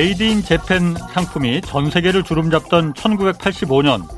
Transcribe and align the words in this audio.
Made 0.00 0.22
in 0.22 0.42
Japan 0.42 0.94
상품이 0.94 1.60
전 1.60 1.90
세계를 1.90 2.22
주름잡던 2.22 2.94
1985년 2.94 4.08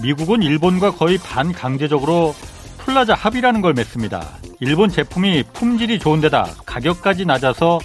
미국은 0.00 0.40
일본과 0.40 0.92
거의 0.92 1.18
반강제적으로 1.18 2.32
플라자 2.78 3.14
합의라는 3.14 3.60
걸 3.60 3.74
맺습니다. 3.74 4.24
일본 4.60 4.88
제품이 4.88 5.42
품질이 5.52 5.98
좋은 5.98 6.20
데다 6.20 6.46
가격까지 6.64 7.26
낮아서 7.26 7.80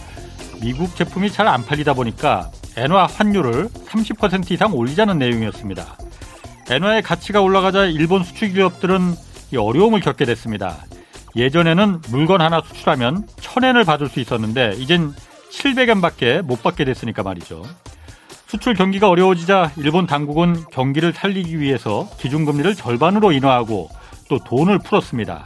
미국 0.62 0.96
제품이 0.96 1.32
잘 1.32 1.48
안 1.48 1.66
팔리다 1.66 1.96
보니까 1.96 2.52
엔화 2.76 3.08
환율을 3.08 3.70
30% 3.70 4.52
이상 4.52 4.76
올리자는 4.76 5.18
내용이었습니다. 5.18 5.98
엔화의 6.70 7.02
가치가 7.02 7.42
올라가자 7.42 7.86
일본 7.86 8.24
수출 8.24 8.54
기업들은 8.54 9.16
어려움을 9.58 10.02
겪게 10.02 10.26
됐습니다. 10.26 10.78
예전에는 11.36 12.04
물건 12.10 12.40
하나 12.40 12.62
수출하면 12.64 13.26
1000엔을 13.38 13.84
받을 13.84 14.10
수 14.10 14.20
있었는데 14.20 14.76
이젠 14.78 15.12
700엔밖에 15.52 16.42
못 16.42 16.62
받게 16.64 16.86
됐으니까 16.86 17.24
말이죠. 17.24 17.64
수출 18.48 18.74
경기가 18.74 19.10
어려워지자 19.10 19.74
일본 19.78 20.08
당국은 20.08 20.66
경기를 20.72 21.12
살리기 21.12 21.60
위해서 21.60 22.10
기준금리를 22.18 22.76
절반으로 22.76 23.34
인하하고 23.34 23.90
또 24.30 24.40
돈을 24.40 24.80
풀었습니다. 24.80 25.46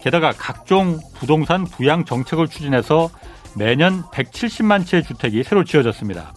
게다가 0.00 0.32
각종 0.32 0.98
부동산 1.14 1.64
부양 1.64 2.04
정책을 2.04 2.48
추진해서 2.48 3.10
매년 3.56 4.02
170만 4.04 4.84
채의 4.84 5.04
주택이 5.04 5.44
새로 5.44 5.62
지어졌습니다. 5.62 6.34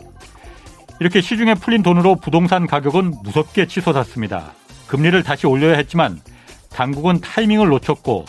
이렇게 1.00 1.22
시중에 1.22 1.56
풀린 1.56 1.82
돈으로 1.82 2.16
부동산 2.16 2.68
가격은 2.68 3.16
무섭게 3.24 3.68
치솟았습니다. 3.68 4.54
금리를 4.88 5.24
다시 5.24 5.48
올려야 5.48 5.76
했지만 5.78 6.22
당국은 6.70 7.22
타이밍을 7.22 7.68
놓쳤고 7.70 8.26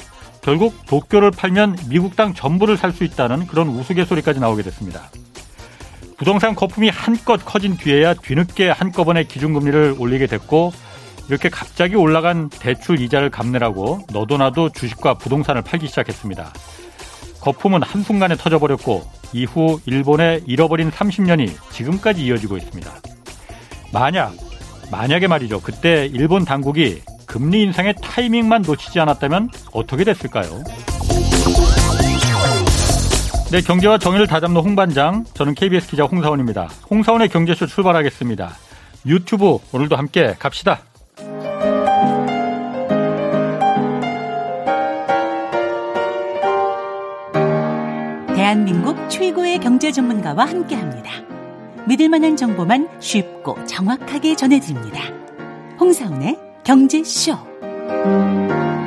결국 0.46 0.86
도쿄를 0.86 1.32
팔면 1.32 1.76
미국 1.88 2.14
땅 2.14 2.32
전부를 2.32 2.76
살 2.76 2.92
수 2.92 3.02
있다는 3.02 3.48
그런 3.48 3.66
우스갯소리까지 3.66 4.38
나오게 4.38 4.62
됐습니다. 4.62 5.10
부동산 6.16 6.54
거품이 6.54 6.88
한껏 6.88 7.44
커진 7.44 7.76
뒤에야 7.76 8.14
뒤늦게 8.14 8.70
한꺼번에 8.70 9.24
기준금리를 9.24 9.96
올리게 9.98 10.28
됐고 10.28 10.72
이렇게 11.28 11.48
갑자기 11.48 11.96
올라간 11.96 12.48
대출 12.48 13.00
이자를 13.00 13.28
갚느라고 13.28 14.06
너도 14.12 14.38
나도 14.38 14.70
주식과 14.70 15.14
부동산을 15.14 15.62
팔기 15.62 15.88
시작했습니다. 15.88 16.52
거품은 17.40 17.82
한순간에 17.82 18.36
터져버렸고 18.36 19.02
이후 19.32 19.80
일본의 19.84 20.44
잃어버린 20.46 20.92
30년이 20.92 21.50
지금까지 21.72 22.24
이어지고 22.24 22.56
있습니다. 22.56 22.88
만약, 23.92 24.32
만약에 24.92 25.26
말이죠. 25.26 25.60
그때 25.60 26.06
일본 26.06 26.44
당국이 26.44 27.02
금리 27.36 27.64
인상의 27.64 27.94
타이밍만 28.00 28.62
놓치지 28.62 28.98
않았다면 28.98 29.50
어떻게 29.72 30.04
됐을까요? 30.04 30.64
네, 33.50 33.60
경제와 33.60 33.98
정의를 33.98 34.26
다잡는 34.26 34.58
홍반장. 34.58 35.26
저는 35.34 35.54
KBS 35.54 35.86
기자 35.86 36.04
홍사원입니다. 36.04 36.70
홍사원의 36.90 37.28
경제쇼 37.28 37.66
출발하겠습니다. 37.66 38.56
유튜브 39.04 39.58
오늘도 39.70 39.96
함께 39.96 40.34
갑시다. 40.38 40.80
대한민국 48.34 49.10
최고의 49.10 49.58
경제 49.58 49.92
전문가와 49.92 50.46
함께 50.46 50.74
합니다. 50.74 51.10
믿을 51.86 52.08
만한 52.08 52.34
정보만 52.34 52.88
쉽고 52.98 53.62
정확하게 53.66 54.36
전해드립니다. 54.36 55.02
홍사원의 55.78 56.45
경제쇼. 56.66 57.38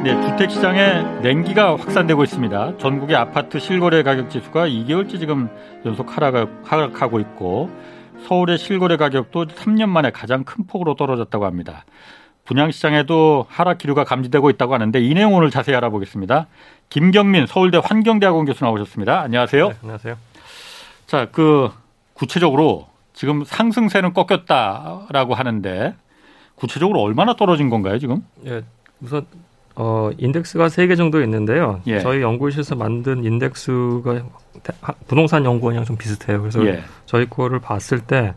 네, 0.03 0.21
주택 0.21 0.51
시장에 0.51 1.01
냉기가 1.21 1.77
확산되고 1.77 2.25
있습니다. 2.25 2.77
전국의 2.77 3.15
아파트 3.15 3.57
실거래 3.57 4.03
가격 4.03 4.29
지수가 4.29 4.67
2개월째 4.67 5.17
지금 5.17 5.49
연속 5.85 6.17
하락, 6.17 7.01
하고 7.01 7.21
있고 7.21 7.69
서울의 8.27 8.57
실거래 8.57 8.97
가격도 8.97 9.45
3년 9.45 9.87
만에 9.87 10.11
가장 10.11 10.43
큰 10.43 10.67
폭으로 10.67 10.95
떨어졌다고 10.95 11.45
합니다. 11.45 11.85
분양시장에도 12.43 13.45
하락 13.47 13.77
기류가 13.77 14.03
감지되고 14.03 14.49
있다고 14.49 14.73
하는데 14.73 14.99
이 14.99 15.13
내용 15.13 15.33
오늘 15.35 15.49
자세히 15.49 15.73
알아보겠습니다. 15.77 16.47
김경민 16.89 17.47
서울대 17.47 17.79
환경대학원 17.81 18.45
교수 18.45 18.65
나오셨습니다. 18.65 19.21
안녕하세요. 19.21 19.69
네, 19.69 19.75
안녕하세요. 19.83 20.17
자, 21.07 21.27
그 21.31 21.69
구체적으로 22.13 22.87
지금 23.13 23.45
상승세는 23.45 24.11
꺾였다라고 24.13 25.33
하는데 25.33 25.95
구체적으로 26.59 27.01
얼마나 27.01 27.35
떨어진 27.35 27.69
건가요, 27.69 27.97
지금? 27.99 28.23
예, 28.45 28.61
우선 29.01 29.25
어, 29.75 30.09
인덱스가 30.17 30.67
세 30.69 30.87
개 30.87 30.95
정도 30.95 31.21
있는데요. 31.21 31.81
예. 31.87 31.99
저희 31.99 32.21
연구실에서 32.21 32.75
만든 32.75 33.23
인덱스가 33.23 34.21
부동산 35.07 35.45
연구원이랑 35.45 35.85
좀 35.85 35.95
비슷해요. 35.95 36.41
그래서 36.41 36.65
예. 36.65 36.81
저희 37.05 37.29
거를 37.29 37.59
봤을 37.59 37.99
때 38.01 38.33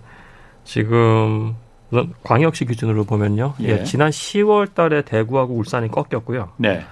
지금 0.65 1.55
우선 1.91 2.12
광역시 2.22 2.65
기준으로 2.65 3.05
보면요. 3.05 3.55
예. 3.62 3.69
예 3.81 3.84
지난 3.84 4.11
10월 4.11 4.72
달에 4.75 5.03
대구하고 5.03 5.55
울산이 5.55 5.88
꺾였고요. 5.91 6.50
네. 6.59 6.84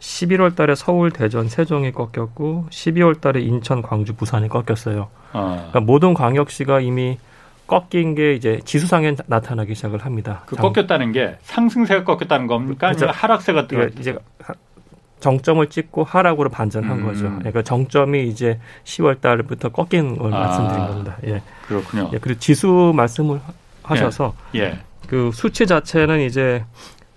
11월 0.00 0.54
달에 0.54 0.74
서울, 0.74 1.10
대전, 1.10 1.48
세종이 1.48 1.92
꺾였고 1.92 2.66
12월 2.70 3.20
달에 3.20 3.40
인천, 3.40 3.82
광주, 3.82 4.14
부산이 4.14 4.48
꺾였어요. 4.48 5.08
아. 5.32 5.54
그러니까 5.56 5.80
모든 5.80 6.14
광역시가 6.14 6.80
이미 6.80 7.18
꺾인 7.68 8.14
게 8.14 8.32
이제 8.32 8.60
지수상에 8.64 9.14
나타나기 9.26 9.74
시작을 9.74 10.04
합니다. 10.04 10.42
그 10.46 10.56
꺾였다는 10.56 11.12
게 11.12 11.36
상승세가 11.42 12.02
꺾였다는 12.02 12.46
겁니까? 12.46 12.88
그렇죠. 12.92 13.06
하락세가 13.06 13.68
들어 13.68 13.86
이제 13.98 14.18
정점을 15.20 15.66
찍고 15.68 16.04
하락으로 16.04 16.48
반전한 16.48 17.00
음. 17.00 17.04
거죠. 17.04 17.24
그러니까 17.38 17.62
정점이 17.62 18.26
이제 18.26 18.58
10월 18.84 19.20
달부터 19.20 19.68
꺾인 19.68 20.16
걸 20.16 20.32
아. 20.32 20.38
말씀드린 20.38 20.86
겁니다. 20.86 21.16
예. 21.26 21.42
그렇군요. 21.66 22.10
예, 22.14 22.18
그리고 22.18 22.40
지수 22.40 22.92
말씀을 22.94 23.40
하셔서 23.82 24.34
예. 24.54 24.60
예. 24.60 24.78
그 25.06 25.30
수치 25.34 25.66
자체는 25.66 26.20
이제 26.20 26.64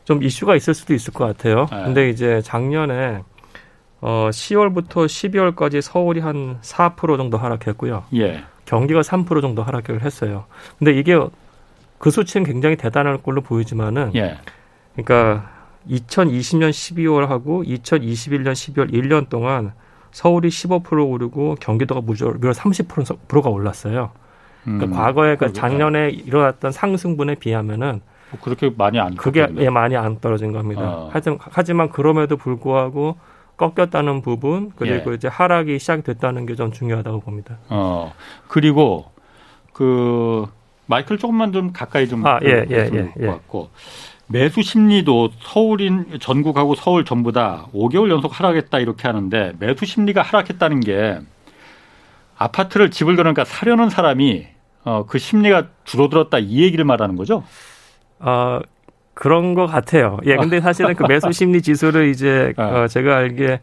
좀 0.04 0.22
이슈가 0.22 0.56
있을 0.58 0.74
수도 0.74 0.94
있을 0.94 1.14
것 1.14 1.26
같아요. 1.26 1.68
예. 1.72 1.84
근데 1.86 2.10
이제 2.10 2.42
작년에 2.44 3.22
어 4.02 4.30
10월부터 4.32 5.06
12월까지 5.06 5.80
서울이 5.80 6.20
한 6.20 6.60
4% 6.62 7.18
정도 7.18 7.38
하락했고요. 7.38 8.04
예. 8.16 8.44
경기가 8.72 9.02
3% 9.02 9.42
정도 9.42 9.64
하락을 9.64 10.02
했어요. 10.02 10.46
근데 10.80 10.94
이게 10.94 11.20
그 11.98 12.10
수치는 12.10 12.46
굉장히 12.46 12.78
대단할 12.78 13.18
걸로 13.18 13.42
보이지만은 13.42 14.12
예. 14.16 14.38
그러니까 14.96 15.52
2020년 15.90 16.70
12월하고 16.70 17.68
2021년 17.68 18.54
12월 18.54 18.94
1년 18.94 19.28
동안 19.28 19.74
서울이 20.12 20.48
15% 20.48 21.10
오르고 21.10 21.58
경기도가 21.60 22.00
무려 22.00 22.32
30%가 22.32 23.50
올랐어요. 23.50 24.12
그러니까 24.64 24.86
음, 24.86 24.92
과거에 24.94 25.36
그 25.36 25.52
작년에 25.52 26.10
일어났던 26.10 26.72
상승분에 26.72 27.36
비하면은 27.36 28.00
뭐 28.32 28.40
그렇게 28.42 28.72
많이 28.74 29.00
안 29.00 29.16
그게 29.16 29.48
예, 29.58 29.70
많이 29.70 29.98
안 29.98 30.18
떨어진 30.22 30.54
겁니다. 30.54 30.82
어. 30.82 31.10
하지만, 31.12 31.40
하지만 31.42 31.90
그럼에도 31.90 32.38
불구하고 32.38 33.18
꺾였다는 33.62 34.22
부분 34.24 34.72
그리고 34.76 35.12
예. 35.12 35.16
이제 35.16 35.28
하락이 35.28 35.78
시작됐다는 35.78 36.46
게 36.48 36.56
좀 36.56 36.72
중요하다고 36.72 37.20
봅니다. 37.22 37.58
어 37.70 38.12
그리고 38.48 39.06
그 39.74 40.46
마이크를 40.88 41.18
조금만 41.20 41.54
좀 41.54 41.72
가까이 41.72 42.08
좀 42.08 42.26
아, 42.26 42.40
예, 42.44 42.66
예, 42.70 42.90
예, 42.94 43.12
예. 43.20 43.28
같고 43.28 43.70
매수 44.28 44.62
심리도 44.62 45.30
서울인 45.40 46.20
전국하고 46.20 46.76
서울 46.76 47.06
전부 47.06 47.32
다 47.32 47.68
5개월 47.74 48.10
연속 48.10 48.38
하락했다 48.38 48.80
이렇게 48.80 49.08
하는데 49.08 49.54
매수 49.60 49.86
심리가 49.86 50.22
하락했다는 50.22 50.80
게 50.82 51.20
아파트를 52.38 52.92
집을 52.92 53.16
그러니까 53.16 53.46
사려는 53.46 53.90
사람이 53.90 54.48
어, 54.84 55.06
그 55.08 55.20
심리가 55.20 55.68
줄어들었다 55.84 56.40
이 56.40 56.64
얘기를 56.64 56.84
말하는 56.86 57.16
거죠? 57.16 57.44
아 58.20 58.62
그런 59.22 59.54
것 59.54 59.68
같아요. 59.68 60.18
예, 60.26 60.36
근데 60.36 60.60
사실은 60.60 60.96
그 60.96 61.04
매수 61.04 61.32
심리 61.32 61.62
지수를 61.62 62.10
이제 62.10 62.56
어. 62.58 62.64
어, 62.64 62.88
제가 62.88 63.18
알기에 63.18 63.60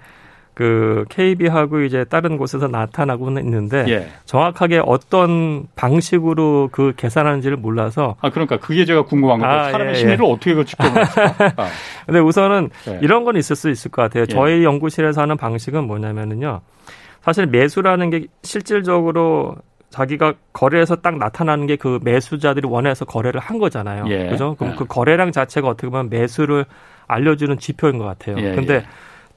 그 0.54 1.04
KB하고 1.08 1.80
이제 1.80 2.04
다른 2.04 2.36
곳에서 2.36 2.68
나타나고는 2.68 3.42
있는데 3.42 3.84
예. 3.88 4.08
정확하게 4.24 4.80
어떤 4.86 5.66
방식으로 5.74 6.68
그 6.70 6.92
계산하는지를 6.96 7.56
몰라서 7.56 8.14
아 8.20 8.30
그러니까 8.30 8.58
그게 8.58 8.84
제가 8.84 9.02
궁금한 9.02 9.40
거예요. 9.40 9.52
아, 9.52 9.70
사람의 9.72 9.94
예, 9.94 9.98
심리를 9.98 10.24
예. 10.24 10.30
어떻게 10.30 10.64
측정할까? 10.64 11.54
아. 11.60 11.68
근데 12.06 12.20
우선은 12.20 12.70
예. 12.90 13.00
이런 13.02 13.24
건 13.24 13.34
있을 13.34 13.56
수 13.56 13.68
있을 13.68 13.90
것 13.90 14.02
같아요. 14.02 14.22
예. 14.22 14.26
저희 14.26 14.62
연구실에서 14.62 15.22
하는 15.22 15.36
방식은 15.36 15.88
뭐냐면은요. 15.88 16.60
사실 17.20 17.46
매수라는 17.46 18.10
게 18.10 18.26
실질적으로 18.44 19.56
자기가 19.90 20.34
거래에서 20.52 20.96
딱 20.96 21.16
나타나는 21.18 21.66
게 21.66 21.76
그 21.76 22.00
매수자들이 22.02 22.66
원해서 22.66 23.04
거래를 23.04 23.40
한 23.40 23.58
거잖아요. 23.58 24.04
예. 24.08 24.28
그죠? 24.28 24.56
그럼 24.56 24.72
예. 24.72 24.76
그 24.76 24.84
거래량 24.84 25.32
자체가 25.32 25.68
어떻게 25.68 25.88
보면 25.88 26.10
매수를 26.10 26.66
알려주는 27.06 27.58
지표인 27.58 27.98
것 27.98 28.04
같아요. 28.04 28.36
예. 28.38 28.54
근데 28.54 28.74
예. 28.74 28.86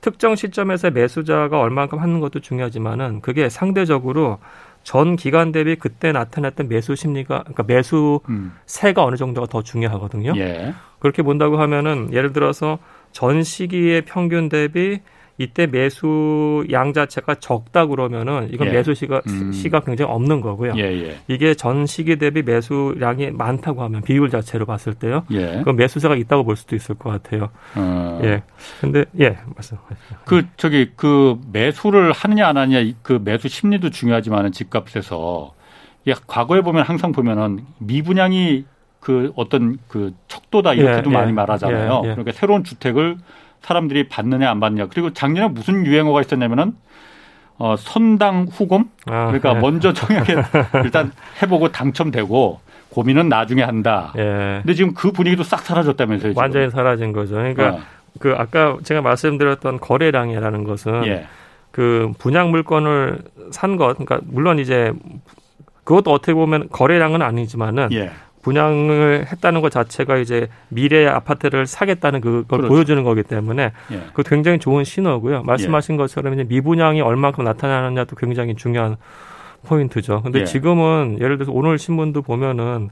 특정 0.02 0.36
시점에서 0.36 0.90
매수자가 0.90 1.60
얼마만큼 1.60 2.00
하는 2.00 2.20
것도 2.20 2.40
중요하지만은 2.40 3.22
그게 3.22 3.50
상대적으로 3.50 4.40
전 4.84 5.16
기간 5.16 5.52
대비 5.52 5.76
그때 5.76 6.12
나타났던 6.12 6.68
매수 6.68 6.96
심리가 6.96 7.44
그러니까 7.44 7.64
매수세가 7.64 9.04
음. 9.04 9.08
어느 9.08 9.16
정도가 9.16 9.46
더 9.48 9.62
중요하거든요. 9.62 10.34
예. 10.38 10.74
그렇게 11.00 11.22
본다고 11.22 11.60
하면은 11.60 12.12
예를 12.12 12.34
들어서 12.34 12.80
전 13.12 13.44
시기의 13.44 14.02
평균 14.02 14.50
대비 14.50 15.02
이때 15.42 15.66
매수 15.66 16.66
양 16.72 16.94
자체가 16.94 17.36
적다 17.36 17.88
그러면은 17.88 18.50
이건 18.52 18.68
예. 18.68 18.72
매수 18.74 18.94
시가 18.94 19.22
음. 19.28 19.52
시가 19.52 19.80
굉장히 19.82 20.12
없는 20.12 20.42
거고요. 20.42 20.74
예, 20.78 20.84
예. 20.84 21.18
이게 21.28 21.56
전 21.56 21.86
시기 21.86 22.18
대비 22.18 22.44
매수량이 22.44 23.32
많다고 23.32 23.82
하면 23.84 24.02
비율 24.02 24.30
자체로 24.30 24.66
봤을 24.66 24.94
때요. 24.94 25.24
예. 25.32 25.58
그건 25.58 25.78
매수세가 25.78 26.16
있다고 26.16 26.44
볼 26.44 26.56
수도 26.56 26.76
있을 26.76 26.96
것 26.96 27.10
같아요. 27.10 27.50
어. 27.76 28.20
예. 28.24 28.44
근데 28.80 29.06
예 29.20 29.38
말씀하시죠. 29.56 30.16
그 30.26 30.46
저기 30.58 30.92
그 30.96 31.40
매수를 31.52 32.12
하느냐 32.12 32.48
안 32.48 32.58
하느냐 32.58 32.94
그 33.02 33.20
매수 33.24 33.48
심리도 33.48 33.90
중요하지만은 33.90 34.52
집값에서 34.52 35.54
예, 36.08 36.14
과거에 36.28 36.62
보면 36.62 36.84
항상 36.84 37.12
보면은 37.12 37.66
미분양이 37.80 38.66
그 39.00 39.32
어떤 39.36 39.78
그 39.88 40.14
척도다 40.28 40.76
이렇게도 40.76 41.10
예, 41.10 41.14
많이 41.14 41.30
예. 41.30 41.34
말하잖아요. 41.34 42.02
예, 42.04 42.10
예. 42.10 42.12
그러니까 42.12 42.32
새로운 42.32 42.64
주택을 42.64 43.18
사람들이 43.62 44.08
받느냐 44.10 44.50
안 44.50 44.60
받느냐. 44.60 44.88
그리고 44.88 45.12
작년에 45.14 45.50
무슨 45.50 45.86
유행어가 45.86 46.22
있었냐면은 46.22 46.74
어 47.58 47.76
선당 47.78 48.48
후곰. 48.52 48.90
아, 49.06 49.28
그러니까 49.28 49.56
예. 49.56 49.60
먼저 49.60 49.94
청약에 49.94 50.36
일단 50.84 51.12
해보고 51.42 51.72
당첨되고 51.72 52.60
고민은 52.90 53.30
나중에 53.30 53.62
한다. 53.62 54.14
예. 54.18 54.60
근데 54.64 54.74
지금 54.74 54.94
그 54.94 55.12
분위기도 55.12 55.44
싹 55.44 55.62
사라졌다면서요. 55.62 56.32
지금. 56.32 56.42
완전히 56.42 56.70
사라진 56.70 57.14
거죠. 57.14 57.36
그러니까 57.36 57.76
어. 57.76 57.80
그 58.20 58.34
아까 58.38 58.78
제가 58.84 59.02
말씀드렸던 59.02 59.80
거래량이라는 59.80 60.64
것은 60.64 61.06
예. 61.06 61.28
그 61.72 62.12
분양 62.18 62.52
물건을 62.52 63.20
산 63.52 63.78
것, 63.78 63.94
그러니까 63.94 64.20
물론 64.26 64.60
이제 64.60 64.92
그것도 65.84 66.12
어떻게 66.12 66.34
보면 66.34 66.70
거래량은 66.70 67.22
아니지만은 67.22 67.90
예. 67.94 68.12
분양을 68.42 69.28
했다는 69.32 69.62
것 69.62 69.72
자체가 69.72 70.18
이제 70.18 70.48
미래의 70.70 71.08
아파트를 71.08 71.68
사겠다는 71.68 72.22
그걸 72.22 72.44
그렇죠. 72.46 72.68
보여주는 72.68 73.04
거기 73.04 73.24
때문에 73.24 73.72
예. 73.92 74.02
그 74.14 74.24
굉장히 74.24 74.60
좋은 74.60 74.84
신호고요. 74.84 75.44
말씀하신 75.44 75.96
예. 75.96 75.98
것처럼 75.98 76.34
이제 76.34 76.44
미분양이 76.44 77.02
얼마큼 77.02 77.44
나타나느냐도 77.44 78.16
굉장히 78.16 78.56
중요한 78.56 78.98
포인트죠. 79.66 80.22
근데 80.24 80.42
예. 80.42 80.46
지금은 80.46 81.18
예를 81.20 81.38
들어서 81.38 81.52
오늘 81.52 81.78
신문도 81.78 82.24
보면은 82.24 82.90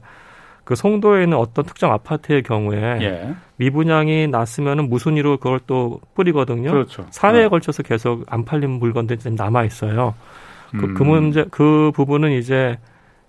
그 0.64 0.76
송도에 0.76 1.24
있는 1.24 1.36
어떤 1.36 1.64
특정 1.64 1.92
아파트의 1.92 2.42
경우에 2.44 2.98
예. 3.00 3.34
미분양이 3.56 4.28
났으면은 4.28 4.88
무순위로 4.88 5.38
그걸 5.38 5.58
또 5.66 6.00
뿌리거든요. 6.14 6.70
그렇죠. 6.70 7.06
사회에 7.10 7.42
네. 7.42 7.48
걸쳐서 7.48 7.82
계속 7.82 8.24
안 8.28 8.44
팔린 8.44 8.70
물건들이 8.70 9.18
좀 9.18 9.34
남아 9.34 9.64
있어요. 9.64 10.14
그, 10.70 10.78
그 10.78 10.86
음. 10.86 10.94
그 10.94 11.02
문제 11.02 11.44
그 11.50 11.90
부분은 11.94 12.30
이제 12.32 12.78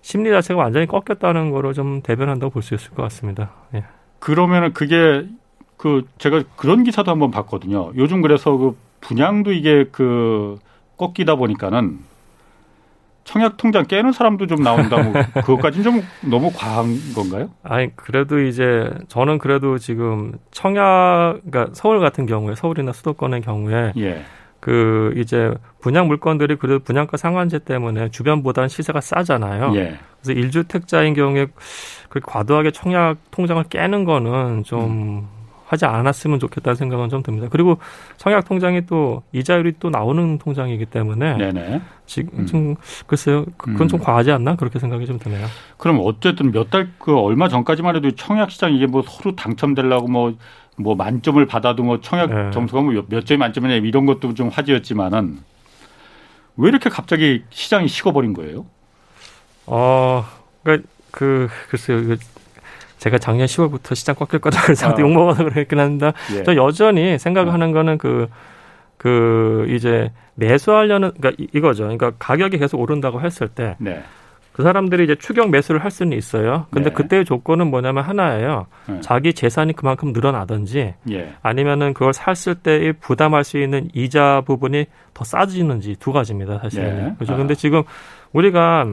심리 0.02 0.30
자체가 0.30 0.60
완전히 0.60 0.86
꺾였다는 0.86 1.50
거로 1.50 1.72
좀 1.72 2.02
대변한다고 2.02 2.52
볼 2.52 2.62
수 2.62 2.74
있을 2.74 2.90
것 2.90 3.02
같습니다. 3.04 3.52
예. 3.74 3.84
그러면은 4.18 4.72
그게 4.72 5.26
그 5.76 6.06
제가 6.18 6.42
그런 6.56 6.84
기사도 6.84 7.10
한번 7.10 7.30
봤거든요. 7.30 7.92
요즘 7.96 8.20
그래서 8.20 8.56
그 8.56 8.76
분양도 9.00 9.52
이게 9.52 9.86
그 9.90 10.58
꺾이다 10.96 11.34
보니까는 11.36 11.98
청약 13.24 13.56
통장 13.56 13.84
깨는 13.86 14.12
사람도 14.12 14.46
좀 14.48 14.62
나온다고 14.62 15.12
그것까지는 15.42 15.84
좀 15.84 16.02
너무 16.28 16.50
과한 16.54 16.86
건가요? 17.14 17.50
아니 17.62 17.94
그래도 17.96 18.40
이제 18.40 18.90
저는 19.08 19.38
그래도 19.38 19.78
지금 19.78 20.32
청약 20.50 21.40
그러니까 21.48 21.68
서울 21.74 22.00
같은 22.00 22.26
경우에 22.26 22.54
서울이나 22.56 22.92
수도권의 22.92 23.42
경우에 23.42 23.92
예. 23.96 24.24
그 24.62 25.12
이제 25.16 25.52
분양 25.80 26.06
물건들이 26.06 26.54
그래도 26.54 26.78
분양가 26.78 27.16
상한제 27.16 27.58
때문에 27.58 28.10
주변보다는 28.10 28.68
시세가 28.68 29.00
싸잖아요. 29.00 29.72
예. 29.74 29.98
그래서 30.22 30.38
일주택자인 30.40 31.14
경우에 31.14 31.48
그 32.08 32.20
과도하게 32.20 32.70
청약 32.70 33.16
통장을 33.32 33.60
깨는 33.64 34.04
거는 34.04 34.62
좀 34.62 34.84
음. 34.84 35.28
하지 35.66 35.84
않았으면 35.86 36.38
좋겠다는 36.38 36.76
생각은 36.76 37.08
좀 37.08 37.24
듭니다. 37.24 37.48
그리고 37.50 37.78
청약 38.18 38.44
통장이 38.44 38.86
또 38.86 39.22
이자율이 39.32 39.72
또 39.80 39.90
나오는 39.90 40.38
통장이기 40.38 40.84
때문에 40.86 41.38
네네. 41.38 41.80
지금 42.06 42.46
좀 42.46 42.60
음. 42.60 42.76
글쎄요 43.08 43.44
그건 43.56 43.88
좀 43.88 43.98
음. 43.98 44.04
과하지 44.04 44.30
않나 44.30 44.54
그렇게 44.54 44.78
생각이 44.78 45.06
좀 45.06 45.18
드네요. 45.18 45.44
그럼 45.76 45.98
어쨌든 46.04 46.52
몇 46.52 46.70
달 46.70 46.88
그 46.98 47.18
얼마 47.18 47.48
전까지만 47.48 47.96
해도 47.96 48.12
청약 48.12 48.52
시장 48.52 48.72
이게 48.72 48.86
뭐 48.86 49.02
서로 49.04 49.34
당첨되려고 49.34 50.06
뭐 50.06 50.34
뭐 50.82 50.94
만점을 50.94 51.44
받아도 51.46 51.82
뭐 51.82 52.00
청약 52.00 52.30
네. 52.34 52.50
점수가 52.50 52.82
뭐 52.82 53.02
몇 53.08 53.24
점이 53.26 53.38
만점이냐 53.38 53.74
이런 53.76 54.06
것도 54.06 54.34
좀 54.34 54.48
화제였지만은 54.48 55.38
왜 56.56 56.68
이렇게 56.68 56.90
갑자기 56.90 57.44
시장이 57.50 57.88
식어버린 57.88 58.32
거예요? 58.34 58.66
어, 59.66 60.24
그러니까 60.62 60.88
그 61.10 61.48
글쎄요. 61.70 62.16
제가 62.98 63.18
작년 63.18 63.46
10월부터 63.46 63.94
시장 63.96 64.14
꺾일 64.14 64.40
거다 64.40 64.62
그래서 64.62 64.88
아. 64.88 64.96
욕먹어서 64.98 65.44
그랬긴 65.44 65.78
한데 65.80 66.12
예. 66.36 66.42
저 66.44 66.54
여전히 66.54 67.18
생각하는 67.18 67.70
아. 67.70 67.72
거는 67.72 67.98
그, 67.98 68.28
그 68.96 69.66
이제 69.70 70.12
매수하려는 70.36 71.10
그러니까 71.18 71.44
이거죠. 71.52 71.82
그러니까 71.84 72.12
가격이 72.18 72.58
계속 72.58 72.80
오른다고 72.80 73.20
했을 73.20 73.48
때 73.48 73.74
네. 73.78 74.02
그 74.52 74.62
사람들이 74.62 75.04
이제 75.04 75.14
추격 75.14 75.50
매수를 75.50 75.82
할 75.82 75.90
수는 75.90 76.16
있어요. 76.16 76.66
근데 76.70 76.90
네. 76.90 76.94
그때의 76.94 77.24
조건은 77.24 77.68
뭐냐면 77.68 78.04
하나예요. 78.04 78.66
네. 78.86 79.00
자기 79.00 79.32
재산이 79.32 79.72
그만큼 79.72 80.12
늘어나든지 80.12 80.94
예. 81.10 81.32
아니면은 81.42 81.94
그걸 81.94 82.12
샀을 82.12 82.56
때 82.56 82.92
부담할 83.00 83.44
수 83.44 83.58
있는 83.58 83.88
이자 83.94 84.42
부분이 84.44 84.86
더 85.14 85.24
싸지는지 85.24 85.96
두 85.98 86.12
가지입니다, 86.12 86.58
사실은. 86.58 87.06
예. 87.06 87.14
그죠. 87.18 87.32
아. 87.34 87.36
근데 87.36 87.54
지금 87.54 87.82
우리가 88.32 88.86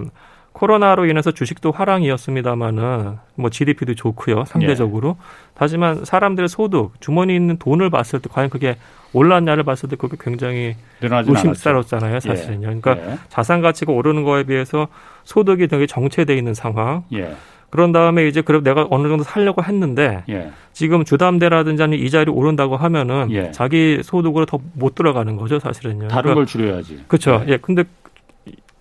코로나로 0.53 1.05
인해서 1.05 1.31
주식도 1.31 1.71
화랑이었습니다마는 1.71 3.17
뭐 3.35 3.49
GDP도 3.49 3.95
좋고요 3.95 4.45
상대적으로. 4.45 5.15
예. 5.19 5.23
하지만 5.55 6.03
사람들의 6.03 6.49
소득, 6.49 6.99
주머니 6.99 7.35
있는 7.35 7.57
돈을 7.57 7.89
봤을 7.89 8.19
때 8.19 8.29
과연 8.31 8.49
그게 8.49 8.77
올랐냐를 9.13 9.63
봤을 9.63 9.89
때 9.89 9.95
그게 9.95 10.17
굉장히 10.19 10.75
의심스럽잖아요, 11.01 12.19
사실은요. 12.19 12.67
예. 12.71 12.79
그러니까 12.79 12.97
예. 12.97 13.17
자산 13.29 13.61
가치가 13.61 13.91
오르는 13.91 14.23
거에 14.23 14.43
비해서 14.43 14.87
소득이 15.23 15.67
되게 15.67 15.85
정체돼 15.85 16.35
있는 16.35 16.53
상황. 16.53 17.03
예. 17.13 17.35
그런 17.69 17.91
다음에 17.91 18.27
이제 18.27 18.41
그럼 18.41 18.63
내가 18.63 18.87
어느 18.89 19.07
정도 19.07 19.23
살려고 19.23 19.63
했는데 19.63 20.23
예. 20.29 20.51
지금 20.73 21.05
주담대라든지 21.05 21.83
아니 21.83 21.97
이자율이 21.97 22.31
오른다고 22.31 22.77
하면은 22.77 23.27
예. 23.31 23.51
자기 23.51 23.99
소득으로 24.03 24.45
더 24.45 24.59
못 24.73 24.95
들어가는 24.95 25.35
거죠, 25.35 25.59
사실은요. 25.59 26.07
다른 26.07 26.33
그러니까, 26.33 26.33
걸 26.35 26.45
줄여야지. 26.45 27.03
그렇죠. 27.07 27.43
예. 27.47 27.57
근데 27.57 27.83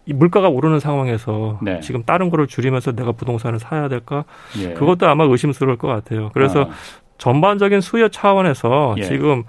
이 0.08 0.14
물가가 0.14 0.48
오르는 0.48 0.80
상황에서 0.80 1.58
네. 1.60 1.80
지금 1.80 2.02
다른 2.02 2.30
거를 2.30 2.46
줄이면서 2.46 2.92
내가 2.92 3.12
부동산을 3.12 3.58
사야 3.58 3.88
될까? 3.88 4.24
예. 4.58 4.72
그것도 4.72 5.06
아마 5.06 5.24
의심스러울 5.24 5.76
것 5.76 5.86
같아요. 5.86 6.30
그래서 6.32 6.62
아. 6.62 6.70
전반적인 7.18 7.82
수요 7.82 8.08
차원에서 8.08 8.94
예. 8.96 9.02
지금 9.02 9.44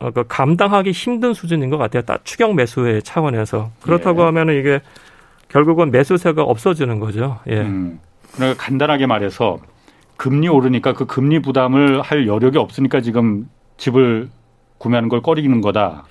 어, 0.00 0.10
그 0.10 0.24
감당하기 0.28 0.90
힘든 0.90 1.32
수준인 1.32 1.70
것 1.70 1.78
같아요. 1.78 2.02
딱 2.02 2.26
추경 2.26 2.56
매수의 2.56 3.02
차원에서 3.02 3.70
그렇다고 3.80 4.20
예. 4.20 4.24
하면은 4.26 4.58
이게 4.60 4.80
결국은 5.48 5.90
매수세가 5.90 6.42
없어지는 6.42 7.00
거죠. 7.00 7.38
예. 7.48 7.62
음. 7.62 8.00
그러니까 8.34 8.62
간단하게 8.62 9.06
말해서 9.06 9.58
금리 10.18 10.48
오르니까 10.48 10.92
그 10.92 11.06
금리 11.06 11.40
부담을 11.40 12.02
할 12.02 12.26
여력이 12.26 12.58
없으니까 12.58 13.00
지금 13.00 13.48
집을 13.78 14.28
구매하는 14.76 15.08
걸 15.08 15.22
꺼리는 15.22 15.58
거다. 15.62 16.04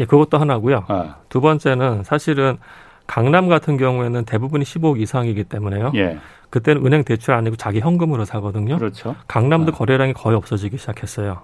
예, 0.00 0.06
그것도 0.06 0.38
하나고요. 0.38 0.84
아. 0.88 1.16
두 1.28 1.40
번째는 1.40 2.02
사실은 2.04 2.58
강남 3.06 3.48
같은 3.48 3.76
경우에는 3.76 4.24
대부분이 4.24 4.64
15억 4.64 5.00
이상이기 5.00 5.44
때문에요. 5.44 5.92
예. 5.96 6.18
그때는 6.48 6.84
은행 6.84 7.04
대출 7.04 7.34
아니고 7.34 7.56
자기 7.56 7.80
현금으로 7.80 8.24
사거든요. 8.24 8.78
그렇죠. 8.78 9.14
강남도 9.28 9.72
아. 9.72 9.74
거래량이 9.74 10.14
거의 10.14 10.36
없어지기 10.36 10.78
시작했어요. 10.78 11.42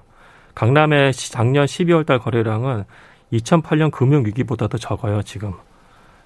강남의 0.54 1.12
작년 1.12 1.66
12월 1.66 2.06
달 2.06 2.18
거래량은 2.18 2.84
2008년 3.32 3.90
금융 3.90 4.24
위기보다 4.24 4.68
도 4.68 4.78
적어요, 4.78 5.22
지금. 5.22 5.52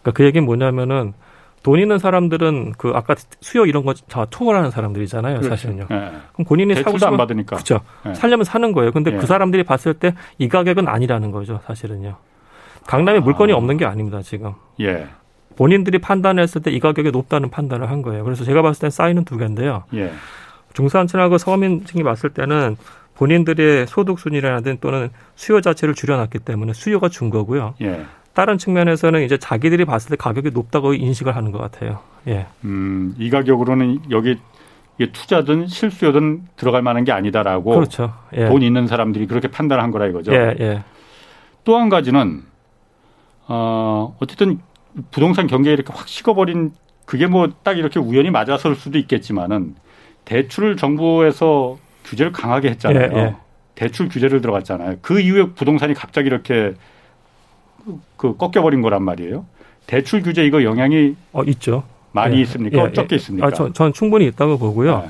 그러니까 0.02 0.12
그 0.16 0.24
얘기는 0.24 0.44
뭐냐면은 0.44 1.14
돈 1.62 1.78
있는 1.78 1.98
사람들은 1.98 2.72
그 2.78 2.92
아까 2.94 3.14
수요 3.40 3.66
이런 3.66 3.84
거다 3.84 4.26
초월하는 4.30 4.70
사람들이잖아요, 4.70 5.34
그렇죠. 5.40 5.48
사실은요. 5.50 5.86
네. 5.90 6.12
그럼 6.32 6.44
본인이 6.46 6.74
사고 6.74 6.96
안 7.06 7.16
받으니까. 7.16 7.56
그렇죠. 7.56 7.80
네. 8.04 8.14
살려면 8.14 8.44
사는 8.44 8.72
거예요. 8.72 8.92
근데 8.92 9.10
네. 9.10 9.18
그 9.18 9.26
사람들이 9.26 9.64
봤을 9.64 9.94
때 9.94 10.14
이 10.38 10.48
가격은 10.48 10.88
아니라는 10.88 11.30
거죠, 11.30 11.60
사실은요. 11.66 12.16
강남에 12.86 13.18
아. 13.18 13.20
물건이 13.20 13.52
없는 13.52 13.76
게 13.76 13.84
아닙니다, 13.84 14.22
지금. 14.22 14.52
예. 14.80 15.06
본인들이 15.56 15.98
판단했을 15.98 16.62
때 16.62 16.70
이 16.70 16.80
가격이 16.80 17.10
높다는 17.10 17.50
판단을 17.50 17.90
한 17.90 18.00
거예요. 18.00 18.24
그래서 18.24 18.44
제가 18.44 18.62
봤을 18.62 18.80
때 18.82 18.90
사인은 18.90 19.24
두 19.24 19.36
개인데요. 19.36 19.84
예. 19.94 20.12
중산층하고 20.72 21.36
서민층이 21.36 22.02
봤을 22.04 22.30
때는 22.30 22.76
본인들의 23.16 23.86
소득 23.86 24.18
순위라든 24.18 24.78
또는 24.80 25.10
수요 25.34 25.60
자체를 25.60 25.94
줄여놨기 25.94 26.38
때문에 26.38 26.72
수요가 26.72 27.08
준 27.10 27.28
거고요. 27.28 27.74
예. 27.82 28.06
다른 28.32 28.58
측면에서는 28.58 29.22
이제 29.22 29.36
자기들이 29.38 29.84
봤을 29.84 30.10
때 30.10 30.16
가격이 30.16 30.50
높다고 30.50 30.94
인식을 30.94 31.34
하는 31.34 31.50
것 31.52 31.58
같아요. 31.58 31.98
예. 32.28 32.46
음, 32.64 33.14
이 33.18 33.30
가격으로는 33.30 34.10
여기 34.10 34.38
투자든 35.12 35.66
실수요든 35.66 36.42
들어갈 36.56 36.82
만한 36.82 37.04
게 37.04 37.12
아니다라고 37.12 37.70
그렇죠. 37.74 38.12
예. 38.36 38.46
돈 38.48 38.62
있는 38.62 38.86
사람들이 38.86 39.26
그렇게 39.26 39.48
판단한 39.48 39.90
거라 39.90 40.06
이거죠. 40.06 40.32
예, 40.32 40.54
예. 40.60 40.84
또한 41.64 41.88
가지는 41.88 42.42
어 43.48 44.14
어쨌든 44.20 44.60
부동산 45.10 45.46
경기에 45.46 45.72
이렇게 45.72 45.92
확 45.92 46.06
식어버린 46.08 46.72
그게 47.06 47.26
뭐 47.26 47.48
딱 47.64 47.78
이렇게 47.78 47.98
우연히 47.98 48.30
맞아서일 48.30 48.76
수도 48.76 48.98
있겠지만은 48.98 49.74
대출을 50.24 50.76
정부에서 50.76 51.78
규제를 52.04 52.32
강하게 52.32 52.70
했잖아요. 52.70 53.10
예, 53.14 53.18
예. 53.18 53.36
대출 53.74 54.08
규제를 54.08 54.40
들어갔잖아요. 54.40 54.96
그 55.00 55.18
이후에 55.20 55.46
부동산이 55.54 55.94
갑자기 55.94 56.26
이렇게 56.28 56.74
그 58.16 58.36
꺾여버린 58.36 58.82
거란 58.82 59.02
말이에요. 59.02 59.44
대출 59.86 60.22
규제 60.22 60.44
이거 60.44 60.62
영향이 60.62 61.16
어 61.32 61.42
있죠. 61.44 61.82
많이 62.12 62.36
예. 62.36 62.40
있습니까? 62.42 62.78
예. 62.78 62.82
어떻게 62.82 63.16
있습니까? 63.16 63.46
아, 63.46 63.50
전, 63.50 63.72
전 63.72 63.92
충분히 63.92 64.26
있다고 64.26 64.58
보고요. 64.58 64.98
네. 64.98 65.08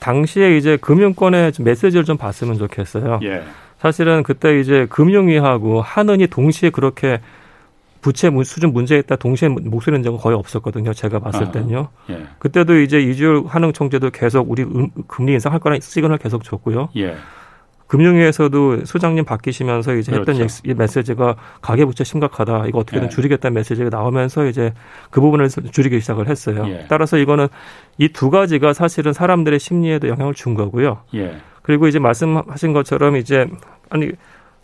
당시에 0.00 0.56
이제 0.56 0.76
금융권의 0.76 1.52
메시지를 1.60 2.04
좀 2.04 2.16
봤으면 2.16 2.58
좋겠어요. 2.58 3.20
예. 3.22 3.42
사실은 3.78 4.22
그때 4.22 4.60
이제 4.60 4.86
금융위하고 4.90 5.80
하느니 5.80 6.26
동시에 6.26 6.70
그렇게 6.70 7.20
부채 8.00 8.30
수준 8.44 8.72
문제에 8.72 8.98
있다 8.98 9.16
동시에 9.16 9.48
목소리 9.48 9.94
낸 9.94 10.02
적은 10.04 10.18
거의 10.18 10.36
없었거든요. 10.36 10.92
제가 10.92 11.18
봤을 11.18 11.50
때는요. 11.50 11.88
예. 12.10 12.26
그때도 12.38 12.80
이제 12.80 13.00
이주열 13.00 13.44
한흥 13.46 13.72
총재도 13.72 14.10
계속 14.10 14.48
우리 14.50 14.62
음, 14.62 14.90
금리 15.08 15.32
인상할 15.32 15.58
거라는 15.58 15.80
시그널 15.80 16.18
계속 16.18 16.44
줬고요. 16.44 16.90
예. 16.96 17.16
금융위에서도 17.86 18.84
소장님 18.84 19.24
바뀌시면서 19.24 19.94
이제 19.94 20.12
그렇죠. 20.12 20.32
했던 20.42 20.76
메시지가 20.76 21.36
가계부채 21.62 22.04
심각하다. 22.04 22.66
이거 22.66 22.78
어떻게든 22.78 23.06
예. 23.06 23.08
줄이겠다는 23.08 23.54
메시지가 23.54 23.90
나오면서 23.90 24.46
이제 24.46 24.72
그 25.10 25.20
부분을 25.20 25.48
줄이기 25.48 26.00
시작을 26.00 26.28
했어요. 26.28 26.64
예. 26.68 26.86
따라서 26.88 27.16
이거는 27.18 27.48
이 27.98 28.08
두 28.08 28.30
가지가 28.30 28.72
사실은 28.72 29.12
사람들의 29.12 29.58
심리에도 29.60 30.08
영향을 30.08 30.34
준 30.34 30.54
거고요. 30.54 30.98
예. 31.14 31.36
그리고 31.62 31.86
이제 31.88 31.98
말씀하신 31.98 32.72
것처럼 32.72 33.16
이제 33.16 33.46
아니 33.90 34.10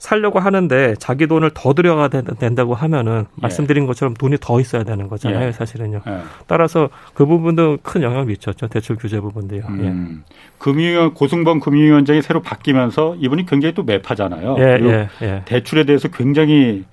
살려고 0.02 0.40
하는데 0.40 0.96
자기 0.98 1.28
돈을 1.28 1.52
더 1.54 1.74
들여가 1.74 2.08
된다고 2.08 2.74
하면은 2.74 3.20
예. 3.20 3.40
말씀드린 3.40 3.86
것처럼 3.86 4.14
돈이 4.14 4.36
더 4.40 4.58
있어야 4.60 4.82
되는 4.82 5.06
거잖아요, 5.06 5.46
예. 5.46 5.52
사실은요. 5.52 6.00
예. 6.04 6.18
따라서 6.48 6.88
그 7.14 7.24
부분도 7.24 7.78
큰 7.84 8.02
영향을 8.02 8.24
미쳤죠. 8.24 8.66
대출 8.66 8.96
규제 8.96 9.20
부분도요. 9.20 9.62
음. 9.68 10.24
예. 10.24 10.32
금융 10.58 11.14
고승범 11.14 11.60
금융위원장이 11.60 12.20
새로 12.20 12.42
바뀌면서 12.42 13.14
이분이 13.20 13.46
굉장히 13.46 13.74
또 13.76 13.84
매파잖아요. 13.84 14.56
예, 14.58 14.78
예, 14.82 15.08
예. 15.22 15.42
대출에 15.44 15.84
대해서 15.84 16.08
굉장히 16.08 16.84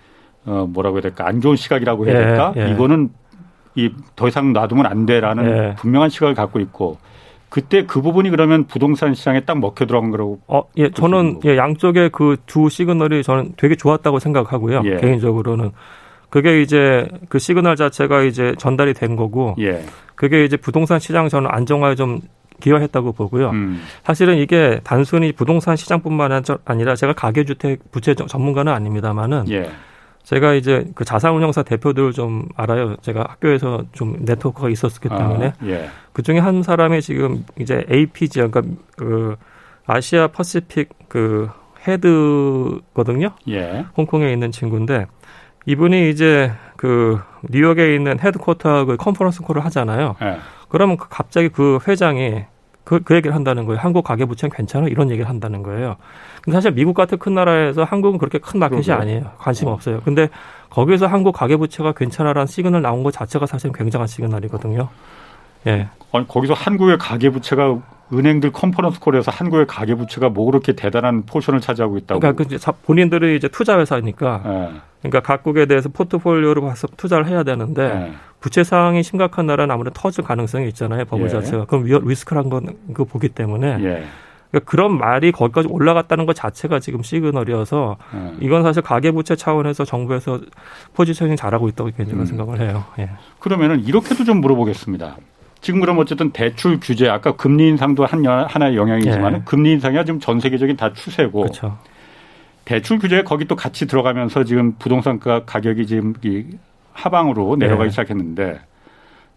어 0.46 0.68
뭐라고 0.70 0.98
해야 0.98 1.02
될까 1.02 1.28
안 1.28 1.42
좋은 1.42 1.56
시각이라고 1.56 2.06
해야 2.08 2.14
될까? 2.16 2.54
이거는 2.56 3.10
이 3.76 3.90
더 4.16 4.28
이상 4.28 4.54
놔두면 4.54 4.86
안 4.86 5.08
돼라는 5.08 5.76
분명한 5.78 6.10
시각을 6.12 6.36
갖고 6.36 6.60
있고 6.60 6.98
그때 7.50 7.86
그 7.86 8.02
부분이 8.02 8.30
그러면 8.30 8.66
부동산 8.68 9.14
시장에 9.14 9.42
딱 9.42 9.58
먹혀 9.60 9.86
들어간 9.86 10.12
거라고. 10.12 10.40
어, 10.48 10.64
예, 10.78 10.90
저는 10.92 11.40
예, 11.46 11.58
양쪽의 11.58 12.10
그 12.12 12.38
두 12.46 12.70
시그널이 12.70 13.24
저는 13.24 13.54
되게 13.58 13.76
좋았다고 13.76 14.20
생각하고요. 14.20 14.82
예. 14.86 14.98
개인적으로는. 14.98 15.72
그게 16.30 16.62
이제 16.62 17.08
그 17.28 17.40
시그널 17.40 17.76
자체가 17.76 18.22
이제 18.22 18.54
전달이 18.60 18.94
된 18.94 19.16
거고. 19.16 19.56
예. 19.60 19.84
그게 20.16 20.46
이제 20.46 20.58
부동산 20.58 21.00
시장 21.00 21.28
저는 21.28 21.50
안정화에 21.52 21.96
좀 21.96 22.20
기여했다고 22.60 23.14
보고요. 23.14 23.50
음. 23.52 23.82
사실은 24.04 24.38
이게 24.38 24.80
단순히 24.84 25.32
부동산 25.32 25.76
시장뿐만 25.76 26.44
아니라 26.66 26.96
제가 26.96 27.14
가계주택 27.14 27.92
부채 27.92 28.14
전문가는 28.14 28.72
아닙니다만은 28.72 29.50
예. 29.50 29.70
제가 30.24 30.54
이제 30.54 30.86
그 30.96 31.06
자산운용사 31.06 31.64
대표들 31.64 32.12
좀 32.14 32.48
알아요. 32.56 32.96
제가 32.98 33.26
학교에서 33.30 33.84
좀 33.94 34.18
네트워크가 34.20 34.70
있었기 34.70 35.10
아, 35.12 35.18
때문에 35.18 35.48
아, 35.48 35.66
예. 35.66 35.90
그 36.14 36.22
중에 36.22 36.40
한 36.40 36.62
사람이 36.62 37.02
지금 37.02 37.46
이제 37.60 37.86
APG 37.90 38.42
그러니까 38.42 38.62
그 38.96 39.36
Asia 39.86 40.28
Pacific 40.28 40.90
그 41.08 41.50
head거든요. 41.88 43.32
예. 43.50 43.86
홍콩에 43.98 44.32
있는 44.32 44.52
친구인데 44.52 45.08
이분이 45.66 46.10
이제 46.10 46.52
그 46.78 47.20
뉴욕에 47.50 47.96
있는 47.96 48.20
headquarter 48.20 48.86
그 48.86 48.98
conference 48.98 49.42
call을 49.42 49.64
하잖아요. 49.66 50.16
예. 50.22 50.38
그러면 50.68 50.98
그 50.98 51.08
갑자기 51.10 51.50
그 51.50 51.80
회장이 51.88 52.46
그, 52.84 53.00
그 53.04 53.16
얘기를 53.16 53.36
한다는 53.36 53.66
거예요. 53.66 53.80
한국 53.80 54.04
가계부채는 54.04 54.56
괜찮아? 54.56 54.88
이런 54.88 55.12
얘기를 55.12 55.30
한다는 55.30 55.62
거예요. 55.64 55.98
근데 56.50 56.58
사실 56.58 56.72
미국 56.72 56.96
같은 56.96 57.20
큰 57.20 57.36
나라에서 57.36 57.84
한국은 57.84 58.18
그렇게 58.18 58.40
큰 58.40 58.60
마켓이 58.60 58.82
그러게요. 58.82 59.02
아니에요. 59.02 59.32
관심 59.38 59.68
어. 59.68 59.72
없어요. 59.72 60.02
근데 60.04 60.30
거기서 60.72 61.06
한국 61.06 61.34
가계부채가 61.34 61.92
괜찮아라는 61.94 62.48
시그널 62.48 62.82
나온 62.82 63.04
것 63.04 63.14
자체가 63.14 63.46
사실 63.46 63.72
굉장한 63.72 64.08
시그널이거든요. 64.08 64.90
예. 65.68 65.88
아니, 66.12 66.28
거기서 66.28 66.56
한국의 66.56 66.98
가계부채가 66.98 67.78
은행들 68.12 68.52
conference 68.52 69.00
call에서 69.00 69.30
한국의 69.30 69.68
가계부채가 69.68 70.30
뭐 70.30 70.46
그렇게 70.46 70.74
대단한 70.74 71.22
포션을 71.28 71.60
차지하고 71.62 71.98
있다고. 72.00 72.20
그러니까 72.20 72.44
그 72.44 72.72
본인들은 72.84 73.36
이제 73.36 73.48
투자 73.48 73.78
회사니까. 73.80 74.42
예. 74.46 74.72
그러니까 75.04 75.20
각국에 75.22 75.68
대해서 75.68 75.88
포트폴리오를 75.90 76.64
봐서 76.64 76.88
투자를 76.98 77.28
해야 77.28 77.44
되는데 77.44 77.84
예. 77.84 78.14
부채 78.40 78.64
상황이 78.64 79.04
심각한 79.04 79.46
나라는 79.46 79.72
아무래도 79.72 79.94
터질 79.94 80.24
가능성이 80.24 80.68
있잖아요. 80.70 81.06
버블 81.06 81.26
예. 81.26 81.30
자체가. 81.30 81.66
그럼 81.66 81.86
위, 81.86 81.96
리스크란 81.96 82.50
건 82.50 82.66
그 82.96 83.06
보기 83.06 83.30
때문에. 83.30 83.78
예. 84.50 84.60
그러니까 84.60 84.70
그런 84.70 84.98
말이 84.98 85.32
거기까지 85.32 85.68
올라갔다는 85.70 86.26
것 86.26 86.36
자체가 86.36 86.80
지금 86.80 87.04
시그널이어서 87.04 87.98
예. 88.16 88.34
이건 88.42 88.64
사실 88.64 88.82
가계부채 88.82 89.36
차원에서 89.36 89.86
정부에서 89.86 90.40
포지셔닝 90.94 91.36
잘하고 91.36 91.68
있다고 91.70 91.92
개인적으로 91.92 92.24
음. 92.24 92.26
생각을 92.26 92.62
해요. 92.62 92.86
예. 93.00 93.10
그러면은 93.40 93.84
이렇게도 93.84 94.24
좀 94.24 94.42
물어보겠습니다. 94.42 95.18
지금 95.62 95.82
그럼 95.82 96.00
어쨌든 96.00 96.32
대출 96.32 96.80
규제 96.82 97.10
아까 97.10 97.36
금리 97.36 97.68
인상도 97.68 98.06
한 98.06 98.26
하나의 98.26 98.76
영향이지만 98.76 99.34
예. 99.34 99.42
금리 99.46 99.74
인상이 99.74 99.98
지금 100.06 100.20
전 100.20 100.40
세계적인 100.40 100.78
다 100.78 100.94
추세고 100.94 101.42
그렇죠. 101.42 101.78
대출 102.66 103.00
규제 103.00 103.24
거기 103.24 103.46
또 103.46 103.56
같이 103.56 103.88
들어가면서 103.88 104.44
지금 104.44 104.76
부동산 104.80 105.20
가격이 105.20 105.86
지금 105.88 106.14
이 106.24 106.46
하방으로 106.94 107.56
내려가기 107.58 107.88
네. 107.88 107.90
시작했는데 107.90 108.60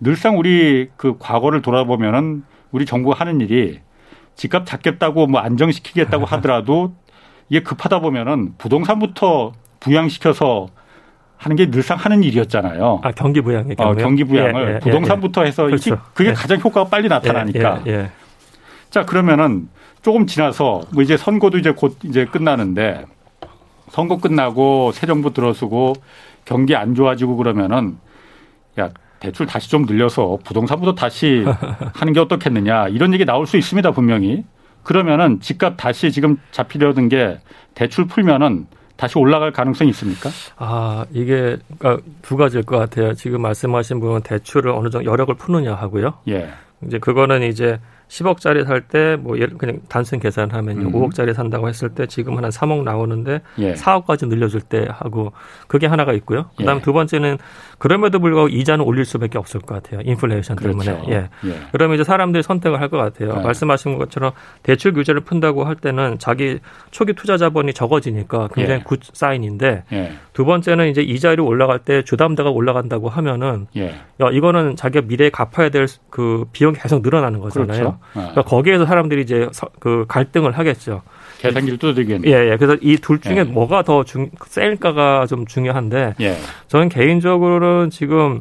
늘상 0.01 0.39
우리 0.39 0.91
그 0.97 1.17
과거를 1.19 1.63
돌아보면은 1.63 2.45
우리 2.73 2.87
정부가 2.87 3.19
하는 3.19 3.41
일이 3.41 3.81
집값 4.37 4.67
잡겠다고 4.67 5.27
뭐 5.27 5.41
안정시키겠다고 5.41 6.25
하더라도 6.27 6.95
이게 7.49 7.63
급하다 7.63 8.01
보면은 8.01 8.55
부동산부터 8.59 9.53
부양시켜서 9.81 10.69
하는 11.37 11.57
게 11.57 11.71
늘상 11.71 11.99
하는 11.99 12.23
일이었잖아요. 12.23 13.01
아 13.03 13.13
경기 13.13 13.41
부양의 13.41 13.75
경우 13.75 13.91
어, 13.91 13.95
경기 13.95 14.23
부양을 14.25 14.71
예, 14.71 14.75
예, 14.75 14.79
부동산부터 14.79 15.43
예, 15.43 15.47
해서 15.49 15.65
그렇죠. 15.65 15.99
그게 16.15 16.31
예. 16.31 16.33
가장 16.35 16.61
효과가 16.61 16.89
빨리 16.89 17.09
나타나니까. 17.09 17.83
예, 17.87 17.91
예, 17.91 18.11
자 18.91 19.05
그러면은 19.05 19.69
조금 20.03 20.27
지나서 20.27 20.83
뭐 20.93 21.03
이제 21.03 21.17
선거도 21.17 21.59
이제 21.59 21.73
곧 21.73 21.99
이제 22.05 22.27
끝나는데 22.27 23.07
선거 23.91 24.19
끝나고 24.19 24.93
새 24.93 25.07
정부 25.07 25.33
들어서고 25.33 25.95
경기 26.45 26.77
안 26.77 26.95
좋아지고 26.95 27.37
그러면은 27.37 27.99
야 28.79 28.91
대출 29.23 29.47
다시 29.47 29.71
좀 29.71 29.83
늘려서 29.87 30.39
부동산부터 30.45 30.95
다시 30.95 31.45
하는 31.95 32.13
게 32.13 32.21
어떻겠느냐 32.21 32.89
이런 32.89 33.15
얘기 33.15 33.25
나올 33.25 33.47
수 33.47 33.57
있습니다 33.57 33.93
분명히 33.93 34.45
그러면은 34.83 35.41
집값 35.41 35.75
다시 35.77 36.11
지금 36.11 36.37
잡히려던 36.51 37.09
게 37.09 37.39
대출 37.75 38.07
풀면은 38.07 38.67
다시 38.97 39.19
올라갈 39.19 39.53
가능성이 39.53 39.91
있습니까? 39.91 40.29
아 40.57 41.07
이게 41.13 41.57
그러니까 41.79 42.05
두 42.23 42.37
가지일 42.37 42.65
것 42.65 42.79
같아요. 42.79 43.15
지금 43.15 43.43
말씀하신 43.43 44.01
부분 44.01 44.23
대출을 44.23 44.71
어느 44.73 44.91
정도 44.91 45.11
여력을 45.11 45.35
푸느냐 45.37 45.75
하고요. 45.75 46.15
예. 46.29 46.51
이제 46.87 46.99
그거는 46.99 47.43
이제 47.43 47.79
10억짜리 48.09 48.65
살 48.67 48.83
때 48.89 49.17
뭐 49.17 49.39
예를 49.39 49.57
그냥 49.57 49.81
단순 49.89 50.21
계산하면 50.21 50.79
음. 50.83 50.93
5억짜리 50.93 51.33
산다고 51.33 51.69
했을 51.69 51.89
때 51.89 52.07
지금 52.07 52.37
한 52.37 52.45
3억 52.51 52.83
나오는데 52.83 53.41
예. 53.59 53.73
4억까지 53.75 54.29
늘려줄 54.29 54.61
때 54.61 54.87
하고 54.91 55.33
그게 55.67 55.87
하나가 55.87 56.13
있고요. 56.13 56.51
그다음 56.57 56.79
예. 56.79 56.83
두 56.83 56.93
번째는 56.93 57.39
그럼에도 57.83 58.21
불구하고 58.21 58.49
이자는 58.49 58.85
올릴 58.85 59.05
수밖에 59.05 59.39
없을 59.39 59.59
것 59.59 59.83
같아요. 59.83 60.03
인플레이션 60.05 60.55
때문에. 60.55 60.85
그렇죠. 60.85 61.11
예. 61.11 61.29
예. 61.49 61.57
그러면 61.73 61.97
이제 61.97 62.05
사람들이 62.05 62.45
선택을 62.45 62.81
할 62.81 62.89
것 62.89 62.97
같아요. 62.97 63.35
예. 63.37 63.43
말씀하신 63.43 63.99
것처럼 63.99 64.31
대출 64.63 64.93
규제를 64.93 65.23
푼다고 65.23 65.65
할 65.65 65.75
때는 65.75 66.21
자기 66.21 66.61
초기 66.93 67.13
투자 67.13 67.37
자본이 67.37 67.73
적어지니까 67.73 68.51
굉장히 68.55 68.81
예. 68.81 68.85
good 68.85 69.01
sign인데 69.13 69.83
예. 69.93 70.13
두 70.33 70.45
번째는 70.45 70.91
이제 70.91 71.03
이자율이 71.03 71.43
올라갈 71.43 71.81
때 71.81 72.05
주담대가 72.05 72.51
올라간다고 72.51 73.09
하면은 73.09 73.67
야 73.77 74.31
이거는 74.31 74.77
자기가 74.77 75.07
미래에 75.09 75.31
갚아야 75.31 75.71
될 75.71 75.87
그 76.11 76.45
비용이 76.53 76.77
계속 76.79 77.03
늘어나는 77.03 77.41
거잖아요. 77.41 77.67
그렇죠. 77.67 77.99
네. 78.15 78.21
그러니까 78.21 78.43
거기에서 78.43 78.85
사람들이 78.87 79.23
이제 79.23 79.49
그 79.81 80.05
갈등을 80.07 80.53
하겠죠. 80.53 81.03
계산기를 81.43 81.79
두드리겠네. 81.79 82.29
예, 82.31 82.53
예. 82.53 82.57
그래서 82.57 82.77
이 82.81 82.97
둘 82.99 83.21
중에 83.21 83.37
예. 83.39 83.43
뭐가 83.45 83.83
더 83.83 84.05
중, 84.05 84.31
셀까가 84.47 85.27
좀 85.27 85.47
중요한데, 85.47 86.15
예. 86.21 86.37
저는 86.69 86.89
개인적으로는 86.89 87.91
지금 87.91 88.41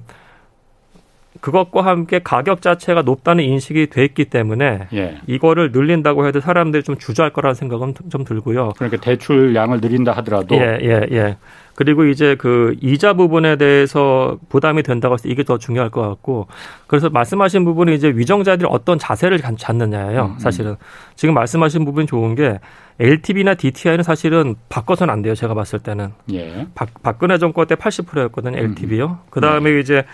그것과 1.42 1.84
함께 1.84 2.20
가격 2.24 2.62
자체가 2.62 3.02
높다는 3.02 3.44
인식이 3.44 3.88
돼 3.88 4.06
있기 4.06 4.26
때문에 4.26 4.88
예. 4.94 5.18
이거를 5.28 5.72
늘린다고 5.72 6.28
해도 6.28 6.40
사람들이 6.40 6.84
좀 6.84 6.98
주저할 6.98 7.34
거라는 7.34 7.56
생각은 7.56 7.96
좀 8.10 8.24
들고요. 8.24 8.74
그러니까 8.78 9.02
대출 9.02 9.56
양을 9.56 9.82
늘린다 9.82 10.12
하더라도 10.14 10.56
예, 10.56 10.80
예, 10.82 11.08
예. 11.12 11.38
그리고 11.74 12.06
이제 12.06 12.36
그 12.36 12.76
이자 12.80 13.14
부분에 13.14 13.56
대해서 13.56 14.38
부담이 14.50 14.84
된다고 14.84 15.16
해서 15.16 15.28
이게 15.28 15.44
더 15.44 15.58
중요할 15.58 15.90
것 15.90 16.02
같고 16.02 16.48
그래서 16.86 17.10
말씀하신 17.10 17.66
부분이 17.66 17.96
이제 17.96 18.10
위정자들이 18.10 18.68
어떤 18.70 19.00
자세를 19.00 19.40
갖느냐예요. 19.40 20.26
음, 20.26 20.32
음. 20.34 20.40
사실은 20.40 20.76
지금 21.16 21.34
말씀하신 21.34 21.86
부분이 21.86 22.06
좋은 22.06 22.36
게 22.36 22.60
LTV나 23.00 23.56
DTI는 23.56 24.04
사실은 24.04 24.56
바꿔서는 24.70 25.12
안 25.12 25.24
돼요. 25.24 25.34
제가 25.34 25.56
봤을 25.56 25.80
때는 25.80 26.12
예. 26.34 26.68
박, 26.76 26.90
박근혜 27.02 27.40
정권 27.40 27.66
때 27.66 27.74
80%였거든요. 27.74 28.60
LTV요. 28.60 29.20
그 29.32 29.42
다음에 29.42 29.72
네. 29.72 29.80
이제 29.80 30.06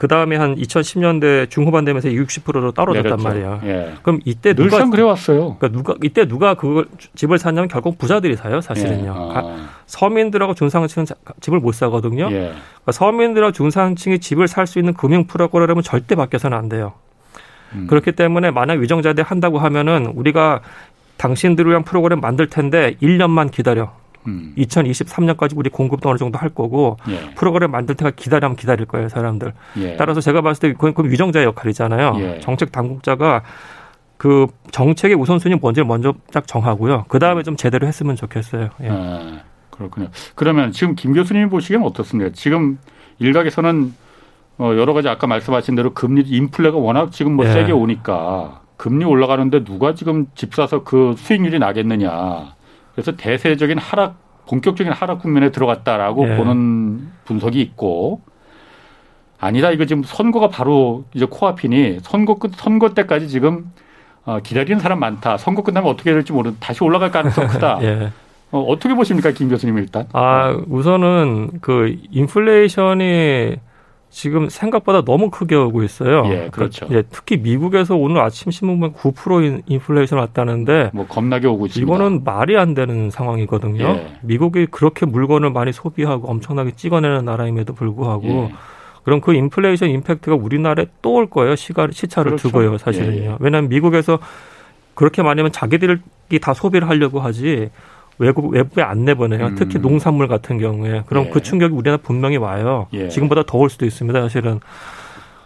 그 0.00 0.08
다음에 0.08 0.36
한 0.36 0.56
2010년대 0.56 1.50
중후반 1.50 1.84
되면서 1.84 2.08
60%로 2.08 2.72
떨어졌단 2.72 3.18
내렸죠. 3.18 3.22
말이에요. 3.22 3.60
예. 3.64 3.92
그럼 4.02 4.20
이때 4.24 4.54
누가 4.54 4.70
늘상 4.78 4.88
그래왔어요. 4.88 5.56
그러니까 5.58 5.68
누가 5.68 5.94
이때 6.02 6.26
누가 6.26 6.54
그걸 6.54 6.86
집을 7.16 7.36
샀냐면 7.36 7.68
결국 7.68 7.98
부자들이 7.98 8.34
사요, 8.34 8.62
사실은요. 8.62 9.30
예. 9.34 9.38
아. 9.38 9.68
서민들하고 9.84 10.54
중상층은 10.54 11.06
집을 11.40 11.60
못 11.60 11.74
사거든요. 11.74 12.28
예. 12.30 12.54
그러니까 12.78 12.92
서민들하고 12.92 13.52
중상층이 13.52 14.20
집을 14.20 14.48
살 14.48 14.66
수 14.66 14.78
있는 14.78 14.94
금융 14.94 15.26
프로그램은 15.26 15.82
절대 15.82 16.14
바뀌어서는 16.14 16.56
안 16.56 16.70
돼요. 16.70 16.94
음. 17.74 17.86
그렇기 17.86 18.12
때문에 18.12 18.52
만약 18.52 18.78
위정자들 18.78 19.22
한다고 19.22 19.58
하면은 19.58 20.06
우리가 20.06 20.62
당신들을 21.18 21.70
위한 21.70 21.82
프로그램 21.82 22.20
만들 22.20 22.48
텐데 22.48 22.96
1년만 23.02 23.50
기다려. 23.50 23.92
음. 24.26 24.54
2023년까지 24.56 25.52
우리 25.56 25.70
공급도 25.70 26.08
어느 26.08 26.18
정도 26.18 26.38
할 26.38 26.50
거고 26.50 26.96
예. 27.08 27.34
프로그램 27.34 27.70
만들 27.70 27.94
때가 27.94 28.10
기다리면 28.10 28.56
기다릴 28.56 28.86
거예요 28.86 29.08
사람들. 29.08 29.52
예. 29.78 29.96
따라서 29.96 30.20
제가 30.20 30.42
봤을 30.42 30.60
때 30.60 30.72
그건, 30.72 30.94
그건 30.94 31.10
위정자의 31.10 31.46
역할이잖아요. 31.46 32.16
예. 32.18 32.40
정책 32.40 32.72
당국자가 32.72 33.42
그 34.16 34.46
정책의 34.70 35.16
우선순위 35.16 35.56
뭔지 35.56 35.82
먼저 35.82 36.14
딱 36.32 36.46
정하고요. 36.46 37.06
그 37.08 37.18
다음에 37.18 37.42
좀 37.42 37.56
제대로 37.56 37.86
했으면 37.86 38.16
좋겠어요. 38.16 38.68
예. 38.82 38.88
아, 38.90 39.40
그렇군요. 39.70 40.08
그러면 40.34 40.72
지금 40.72 40.94
김 40.94 41.14
교수님 41.14 41.48
보시기엔 41.48 41.82
어떻습니까? 41.82 42.30
지금 42.34 42.78
일각에서는 43.18 43.94
어 44.58 44.74
여러 44.76 44.92
가지 44.92 45.08
아까 45.08 45.26
말씀하신 45.26 45.74
대로 45.74 45.94
금리 45.94 46.20
인플레가 46.20 46.76
워낙 46.76 47.12
지금 47.12 47.32
뭐 47.32 47.46
예. 47.46 47.52
세게 47.52 47.72
오니까 47.72 48.60
금리 48.76 49.06
올라가는데 49.06 49.64
누가 49.64 49.94
지금 49.94 50.26
집 50.34 50.54
사서 50.54 50.84
그 50.84 51.14
수익률이 51.16 51.58
나겠느냐. 51.58 52.54
그래서 52.94 53.16
대세적인 53.16 53.78
하락, 53.78 54.16
본격적인 54.46 54.92
하락 54.92 55.20
국면에 55.20 55.50
들어갔다라고 55.50 56.28
예. 56.28 56.36
보는 56.36 57.08
분석이 57.24 57.60
있고 57.60 58.22
아니다 59.38 59.70
이거 59.70 59.86
지금 59.86 60.02
선거가 60.02 60.48
바로 60.48 61.04
이제 61.14 61.24
코앞이니 61.24 62.00
선거 62.02 62.34
끝 62.34 62.52
선거 62.56 62.90
때까지 62.94 63.28
지금 63.28 63.72
어, 64.24 64.38
기다리는 64.42 64.80
사람 64.80 65.00
많다. 65.00 65.38
선거 65.38 65.62
끝나면 65.62 65.90
어떻게 65.90 66.12
될지 66.12 66.32
모르는 66.32 66.56
다시 66.60 66.84
올라갈 66.84 67.10
가능성 67.10 67.48
크다. 67.48 67.78
예. 67.82 68.12
어, 68.52 68.60
어떻게 68.60 68.94
보십니까, 68.94 69.30
김 69.30 69.48
교수님 69.48 69.78
일단? 69.78 70.06
아 70.12 70.50
우선은 70.68 71.60
그 71.60 71.96
인플레이션이 72.10 73.56
지금 74.10 74.48
생각보다 74.48 75.02
너무 75.02 75.30
크게 75.30 75.54
오고 75.54 75.84
있어요. 75.84 76.24
예, 76.26 76.48
그렇죠. 76.50 76.88
그, 76.88 76.94
예, 76.96 77.02
특히 77.08 77.36
미국에서 77.36 77.94
오늘 77.96 78.20
아침 78.20 78.50
신문 78.50 78.80
보면 78.80 78.94
9% 78.94 79.62
인플레이션 79.66 80.18
왔다는데 80.18 80.90
뭐 80.92 81.06
겁나게 81.06 81.46
오고 81.46 81.66
있습니다. 81.66 81.86
이거는 81.94 82.24
말이 82.24 82.56
안 82.58 82.74
되는 82.74 83.10
상황이거든요. 83.10 83.84
예. 83.84 84.18
미국이 84.22 84.66
그렇게 84.66 85.06
물건을 85.06 85.50
많이 85.50 85.72
소비하고 85.72 86.28
엄청나게 86.28 86.72
찍어내는 86.72 87.24
나라임에도 87.24 87.72
불구하고 87.72 88.26
예. 88.28 88.52
그럼 89.04 89.20
그 89.20 89.32
인플레이션 89.32 89.88
임팩트가 89.90 90.34
우리나라에 90.36 90.86
또 91.02 91.10
올 91.12 91.30
거예요. 91.30 91.56
시가 91.56 91.88
시차를 91.90 92.32
그렇죠. 92.32 92.48
두고요, 92.48 92.78
사실은요. 92.78 93.20
예, 93.20 93.26
예. 93.26 93.36
왜냐하면 93.40 93.68
미국에서 93.70 94.18
그렇게 94.94 95.22
많이 95.22 95.40
하면 95.40 95.52
자기들이 95.52 95.98
다 96.42 96.52
소비를 96.52 96.88
하려고 96.88 97.20
하지 97.20 97.70
외국 98.20 98.50
외부에 98.52 98.84
안 98.84 99.04
내보내요. 99.06 99.46
음. 99.46 99.54
특히 99.56 99.78
농산물 99.78 100.28
같은 100.28 100.58
경우에 100.58 101.02
그럼 101.06 101.26
예. 101.26 101.30
그 101.30 101.40
충격이 101.40 101.74
우리나라 101.74 101.96
분명히 102.02 102.36
와요. 102.36 102.86
예. 102.92 103.08
지금보다 103.08 103.42
더 103.44 103.58
올 103.58 103.68
수도 103.70 103.84
있습니다. 103.86 104.20
사실은. 104.20 104.60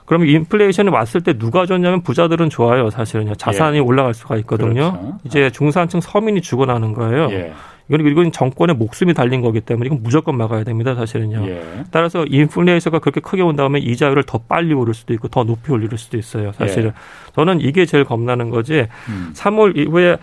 그러면 0.07 0.29
인플레이션이 0.29 0.91
왔을 0.91 1.23
때 1.23 1.33
누가 1.39 1.65
줬냐면 1.67 2.03
부자들은 2.03 2.51
좋아요. 2.51 2.91
사실은요. 2.91 3.37
자산이 3.37 3.77
예. 3.79 3.81
올라갈 3.81 4.13
수가 4.13 4.37
있거든요. 4.39 4.93
그렇죠. 4.93 5.19
이제 5.25 5.51
중산층 5.51 6.01
서민이 6.01 6.43
죽어나는 6.43 6.93
거예요. 6.93 7.29
예. 7.31 7.53
이건 7.89 8.07
이건 8.07 8.33
정권의 8.33 8.77
목숨이 8.77 9.15
달린 9.15 9.41
거기 9.41 9.61
때문에 9.61 9.87
이건 9.87 10.03
무조건 10.03 10.37
막아야 10.37 10.65
됩니다. 10.65 10.95
사실은요. 10.95 11.47
예. 11.49 11.85
따라서 11.91 12.25
인플레이션가 12.27 12.99
그렇게 12.99 13.21
크게 13.21 13.43
온 13.43 13.57
다음에 13.57 13.79
이자율을 13.79 14.25
더 14.25 14.39
빨리 14.39 14.75
오를 14.75 14.95
수도 14.95 15.15
있고 15.15 15.29
더 15.29 15.45
높이 15.45 15.71
올릴 15.73 15.89
수도 15.97 16.17
있어요. 16.19 16.53
사실은 16.53 16.89
예. 16.89 16.93
저는 17.35 17.61
이게 17.61 17.87
제일 17.87 18.05
겁나는 18.05 18.51
거지. 18.51 18.87
음. 19.09 19.33
3월 19.35 19.77
이후에 19.77 20.19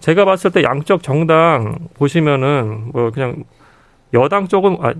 제가 0.00 0.24
봤을 0.24 0.50
때 0.50 0.62
양쪽 0.62 1.02
정당 1.02 1.76
보시면은 1.94 2.90
뭐 2.92 3.10
그냥 3.10 3.44
여당 4.14 4.46
쪽은 4.46 4.78
아 4.80 4.94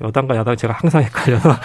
여당과 0.00 0.36
야당 0.36 0.56
제가 0.56 0.74
항상 0.74 1.02
헷갈려서 1.02 1.50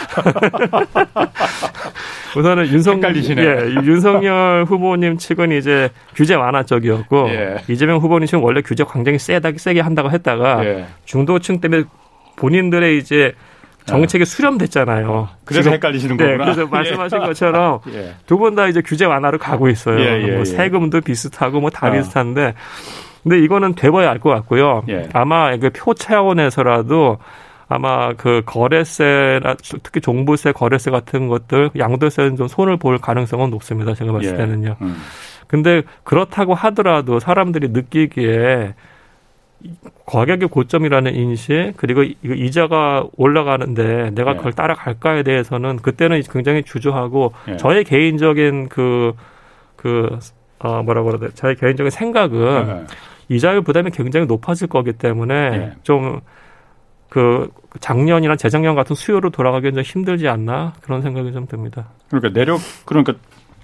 우선은 2.38 2.68
윤석 2.68 3.02
예, 3.04 3.74
윤석열 3.84 4.66
후보님 4.68 5.18
측은 5.18 5.52
이제 5.52 5.90
규제 6.16 6.36
완화 6.36 6.64
쪽이었고 6.64 7.30
예. 7.30 7.58
이재명 7.68 8.00
후보님 8.00 8.26
측은 8.26 8.44
원래 8.44 8.62
규제 8.62 8.86
굉장히 8.92 9.20
세다 9.20 9.52
세게 9.56 9.82
한다고 9.82 10.12
했다가 10.12 10.66
예. 10.66 10.86
중도층 11.06 11.60
때문에 11.60 11.84
본인들의 12.36 12.98
이제 12.98 13.34
정책이 13.86 14.26
수렴됐잖아요. 14.26 15.30
그래서 15.46 15.64
지금, 15.64 15.74
헷갈리시는 15.76 16.18
네, 16.18 16.26
거구나. 16.26 16.44
그래서 16.46 16.68
말씀하신 16.70 17.20
예. 17.24 17.26
것처럼 17.26 17.80
예. 17.94 18.14
두분 18.26 18.56
다 18.56 18.68
이제 18.68 18.82
규제 18.82 19.06
완화로 19.06 19.38
가고 19.38 19.68
있어요. 19.70 20.00
예, 20.00 20.24
예, 20.24 20.32
뭐 20.32 20.40
예. 20.42 20.46
세금도 20.46 21.02
비슷하고 21.02 21.60
뭐다 21.60 21.88
어. 21.88 21.92
비슷한데 21.92 22.54
근데 23.24 23.40
이거는 23.40 23.76
돼봐야 23.76 24.10
알 24.12 24.20
것 24.20 24.30
같고요. 24.32 24.84
예. 24.90 25.10
아마 25.14 25.56
그 25.58 25.70
표 25.72 25.94
차원에서라도 25.94 27.18
아마 27.70 28.14
그 28.14 28.42
거래세나 28.46 29.56
특히 29.84 30.02
종부세, 30.02 30.52
거래세 30.52 30.92
같은 30.92 31.28
것들 31.28 31.70
양도세는 31.78 32.36
좀 32.36 32.48
손을 32.48 32.78
볼 32.78 32.98
가능성은 32.98 33.50
높습니다. 33.50 33.94
제가 33.94 34.12
봤을 34.12 34.36
때는요. 34.36 34.76
음. 34.82 34.98
근데 35.48 35.82
그렇다고 36.04 36.54
하더라도 36.54 37.20
사람들이 37.20 37.70
느끼기에 37.70 38.74
가격의 40.06 40.50
고점이라는 40.50 41.16
인식 41.16 41.74
그리고 41.78 42.04
이자가 42.04 43.08
올라가는데 43.16 44.12
내가 44.12 44.32
네. 44.32 44.38
그걸 44.38 44.54
따라갈까에 44.54 45.24
대해서는 45.24 45.78
그때는 45.78 46.22
굉장히 46.32 46.64
주저하고 46.64 47.34
네. 47.48 47.58
저의 47.58 47.84
개인적인 47.84 48.70
그그 48.70 50.20
어, 50.60 50.84
뭐라고 50.84 51.12
그러야 51.12 51.30
돼? 51.30 51.36
저의 51.36 51.56
개인적인 51.56 51.90
생각은 51.90 52.68
네. 52.68 52.86
이자율 53.30 53.62
부담이 53.62 53.92
굉장히 53.92 54.26
높아질 54.26 54.68
거기 54.68 54.94
때문에 54.94 55.50
네. 55.50 55.72
좀그 55.84 57.50
작년이나 57.80 58.36
재작년 58.36 58.76
같은 58.76 58.96
수요로 58.96 59.30
돌아가기는 59.30 59.76
좀 59.76 59.84
힘들지 59.84 60.28
않나 60.28 60.74
그런 60.82 61.02
생각이 61.02 61.32
좀 61.32 61.48
듭니다. 61.48 61.88
그러니까 62.10 62.34
내력 62.34 62.60
그러니까 62.86 63.14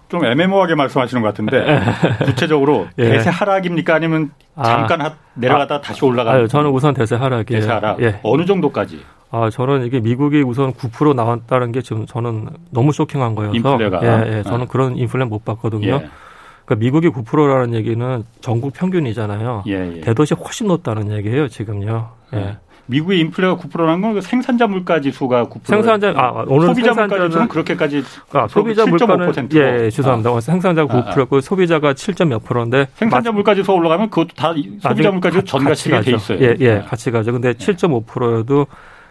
좀 0.09 0.23
애매모호하게 0.23 0.75
말씀하시는 0.75 1.21
것 1.21 1.29
같은데 1.29 1.79
구체적으로 2.25 2.87
예. 2.97 3.09
대세 3.09 3.29
하락입니까 3.29 3.95
아니면 3.95 4.31
아. 4.55 4.63
잠깐 4.63 5.01
아, 5.01 5.15
내려가다 5.33 5.75
아, 5.75 5.81
다시 5.81 6.03
올라가는? 6.05 6.43
아, 6.43 6.47
저는 6.47 6.69
우선 6.69 6.93
대세 6.93 7.15
하락이에요. 7.15 7.61
대세 7.61 7.71
하락. 7.71 8.01
예. 8.01 8.19
어느 8.23 8.45
정도까지? 8.45 9.03
아 9.29 9.49
저는 9.49 9.85
이게 9.85 9.99
미국이 9.99 10.41
우선 10.41 10.71
9% 10.73 11.13
나왔다는 11.13 11.73
게 11.73 11.81
지금 11.81 12.05
저는 12.05 12.47
너무 12.71 12.93
쇼킹한 12.93 13.35
거여서 13.35 13.55
인플레가 13.55 13.99
예, 14.03 14.37
예 14.37 14.43
저는 14.43 14.61
아. 14.61 14.67
그런 14.67 14.95
인플레 14.95 15.25
못 15.25 15.43
봤거든요. 15.43 15.87
예. 15.87 16.09
그러니까 16.65 16.75
미국이 16.75 17.09
9%라는 17.09 17.73
얘기는 17.73 18.23
전국 18.39 18.73
평균이잖아요. 18.73 19.63
예, 19.67 19.97
예. 19.97 20.01
대도시 20.01 20.33
훨씬 20.33 20.67
높다는 20.67 21.11
얘기예요 21.11 21.49
지금요. 21.49 22.09
예. 22.33 22.57
미국의 22.87 23.19
인플레가 23.19 23.57
9%라는 23.57 24.01
건그 24.01 24.21
생산자 24.21 24.67
물가 24.67 24.99
지수가 24.99 25.47
9%. 25.47 25.59
생산자 25.63 26.13
아 26.15 26.45
오늘 26.47 26.67
소비자 26.67 26.93
물가 26.93 27.27
지수는 27.27 27.47
그렇게까지 27.47 28.03
아, 28.31 28.47
소비자 28.47 28.85
물가는 28.85 29.33
예, 29.53 29.85
예 29.85 29.89
죄송합니다. 29.89 30.31
아. 30.31 30.39
생산자가 30.39 31.13
9%였고 31.13 31.35
아, 31.35 31.39
아. 31.39 31.41
소비자가 31.41 31.93
7. 31.93 32.15
몇 32.27 32.43
프로인데 32.43 32.87
생산자 32.95 33.31
물가 33.31 33.53
지수 33.53 33.71
올라가면 33.71 34.09
그것도 34.09 34.29
다 34.35 34.53
소비자 34.81 35.11
물가 35.11 35.29
지수 35.29 35.43
전가치게 35.43 36.01
돼 36.01 36.11
있어요. 36.11 36.39
예, 36.39 36.55
예, 36.59 36.73
네. 36.75 36.81
같이 36.81 37.11
가죠. 37.11 37.31
근데 37.31 37.53
7.5%여도 37.53 38.67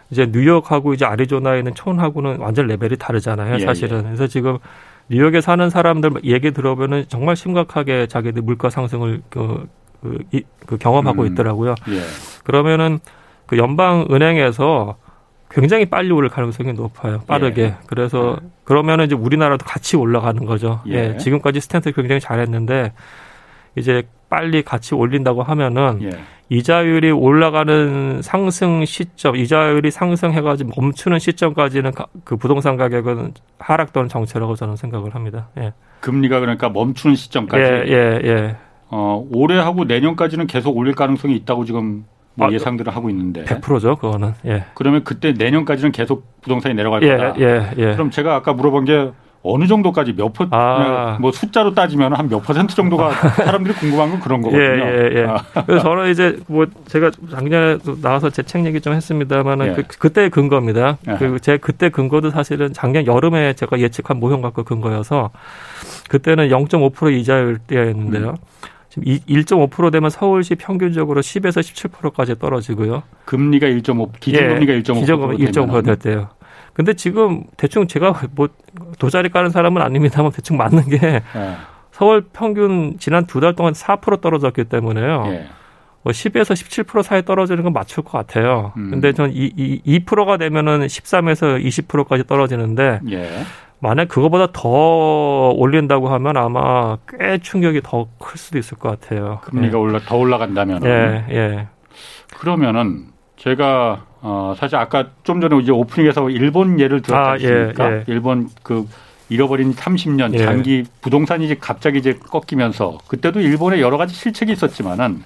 이제 0.09 0.25
뉴욕하고 0.25 0.93
이제 0.93 1.05
아리조나에 1.05 1.59
있는 1.59 1.73
촌하고는 1.75 2.37
완전 2.39 2.67
레벨이 2.67 2.97
다르잖아요. 2.97 3.55
예, 3.55 3.59
사실은. 3.59 3.99
예. 3.99 4.03
그래서 4.03 4.27
지금 4.27 4.57
뉴욕에 5.09 5.41
사는 5.41 5.69
사람들 5.69 6.11
얘기 6.23 6.51
들어보면 6.51 7.05
정말 7.07 7.35
심각하게 7.35 8.07
자기들 8.07 8.41
물가 8.41 8.69
상승을 8.69 9.21
그, 9.29 9.67
그, 10.01 10.19
이, 10.31 10.43
그 10.65 10.77
경험하고 10.77 11.23
음, 11.23 11.27
있더라고요. 11.27 11.75
예. 11.89 12.01
그러면은 12.43 12.99
그 13.47 13.57
연방은행에서 13.57 14.97
굉장히 15.49 15.85
빨리 15.85 16.11
오를 16.11 16.29
가능성이 16.29 16.73
높아요. 16.73 17.21
빠르게. 17.25 17.61
예. 17.61 17.75
그래서 17.87 18.37
예. 18.41 18.47
그러면은 18.63 19.05
이제 19.05 19.15
우리나라도 19.15 19.65
같이 19.65 19.95
올라가는 19.95 20.45
거죠. 20.45 20.81
예. 20.87 21.13
예. 21.13 21.17
지금까지 21.17 21.61
스탠스 21.61 21.91
굉장히 21.93 22.19
잘했는데 22.19 22.91
이제 23.75 24.03
빨리 24.29 24.61
같이 24.61 24.93
올린다고 24.93 25.43
하면은 25.43 25.99
예. 26.03 26.09
이자율이 26.49 27.11
올라가는 27.11 28.21
상승 28.21 28.85
시점, 28.85 29.35
이자율이 29.35 29.91
상승해가지고 29.91 30.71
멈추는 30.79 31.19
시점까지는 31.19 31.91
그 32.23 32.37
부동산 32.37 32.77
가격은 32.77 33.33
하락 33.59 33.91
또는 33.93 34.07
정체라고 34.09 34.55
저는 34.55 34.75
생각을 34.75 35.15
합니다. 35.15 35.49
예. 35.57 35.73
금리가 36.01 36.39
그러니까 36.39 36.69
멈추는 36.69 37.15
시점까지. 37.15 37.63
예, 37.63 37.83
예, 37.87 38.19
예. 38.23 38.55
어, 38.89 39.25
올해하고 39.33 39.85
내년까지는 39.85 40.47
계속 40.47 40.77
올릴 40.77 40.95
가능성이 40.95 41.35
있다고 41.35 41.65
지금 41.65 42.05
뭐 42.37 42.47
아, 42.47 42.51
예상들을 42.51 42.95
하고 42.95 43.09
있는데 43.09 43.43
100%죠, 43.45 43.95
그거는. 43.95 44.33
예. 44.45 44.65
그러면 44.75 45.03
그때 45.03 45.31
내년까지는 45.33 45.91
계속 45.91 46.39
부동산이 46.41 46.75
내려갈 46.75 47.01
예, 47.03 47.17
거다. 47.17 47.33
예, 47.39 47.71
예. 47.77 47.93
그럼 47.93 48.11
제가 48.11 48.35
아까 48.35 48.53
물어본 48.53 48.85
게 48.85 49.09
어느 49.43 49.65
정도까지 49.65 50.13
몇 50.13 50.33
퍼, 50.33 50.45
아. 50.51 51.17
뭐 51.21 51.31
숫자로 51.31 51.73
따지면 51.73 52.13
한 52.13 52.27
몇 52.27 52.41
퍼센트 52.41 52.75
정도가 52.75 53.11
사람들이 53.45 53.73
궁금한 53.75 54.09
건 54.11 54.19
그런 54.19 54.41
거거든요. 54.41 54.61
예, 54.83 55.09
예, 55.13 55.19
예. 55.21 55.25
아. 55.25 55.63
그래서 55.65 55.83
저는 55.83 56.11
이제 56.11 56.37
뭐 56.47 56.65
제가 56.87 57.11
작년에 57.31 57.77
나와서 58.01 58.29
제 58.29 58.43
책 58.43 58.65
얘기 58.65 58.81
좀 58.81 58.93
했습니다만은 58.93 59.67
예. 59.67 59.73
그, 59.73 59.83
그때 59.99 60.29
근거입니다. 60.29 60.97
예. 61.07 61.15
그리고 61.17 61.39
제 61.39 61.57
그때 61.57 61.89
근거도 61.89 62.29
사실은 62.29 62.71
작년 62.73 63.05
여름에 63.07 63.53
제가 63.53 63.79
예측한 63.79 64.19
모형 64.19 64.41
갖고 64.41 64.63
근거여서 64.63 65.29
그때는 66.09 66.49
0.5% 66.49 67.13
이자율 67.13 67.57
때였는데요. 67.59 68.29
음. 68.29 68.35
지금 68.89 69.03
1.5% 69.05 69.91
되면 69.91 70.09
서울시 70.09 70.55
평균적으로 70.55 71.21
10에서 71.21 71.59
17%까지 71.61 72.39
떨어지고요. 72.39 73.03
금리가 73.25 73.67
1.5 73.67 74.11
기준금리가 74.19 74.73
예, 74.73 74.81
1.5% 74.81 74.99
기준금리 74.99 75.37
1.5%될 75.37 75.95
때요. 75.97 76.29
근데 76.73 76.93
지금 76.93 77.43
대충 77.57 77.87
제가 77.87 78.21
뭐 78.35 78.49
도자리 78.99 79.29
까는 79.29 79.49
사람은 79.49 79.81
아닙니다만 79.81 80.31
대충 80.31 80.57
맞는 80.57 80.89
게 80.89 80.99
예. 81.03 81.21
서울 81.91 82.21
평균 82.31 82.97
지난 82.99 83.25
두 83.25 83.39
달 83.39 83.55
동안 83.55 83.73
4% 83.73 84.21
떨어졌기 84.21 84.65
때문에요. 84.65 85.23
예. 85.27 85.47
뭐 86.03 86.11
10에서 86.13 86.53
17% 86.85 87.01
사이 87.03 87.25
떨어지는 87.25 87.63
건 87.63 87.73
맞출 87.73 88.03
것 88.03 88.11
같아요. 88.11 88.71
음. 88.77 88.91
근데 88.91 89.11
전 89.13 89.31
이, 89.33 89.51
이 89.57 89.99
2%가 90.05 90.37
되면은 90.37 90.85
13에서 90.87 91.61
20%까지 91.61 92.25
떨어지는데 92.27 92.99
예. 93.09 93.29
만약 93.79 94.07
그거보다 94.07 94.47
더 94.53 95.49
올린다고 95.51 96.09
하면 96.09 96.37
아마 96.37 96.97
꽤 97.07 97.37
충격이 97.37 97.81
더 97.83 98.07
클 98.19 98.37
수도 98.37 98.57
있을 98.57 98.77
것 98.77 98.89
같아요. 98.99 99.39
금리가 99.43 99.77
예. 99.77 99.81
올라 99.81 99.99
더 99.99 100.17
올라간다면 100.17 100.83
예, 100.85 101.25
예. 101.29 101.67
그러면은 102.39 103.05
제가 103.37 104.05
어 104.21 104.55
사실 104.57 104.75
아까 104.77 105.09
좀 105.23 105.39
전에 105.39 105.57
이제 105.59 105.71
오프닝에서 105.71 106.29
일본 106.31 106.79
예를 106.79 107.01
들었잖습니까? 107.01 107.83
아, 107.83 107.91
예, 107.91 107.95
예. 107.97 108.03
일본 108.07 108.49
그 108.63 108.87
잃어버린 109.29 109.73
30년 109.73 110.33
예. 110.33 110.39
장기 110.39 110.83
부동산이 111.01 111.45
이제 111.45 111.55
갑자기 111.59 111.99
이제 111.99 112.13
꺾이면서 112.13 112.97
그때도 113.07 113.39
일본에 113.41 113.79
여러 113.79 113.97
가지 113.97 114.15
실책이 114.15 114.51
있었지만은 114.53 115.23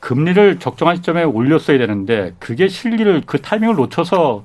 금리를 0.00 0.58
적정한 0.58 0.96
시점에 0.96 1.22
올렸어야 1.24 1.76
되는데 1.78 2.32
그게 2.38 2.68
실리를 2.68 3.22
그 3.26 3.40
타이밍을 3.42 3.76
놓쳐서 3.76 4.44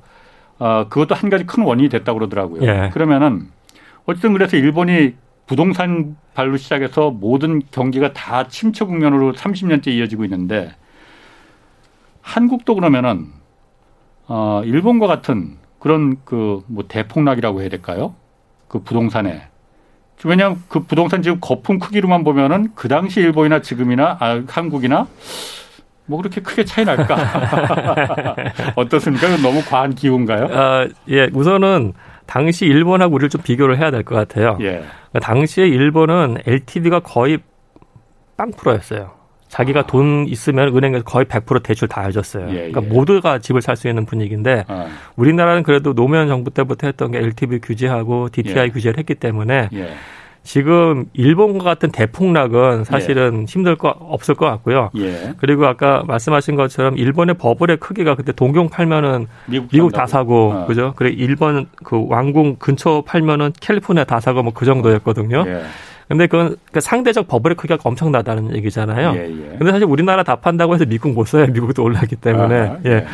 어, 0.61 0.87
그것도 0.89 1.15
한 1.15 1.31
가지 1.31 1.43
큰 1.47 1.63
원인이 1.63 1.89
됐다고 1.89 2.19
그러더라고요. 2.19 2.61
예. 2.61 2.91
그러면은 2.93 3.47
어쨌든 4.05 4.31
그래서 4.33 4.57
일본이 4.57 5.15
부동산 5.47 6.15
발로 6.35 6.55
시작해서 6.57 7.09
모든 7.09 7.63
경기가 7.71 8.13
다 8.13 8.47
침체 8.47 8.85
국면으로 8.85 9.33
30년째 9.33 9.87
이어지고 9.87 10.23
있는데 10.25 10.75
한국도 12.21 12.75
그러면은 12.75 13.29
어, 14.27 14.61
일본과 14.63 15.07
같은 15.07 15.57
그런 15.79 16.17
그 16.25 16.61
뭐 16.67 16.85
대폭락이라고 16.87 17.61
해야 17.61 17.69
될까요? 17.69 18.13
그 18.67 18.83
부동산에 18.83 19.41
왜냐하면 20.23 20.61
그 20.67 20.83
부동산 20.83 21.23
지금 21.23 21.39
거품 21.41 21.79
크기로만 21.79 22.23
보면은 22.23 22.69
그 22.75 22.87
당시 22.87 23.19
일본이나 23.19 23.63
지금이나 23.63 24.17
아, 24.19 24.43
한국이나 24.47 25.07
뭐 26.05 26.19
그렇게 26.19 26.41
크게 26.41 26.65
차이 26.65 26.83
날까? 26.85 27.15
어떻습니까? 28.75 29.27
너무 29.37 29.61
과한 29.67 29.95
기운가요? 29.95 30.47
아, 30.51 30.87
예, 31.09 31.29
우선은 31.33 31.93
당시 32.25 32.65
일본하고 32.65 33.15
우리를 33.15 33.29
좀 33.29 33.41
비교를 33.41 33.77
해야 33.77 33.91
될 33.91 34.03
것 34.03 34.15
같아요. 34.15 34.57
예. 34.61 34.83
그러니까 35.11 35.19
당시에 35.21 35.67
일본은 35.67 36.37
LTV가 36.45 36.99
거의 37.01 37.39
빵프로였어요. 38.37 39.11
자기가 39.47 39.81
아. 39.81 39.85
돈 39.85 40.25
있으면 40.27 40.75
은행에서 40.75 41.03
거의 41.03 41.25
100% 41.25 41.61
대출 41.61 41.89
다 41.89 42.03
해줬어요. 42.03 42.47
예, 42.51 42.53
그러니까 42.71 42.83
예. 42.83 42.87
모두가 42.87 43.39
집을 43.39 43.61
살 43.61 43.75
수 43.75 43.89
있는 43.89 44.05
분위기인데 44.05 44.63
아. 44.69 44.87
우리나라는 45.17 45.63
그래도 45.63 45.93
노무현 45.93 46.29
정부 46.29 46.51
때부터 46.51 46.87
했던 46.87 47.11
게 47.11 47.17
LTV 47.19 47.59
규제하고 47.59 48.29
DTI 48.31 48.67
예. 48.67 48.69
규제를 48.69 48.97
했기 48.97 49.15
때문에 49.15 49.67
예. 49.73 49.89
지금 50.43 51.05
일본과 51.13 51.63
같은 51.63 51.91
대폭락은 51.91 52.83
사실은 52.83 53.41
예. 53.41 53.45
힘들 53.45 53.75
거 53.75 53.89
없을 53.89 54.33
것 54.35 54.45
같고요. 54.47 54.89
예. 54.97 55.33
그리고 55.37 55.67
아까 55.67 56.03
말씀하신 56.07 56.55
것처럼 56.55 56.97
일본의 56.97 57.35
버블의 57.35 57.77
크기가 57.77 58.15
그때 58.15 58.31
동경 58.31 58.69
팔면은 58.69 59.27
미국, 59.45 59.69
미국 59.71 59.91
다 59.91 60.07
사고 60.07 60.51
어. 60.51 60.65
그죠? 60.65 60.93
그래 60.95 61.11
일본 61.11 61.67
그 61.83 62.05
왕궁 62.07 62.55
근처 62.57 63.03
팔면은 63.05 63.53
캘리포니아 63.59 64.03
다 64.03 64.19
사고 64.19 64.41
뭐 64.43 64.51
그 64.53 64.65
정도였거든요. 64.65 65.43
예. 65.47 65.63
근데 66.07 66.27
그건 66.27 66.57
그 66.73 66.81
상대적 66.81 67.27
버블의 67.27 67.55
크기가 67.55 67.77
엄청나다는 67.81 68.53
얘기잖아요. 68.57 69.13
예, 69.15 69.29
예. 69.29 69.57
근데 69.57 69.71
사실 69.71 69.85
우리나라 69.85 70.23
다 70.23 70.35
판다고 70.35 70.73
해서 70.73 70.85
미국 70.85 71.13
못 71.13 71.25
써요. 71.25 71.47
미국도 71.47 71.81
올랐기 71.83 72.17
때문에. 72.17 72.55
아, 72.55 72.77
예. 72.85 72.89
예. 72.91 73.05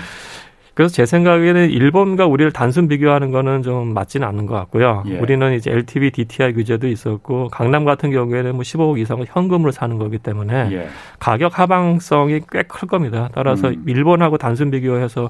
그래서 0.77 0.93
제 0.93 1.07
생각에는 1.07 1.71
일본과 1.71 2.27
우리를 2.27 2.51
단순 2.51 2.87
비교하는 2.87 3.31
거는 3.31 3.63
좀 3.63 3.95
맞지는 3.95 4.27
않는 4.27 4.45
것 4.45 4.53
같고요. 4.53 5.01
예. 5.07 5.17
우리는 5.17 5.53
이제 5.55 5.71
LTV, 5.71 6.11
DTI 6.11 6.53
규제도 6.53 6.87
있었고 6.87 7.47
강남 7.47 7.83
같은 7.83 8.11
경우에는 8.11 8.51
뭐 8.51 8.61
15억 8.61 8.99
이상을 8.99 9.25
현금으로 9.27 9.71
사는 9.71 9.97
거기 9.97 10.19
때문에 10.19 10.69
예. 10.71 10.87
가격 11.17 11.57
하방성이 11.57 12.41
꽤 12.51 12.61
클 12.67 12.87
겁니다. 12.87 13.27
따라서 13.33 13.69
음. 13.69 13.85
일본하고 13.87 14.37
단순 14.37 14.69
비교해서 14.69 15.29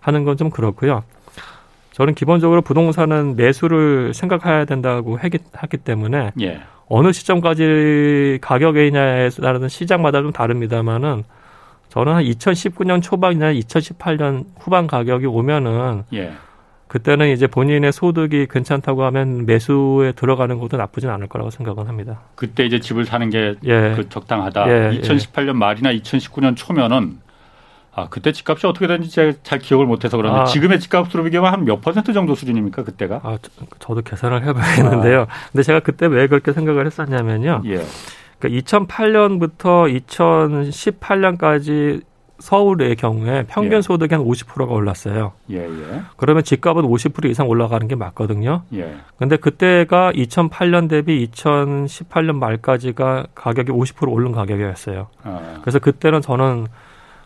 하는 0.00 0.24
건 0.24 0.36
좀 0.36 0.50
그렇고요. 0.50 1.04
저는 1.92 2.14
기본적으로 2.14 2.60
부동산은 2.62 3.36
매수를 3.36 4.14
생각해야 4.14 4.64
된다고 4.64 5.16
하기 5.16 5.76
때문에 5.78 6.32
예. 6.40 6.60
어느 6.88 7.12
시점까지 7.12 8.38
가격이냐에 8.40 9.28
따라서 9.40 9.68
시장마다 9.68 10.22
좀 10.22 10.32
다릅니다만은 10.32 11.22
저는 11.88 12.14
한 12.14 12.24
2019년 12.24 13.02
초반이나 13.02 13.52
2018년 13.52 14.44
후반 14.58 14.86
가격이 14.86 15.26
오면은 15.26 16.04
예. 16.12 16.32
그때는 16.88 17.28
이제 17.30 17.46
본인의 17.46 17.92
소득이 17.92 18.46
괜찮다고 18.50 19.04
하면 19.04 19.44
매수에 19.46 20.12
들어가는 20.12 20.58
것도 20.58 20.76
나쁘진 20.78 21.10
않을 21.10 21.26
거라고 21.28 21.50
생각은 21.50 21.86
합니다. 21.86 22.20
그때 22.34 22.64
이제 22.64 22.80
집을 22.80 23.04
사는 23.04 23.28
게 23.30 23.56
예. 23.64 23.92
그 23.94 24.08
적당하다. 24.08 24.68
예. 24.94 25.00
2018년 25.00 25.52
말이나 25.54 25.92
2019년 25.92 26.56
초면은 26.56 27.18
아 27.94 28.06
그때 28.08 28.32
집값이 28.32 28.66
어떻게 28.66 28.86
되는지 28.86 29.10
제가 29.10 29.32
잘 29.42 29.58
기억을 29.58 29.84
못해서 29.86 30.16
그런데 30.16 30.40
아. 30.40 30.44
지금의 30.44 30.78
집값으로 30.80 31.24
비교하면 31.24 31.52
한 31.52 31.64
몇 31.64 31.80
퍼센트 31.80 32.12
정도 32.12 32.34
수준입니까 32.34 32.84
그때가? 32.84 33.20
아 33.24 33.38
저, 33.80 33.94
도 33.94 34.00
계산을 34.02 34.44
해봐야겠는데요. 34.46 35.22
아. 35.22 35.26
근데 35.50 35.62
제가 35.64 35.80
그때 35.80 36.06
왜 36.06 36.26
그렇게 36.28 36.52
생각을 36.52 36.86
했었냐면요. 36.86 37.62
예. 37.66 37.82
그러니까 38.38 38.62
2008년부터 38.62 40.02
2018년까지 40.06 42.02
서울의 42.38 42.94
경우에 42.96 43.44
평균 43.48 43.78
예. 43.78 43.82
소득이 43.82 44.14
한 44.14 44.24
50%가 44.24 44.72
올랐어요. 44.72 45.32
예, 45.50 45.56
예. 45.58 46.02
그러면 46.16 46.44
집값은 46.44 46.84
50% 46.84 47.28
이상 47.30 47.48
올라가는 47.48 47.86
게 47.88 47.96
맞거든요. 47.96 48.62
예. 48.74 48.96
근데 49.18 49.36
그때가 49.36 50.12
2008년 50.12 50.88
대비 50.88 51.28
2018년 51.28 52.36
말까지가 52.36 53.26
가격이 53.34 53.72
50% 53.72 54.12
오른 54.12 54.32
가격이었어요. 54.32 55.08
아. 55.24 55.58
그래서 55.62 55.80
그때는 55.80 56.20
저는 56.20 56.68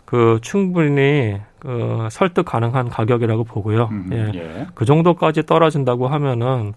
그 0.06 0.38
충분히 0.40 1.40
그 1.58 2.08
설득 2.10 2.44
가능한 2.44 2.88
가격이라고 2.88 3.44
보고요. 3.44 3.88
음, 3.92 4.08
예. 4.12 4.30
예. 4.34 4.66
그 4.74 4.84
정도까지 4.84 5.44
떨어진다고 5.44 6.08
하면은 6.08 6.72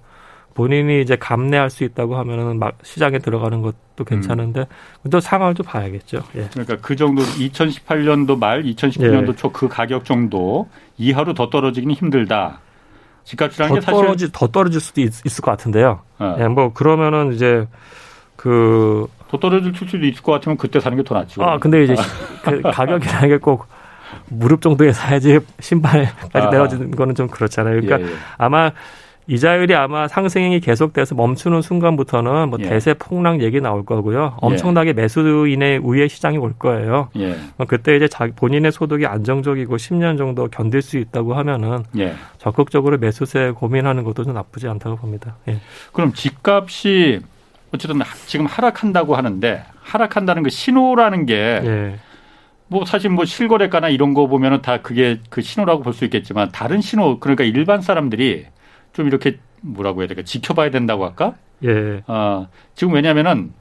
본인이 0.55 1.01
이제 1.01 1.15
감내할 1.15 1.69
수 1.69 1.83
있다고 1.83 2.17
하면은 2.17 2.57
막 2.57 2.77
시장에 2.81 3.19
들어가는 3.19 3.61
것도 3.61 4.03
괜찮은데 4.05 4.61
음. 5.03 5.09
또 5.11 5.19
상황을 5.19 5.53
좀 5.53 5.65
봐야겠죠. 5.65 6.23
예. 6.35 6.47
그러니까 6.51 6.77
그 6.81 6.95
정도 6.95 7.21
2018년도 7.21 8.39
말 8.39 8.63
2019년도 8.63 9.29
예. 9.29 9.35
초그 9.35 9.67
가격 9.67 10.05
정도 10.05 10.67
이하로 10.97 11.33
더 11.35 11.49
떨어지기는 11.49 11.93
힘들다. 11.93 12.61
집값이라는 13.25 13.75
게 13.75 13.81
사실 13.81 14.01
떨어지, 14.01 14.31
더 14.31 14.47
떨어질 14.47 14.79
수도 14.81 15.01
있, 15.01 15.07
을것 15.25 15.43
같은데요. 15.43 16.01
어. 16.19 16.35
예, 16.39 16.47
뭐 16.47 16.73
그러면은 16.73 17.33
이제 17.33 17.67
그 18.35 19.07
더 19.29 19.39
떨어질 19.39 19.73
수도 19.75 19.97
있을 19.97 20.21
것 20.21 20.31
같으면 20.33 20.57
그때 20.57 20.79
사는 20.79 20.97
게 20.97 21.03
더 21.03 21.15
낫죠. 21.15 21.43
아 21.43 21.57
근데 21.57 21.83
이제 21.83 21.95
그 22.43 22.61
가격이라는 22.61 23.29
게꼭 23.29 23.67
무릎 24.29 24.61
정도에 24.61 24.91
사야지 24.91 25.39
신발까지 25.59 26.47
아. 26.47 26.49
내려지는 26.49 26.91
거는 26.91 27.15
좀 27.15 27.27
그렇잖아요. 27.27 27.81
그러니까 27.81 27.99
예, 28.01 28.11
예. 28.11 28.17
아마 28.37 28.71
이자율이 29.27 29.73
아마 29.73 30.07
상승이 30.07 30.59
계속돼서 30.59 31.15
멈추는 31.15 31.61
순간부터는 31.61 32.49
뭐 32.49 32.59
예. 32.61 32.69
대세 32.69 32.93
폭락 32.93 33.41
얘기 33.41 33.59
나올 33.59 33.83
거고요. 33.83 34.38
엄청나게 34.38 34.89
예. 34.89 34.93
매수인의 34.93 35.79
우회 35.79 36.07
시장이 36.07 36.38
올 36.38 36.53
거예요. 36.53 37.09
예. 37.17 37.35
그때 37.67 37.95
이제 37.95 38.07
본인의 38.35 38.71
소득이 38.71 39.07
안정적이고 39.07 39.77
10년 39.77 40.17
정도 40.17 40.47
견딜 40.47 40.81
수 40.83 40.97
있다고 40.97 41.33
하면은 41.33 41.83
예. 41.97 42.13
적극적으로 42.38 42.97
매수세 42.99 43.51
고민하는 43.55 44.03
것도 44.03 44.23
좀 44.25 44.33
나쁘지 44.33 44.67
않다고 44.67 44.97
봅니다. 44.97 45.35
예. 45.47 45.57
그럼 45.91 46.13
집값이 46.13 47.21
어쨌든 47.73 47.99
지금 48.27 48.45
하락한다고 48.45 49.15
하는데 49.15 49.63
하락한다는 49.81 50.43
그 50.43 50.49
신호라는 50.51 51.25
게 51.25 51.35
예. 51.35 51.95
뭐 52.67 52.85
사실 52.85 53.09
뭐 53.09 53.25
실거래가나 53.25 53.89
이런 53.89 54.13
거 54.13 54.27
보면은 54.27 54.61
다 54.61 54.81
그게 54.81 55.19
그 55.29 55.41
신호라고 55.41 55.81
볼 55.83 55.93
수 55.93 56.03
있겠지만 56.05 56.51
다른 56.51 56.81
신호 56.81 57.19
그러니까 57.19 57.43
일반 57.43 57.81
사람들이 57.81 58.45
좀 58.95 59.08
이렇게 59.08 59.38
뭐라고 59.62 60.01
해야 60.01 60.08
될까 60.08 60.23
지켜봐야 60.23 60.71
된다고 60.71 61.05
할까? 61.05 61.36
예. 61.63 62.01
어, 62.08 62.47
지금 62.75 62.93
왜냐면은 62.93 63.51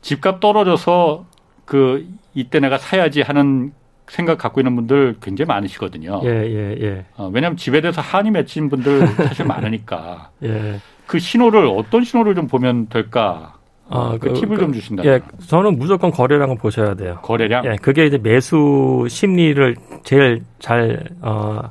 집값 0.00 0.40
떨어져서 0.40 1.26
그 1.66 2.08
이때 2.34 2.60
내가 2.60 2.78
사야지 2.78 3.20
하는 3.20 3.72
생각 4.08 4.38
갖고 4.38 4.60
있는 4.60 4.74
분들 4.74 5.16
굉장히 5.22 5.46
많으시거든요. 5.48 6.20
예, 6.24 6.28
예, 6.28 6.76
예. 6.80 7.04
어, 7.16 7.30
왜냐하면 7.32 7.56
집에 7.56 7.80
대해서 7.80 8.00
한이 8.00 8.30
맺힌 8.30 8.68
분들 8.68 9.06
사실 9.06 9.44
많으니까. 9.46 10.30
예. 10.42 10.80
그 11.06 11.18
신호를 11.18 11.66
어떤 11.66 12.02
신호를 12.02 12.34
좀 12.34 12.46
보면 12.46 12.88
될까? 12.88 13.54
아, 13.88 14.16
그, 14.20 14.28
그 14.28 14.34
팁을 14.34 14.56
그, 14.56 14.62
좀 14.62 14.72
주신다. 14.72 15.04
예, 15.04 15.20
저는 15.46 15.78
무조건 15.78 16.10
거래량을 16.10 16.56
보셔야 16.56 16.94
돼요. 16.94 17.18
거래량? 17.22 17.64
예, 17.66 17.76
그게 17.76 18.06
이제 18.06 18.18
매수 18.18 19.06
심리를 19.08 19.76
제일 20.04 20.42
잘 20.58 21.04
어, 21.20 21.70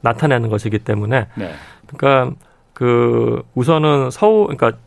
나타내는 0.00 0.48
것이기 0.48 0.80
때문에. 0.80 1.26
네. 1.36 1.52
그러니까 1.86 2.34
그 2.78 3.42
우선은 3.56 4.12
서울, 4.12 4.46
그러니까, 4.46 4.78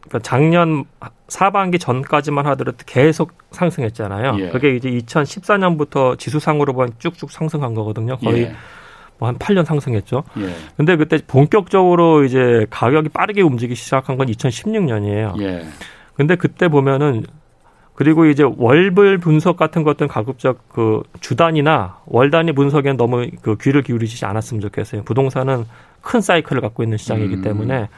그러니까 0.00 0.18
작년 0.20 0.84
사반기 1.28 1.78
전까지만 1.78 2.46
하더라도 2.46 2.78
계속 2.86 3.32
상승했잖아요. 3.50 4.36
예. 4.38 4.48
그게 4.48 4.74
이제 4.74 4.88
2014년부터 4.88 6.18
지수상으로 6.18 6.72
보면 6.72 6.92
쭉쭉 6.98 7.30
상승한 7.30 7.74
거거든요. 7.74 8.16
거의 8.16 8.44
예. 8.44 8.54
뭐한 9.18 9.36
8년 9.36 9.66
상승했죠. 9.66 10.24
예. 10.38 10.54
근데 10.78 10.96
그때 10.96 11.18
본격적으로 11.26 12.24
이제 12.24 12.66
가격이 12.70 13.10
빠르게 13.10 13.42
움직이기 13.42 13.74
시작한 13.74 14.16
건 14.16 14.28
2016년이에요. 14.28 15.38
예. 15.42 15.66
근데 16.14 16.36
그때 16.36 16.68
보면은 16.68 17.24
그리고 17.94 18.24
이제 18.24 18.42
월별 18.56 19.18
분석 19.18 19.58
같은 19.58 19.82
것들은 19.82 20.08
가급적 20.08 20.66
그 20.70 21.02
주단이나 21.20 21.98
월 22.06 22.30
단위 22.30 22.52
분석에는 22.52 22.96
너무 22.96 23.26
그 23.42 23.58
귀를 23.60 23.82
기울이지 23.82 24.24
않았으면 24.24 24.62
좋겠어요. 24.62 25.02
부동산은 25.02 25.66
큰 26.04 26.20
사이클을 26.20 26.60
갖고 26.60 26.82
있는 26.82 26.98
시장이기 26.98 27.36
음. 27.36 27.42
때문에 27.42 27.88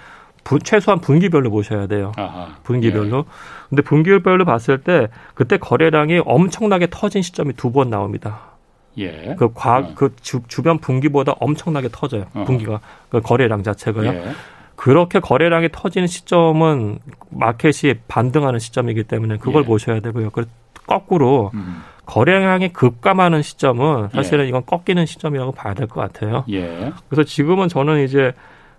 부, 0.44 0.58
최소한 0.60 1.00
분기별로 1.00 1.50
보셔야 1.50 1.86
돼요. 1.88 2.12
아하. 2.16 2.54
분기별로. 2.62 3.18
예. 3.18 3.22
근데 3.68 3.82
분기별로 3.82 4.44
봤을 4.44 4.78
때 4.78 5.08
그때 5.34 5.56
거래량이 5.58 6.22
엄청나게 6.24 6.86
터진 6.90 7.20
시점이 7.22 7.54
두 7.54 7.72
번 7.72 7.90
나옵니다. 7.90 8.40
예. 8.98 9.34
그 9.38 9.52
과, 9.52 9.78
어. 9.78 9.92
그 9.96 10.14
주, 10.22 10.40
주변 10.46 10.78
분기보다 10.78 11.32
엄청나게 11.40 11.88
터져요. 11.90 12.26
어. 12.32 12.44
분기가. 12.44 12.80
그 13.10 13.20
거래량 13.20 13.62
자체가요. 13.64 14.06
예. 14.08 14.32
그렇게 14.76 15.18
거래량이 15.20 15.70
터지는 15.72 16.06
시점은 16.06 17.00
마켓이 17.30 17.94
반등하는 18.08 18.58
시점이기 18.60 19.04
때문에 19.04 19.38
그걸 19.38 19.62
예. 19.62 19.66
보셔야 19.66 20.00
되고요. 20.00 20.30
그 20.30 20.44
거꾸로 20.86 21.50
음. 21.54 21.82
거래량이 22.06 22.72
급감하는 22.72 23.42
시점은 23.42 24.08
사실은 24.12 24.44
예. 24.44 24.48
이건 24.48 24.64
꺾이는 24.64 25.04
시점이라고 25.06 25.52
봐야 25.52 25.74
될 25.74 25.86
것 25.88 26.00
같아요. 26.00 26.44
예. 26.50 26.92
그래서 27.08 27.24
지금은 27.24 27.68
저는 27.68 28.04
이제 28.04 28.32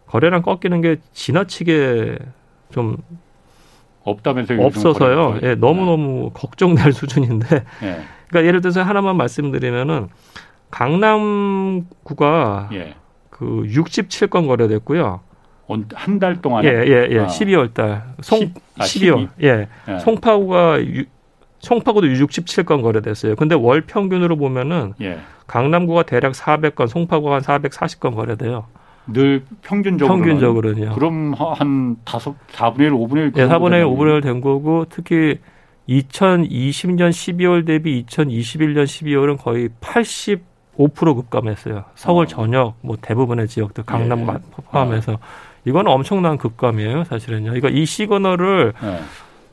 거래량 0.08 0.42
꺾이는 0.42 0.82
게 0.82 0.98
지나치게 1.14 2.18
좀 2.72 2.98
없다면서요? 4.04 4.66
없어서요. 4.66 5.40
예, 5.44 5.56
너무 5.56 5.86
너무 5.86 6.32
걱정될 6.34 6.94
수준인데. 6.96 7.64
예. 7.84 8.02
그러니까 8.30 8.48
예를 8.48 8.62
들어서 8.62 8.82
하나만 8.84 9.18
말씀드리면은 9.18 10.08
강남구가 10.72 12.70
예. 12.74 12.96
그 13.30 13.64
67건 13.68 14.48
거래됐고요. 14.48 15.22
한 15.96 16.20
달 16.20 16.42
동안 16.42 16.64
예, 16.64 16.70
예, 16.70 17.08
예. 17.12 17.20
아. 17.20 17.28
12월 17.28 17.74
달. 17.74 18.04
송 18.22 18.40
10, 18.40 18.54
아, 18.78 18.84
12월. 18.86 19.30
예. 19.44 19.68
예. 19.90 20.00
송파구가 20.00 20.82
유, 20.82 21.04
송파구도 21.60 22.08
67건 22.08 22.82
거래됐어요. 22.82 23.36
근데 23.36 23.56
월 23.56 23.82
평균으로 23.82 24.38
보면은 24.38 24.94
예. 25.02 25.20
강남구가 25.48 26.04
대략 26.04 26.34
400건, 26.34 26.88
송파구가 26.88 27.36
한 27.36 27.42
440건 27.42 28.16
거래돼요. 28.16 28.66
늘 29.08 29.44
평균적으로 29.62 30.16
평균적으로는요. 30.16 30.96
그럼 30.96 31.34
한 31.34 31.96
다섯 32.04 32.36
4분의 32.52 32.82
1, 32.82 32.92
5분의 32.92 33.18
1 33.18 33.32
네, 33.34 33.48
4분의 33.48 33.80
1, 33.80 33.86
5분의 33.86 34.16
1 34.16 34.22
된 34.22 34.42
거고 34.42 34.86
특히 34.90 35.40
2020년 35.88 37.10
12월 37.10 37.66
대비 37.66 38.06
2021년 38.06 38.84
12월은 38.84 39.38
거의 39.42 39.70
85% 39.80 41.16
급감했어요. 41.16 41.86
서울 41.96 42.26
어. 42.26 42.28
전역 42.28 42.76
뭐 42.82 42.98
대부분의 43.02 43.48
지역들 43.48 43.86
강남 43.86 44.28
예. 44.28 44.62
포함해서 44.70 45.14
어. 45.14 45.20
이건 45.64 45.88
엄청난 45.88 46.38
급감이에요, 46.38 47.06
사실은요. 47.06 47.56
이거 47.56 47.70
이 47.70 47.86
시그널을 47.86 48.74
예. 48.84 49.00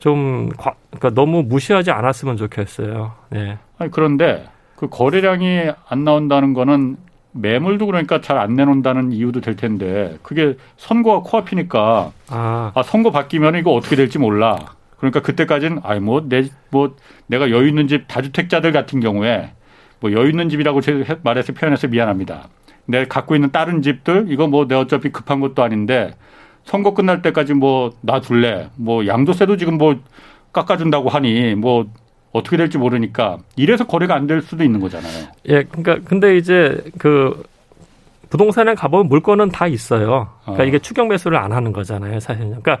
좀 0.05 0.49
그러니까 0.49 1.09
너무 1.15 1.41
무시하지 1.41 1.89
않았으면 1.89 2.37
좋겠어요. 2.37 3.13
네. 3.31 3.57
아니 3.79 3.89
그런데 3.89 4.45
그 4.75 4.87
거래량이 4.87 5.71
안 5.89 6.03
나온다는 6.03 6.53
거는 6.53 6.97
매물도 7.31 7.87
그러니까 7.87 8.21
잘 8.21 8.37
안 8.37 8.55
내놓는다는 8.55 9.11
이유도 9.11 9.41
될 9.41 9.55
텐데 9.55 10.19
그게 10.21 10.57
선거가 10.77 11.27
코앞이니까 11.27 12.11
아, 12.29 12.71
아 12.75 12.83
선거 12.83 13.09
바뀌면 13.09 13.55
이거 13.55 13.71
어떻게 13.71 13.95
될지 13.95 14.19
몰라. 14.19 14.75
그러니까 14.97 15.21
그때까지는 15.21 15.79
아이 15.83 15.99
뭐내뭐 15.99 16.49
뭐 16.69 16.95
내가 17.25 17.49
여유 17.49 17.67
있는 17.67 17.87
집 17.87 18.07
다주택자들 18.07 18.71
같은 18.73 18.99
경우에 18.99 19.53
뭐 20.01 20.11
여유 20.11 20.29
있는 20.29 20.49
집이라고 20.49 20.81
말해서 21.23 21.53
표현해서 21.53 21.87
미안합니다. 21.87 22.47
내가 22.85 23.05
갖고 23.07 23.33
있는 23.33 23.49
다른 23.51 23.81
집들 23.81 24.27
이거 24.29 24.45
뭐 24.45 24.67
내 24.67 24.75
어차피 24.75 25.09
급한 25.09 25.39
것도 25.39 25.63
아닌데 25.63 26.13
선거 26.65 26.93
끝날 26.93 27.21
때까지 27.21 27.53
뭐 27.53 27.91
놔둘래. 28.01 28.69
뭐 28.75 29.05
양도세도 29.07 29.57
지금 29.57 29.77
뭐 29.77 29.95
깎아준다고 30.51 31.09
하니 31.09 31.55
뭐 31.55 31.85
어떻게 32.31 32.57
될지 32.57 32.77
모르니까 32.77 33.37
이래서 33.55 33.85
거래가 33.85 34.15
안 34.15 34.27
될 34.27 34.41
수도 34.41 34.63
있는 34.63 34.79
거잖아요. 34.79 35.27
예, 35.47 35.63
그러니까 35.63 35.97
근데 36.03 36.35
이제 36.37 36.83
그 36.97 37.43
부동산에 38.29 38.73
가보면 38.73 39.07
물건은 39.07 39.49
다 39.49 39.67
있어요. 39.67 40.29
그러니까 40.41 40.63
어. 40.63 40.65
이게 40.65 40.79
추경 40.79 41.07
매수를 41.07 41.37
안 41.37 41.51
하는 41.53 41.71
거잖아요, 41.71 42.19
사실은. 42.19 42.59
그러니까 42.61 42.79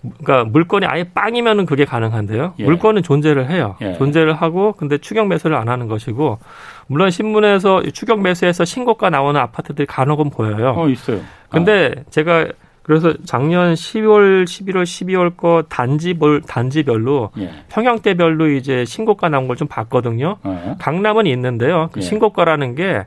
그러니까 0.00 0.44
물건이 0.50 0.86
아예 0.86 1.04
빵이면은 1.04 1.66
그게 1.66 1.84
가능한데요. 1.84 2.54
예. 2.60 2.64
물건은 2.64 3.02
존재를 3.02 3.50
해요. 3.50 3.76
예. 3.82 3.94
존재를 3.98 4.32
하고 4.32 4.72
근데 4.72 4.96
추경 4.96 5.28
매수를 5.28 5.56
안 5.56 5.68
하는 5.68 5.86
것이고 5.88 6.38
물론 6.86 7.10
신문에서 7.10 7.82
추경 7.92 8.22
매수해서 8.22 8.64
신고가 8.64 9.10
나오는 9.10 9.38
아파트들이 9.40 9.86
간혹은 9.86 10.30
보여요. 10.30 10.72
어, 10.76 10.88
있어요. 10.88 11.20
근데 11.50 11.92
아. 11.98 12.02
제가 12.10 12.46
그래서 12.88 13.12
작년 13.26 13.74
10월, 13.74 14.44
11월, 14.44 14.82
12월 14.84 15.36
거 15.36 15.62
단지별 15.68 16.40
단지별로 16.48 17.30
예. 17.38 17.50
평형대별로 17.68 18.48
이제 18.48 18.86
신고가 18.86 19.28
나온 19.28 19.46
걸 19.46 19.56
좀 19.58 19.68
봤거든요. 19.68 20.38
예. 20.46 20.74
강남은 20.78 21.26
있는데요. 21.26 21.90
그 21.92 21.98
예. 22.00 22.02
신고가라는 22.02 22.74
게 22.74 23.04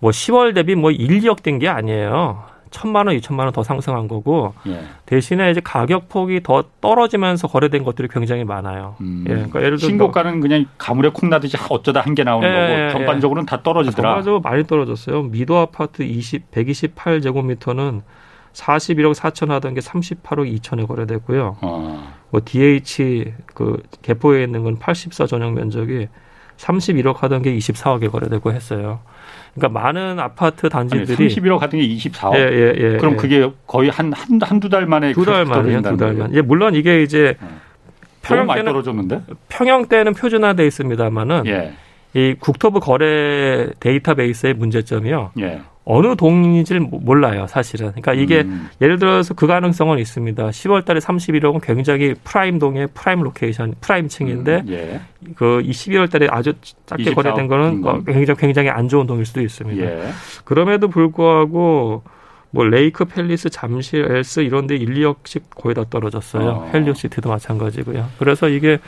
뭐 0.00 0.12
10월 0.12 0.54
대비 0.54 0.74
뭐 0.76 0.90
1, 0.92 1.20
2억 1.20 1.42
된 1.42 1.58
게 1.58 1.68
아니에요. 1.68 2.42
천만 2.70 3.06
원, 3.06 3.16
이천만 3.16 3.46
원 3.46 3.52
더 3.52 3.62
상승한 3.62 4.06
거고 4.08 4.54
예. 4.66 4.80
대신에 5.06 5.50
이제 5.50 5.60
가격 5.62 6.08
폭이 6.08 6.42
더 6.42 6.64
떨어지면서 6.80 7.48
거래된 7.48 7.82
것들이 7.84 8.08
굉장히 8.08 8.44
많아요. 8.44 8.94
음. 9.00 9.24
예, 9.28 9.32
그러니까 9.34 9.60
예를 9.62 9.76
들어 9.76 9.88
신고가는 9.88 10.40
그냥 10.40 10.64
가물에 10.78 11.10
콩 11.12 11.28
나듯이 11.28 11.56
어쩌다 11.68 12.00
한 12.00 12.14
개 12.14 12.22
나오는 12.24 12.48
예, 12.48 12.52
거고 12.52 12.72
예, 12.72 12.86
예. 12.86 12.90
전반적으로는 12.92 13.44
다 13.46 13.60
떨어지더라. 13.62 14.08
전반적으로 14.10 14.40
많이 14.40 14.64
떨어졌어요. 14.64 15.24
미도 15.24 15.58
아파트 15.58 16.02
20, 16.02 16.50
128제곱미터는 16.52 18.02
41억 18.52 19.14
4천 19.14 19.48
하던 19.48 19.74
게 19.74 19.80
38억 19.80 20.60
2천에 20.60 20.86
거래됐고요. 20.86 21.56
어. 21.60 22.12
뭐 22.30 22.40
DH 22.44 23.32
그 23.54 23.82
개포에 24.02 24.44
있는 24.44 24.62
건84 24.64 25.28
전용 25.28 25.54
면적이 25.54 26.08
31억 26.56 27.18
하던 27.18 27.42
게 27.42 27.56
24억에 27.56 28.10
거래되고 28.10 28.52
했어요. 28.52 29.00
그러니까 29.54 29.80
많은 29.80 30.18
아파트 30.18 30.68
단지들이 30.68 31.24
아니, 31.24 31.34
31억 31.34 31.58
하던 31.60 31.80
게 31.80 31.86
24억. 31.88 32.34
예, 32.34 32.40
예, 32.40 32.74
예, 32.76 32.96
그럼 32.98 33.12
예. 33.12 33.16
그게 33.16 33.50
거의 33.66 33.90
한한달 33.90 34.86
만에 34.86 35.12
두 35.12 35.24
달 35.24 35.44
만에 35.44 35.80
두 35.82 35.96
달 35.96 36.14
만. 36.14 36.34
예, 36.34 36.40
물론 36.42 36.74
이게 36.74 37.02
이제 37.02 37.36
어. 37.40 37.48
평형 38.22 38.46
많이 38.46 38.64
떨어졌는데? 38.64 39.22
평형 39.48 39.86
때는 39.86 40.12
표준화돼 40.14 40.66
있습니다만은 40.66 41.46
예. 41.46 41.72
이 42.14 42.34
국토부 42.38 42.80
거래 42.80 43.68
데이터베이스의 43.80 44.54
문제점이요. 44.54 45.32
예. 45.40 45.62
어느 45.90 46.14
동인지를 46.16 46.82
몰라요, 46.82 47.46
사실은. 47.48 47.92
그러니까 47.92 48.12
이게 48.12 48.42
음. 48.42 48.68
예를 48.82 48.98
들어서 48.98 49.32
그 49.32 49.46
가능성은 49.46 49.98
있습니다. 49.98 50.50
10월 50.50 50.84
달에 50.84 51.00
31억은 51.00 51.62
굉장히 51.62 52.14
prime 52.24 52.58
동의 52.58 52.88
prime 52.92 53.22
location, 53.22 53.74
prime 53.80 54.06
층인데 54.06 54.56
음. 54.56 54.68
예. 54.68 55.00
그 55.34 55.62
12월 55.64 56.10
달에 56.10 56.28
아주 56.30 56.52
작게 56.84 57.14
거래된 57.14 57.48
거는 57.48 57.82
음. 57.86 58.04
굉장히 58.04 58.38
굉장히 58.38 58.68
안 58.68 58.86
좋은 58.88 59.06
동일 59.06 59.24
수도 59.24 59.40
있습니다. 59.40 59.82
예. 59.82 60.10
그럼에도 60.44 60.88
불구하고 60.88 62.02
뭐 62.50 62.64
레이크 62.64 63.06
팰리스 63.06 63.48
잠실 63.48 64.04
엘스 64.10 64.40
이런 64.40 64.66
데 64.66 64.76
1, 64.76 64.92
2억씩 64.92 65.44
거의 65.54 65.74
다 65.74 65.84
떨어졌어요. 65.88 66.50
어. 66.50 66.70
헬리오시티도 66.74 67.30
마찬가지고요. 67.30 68.06
그래서 68.18 68.50
이게 68.50 68.78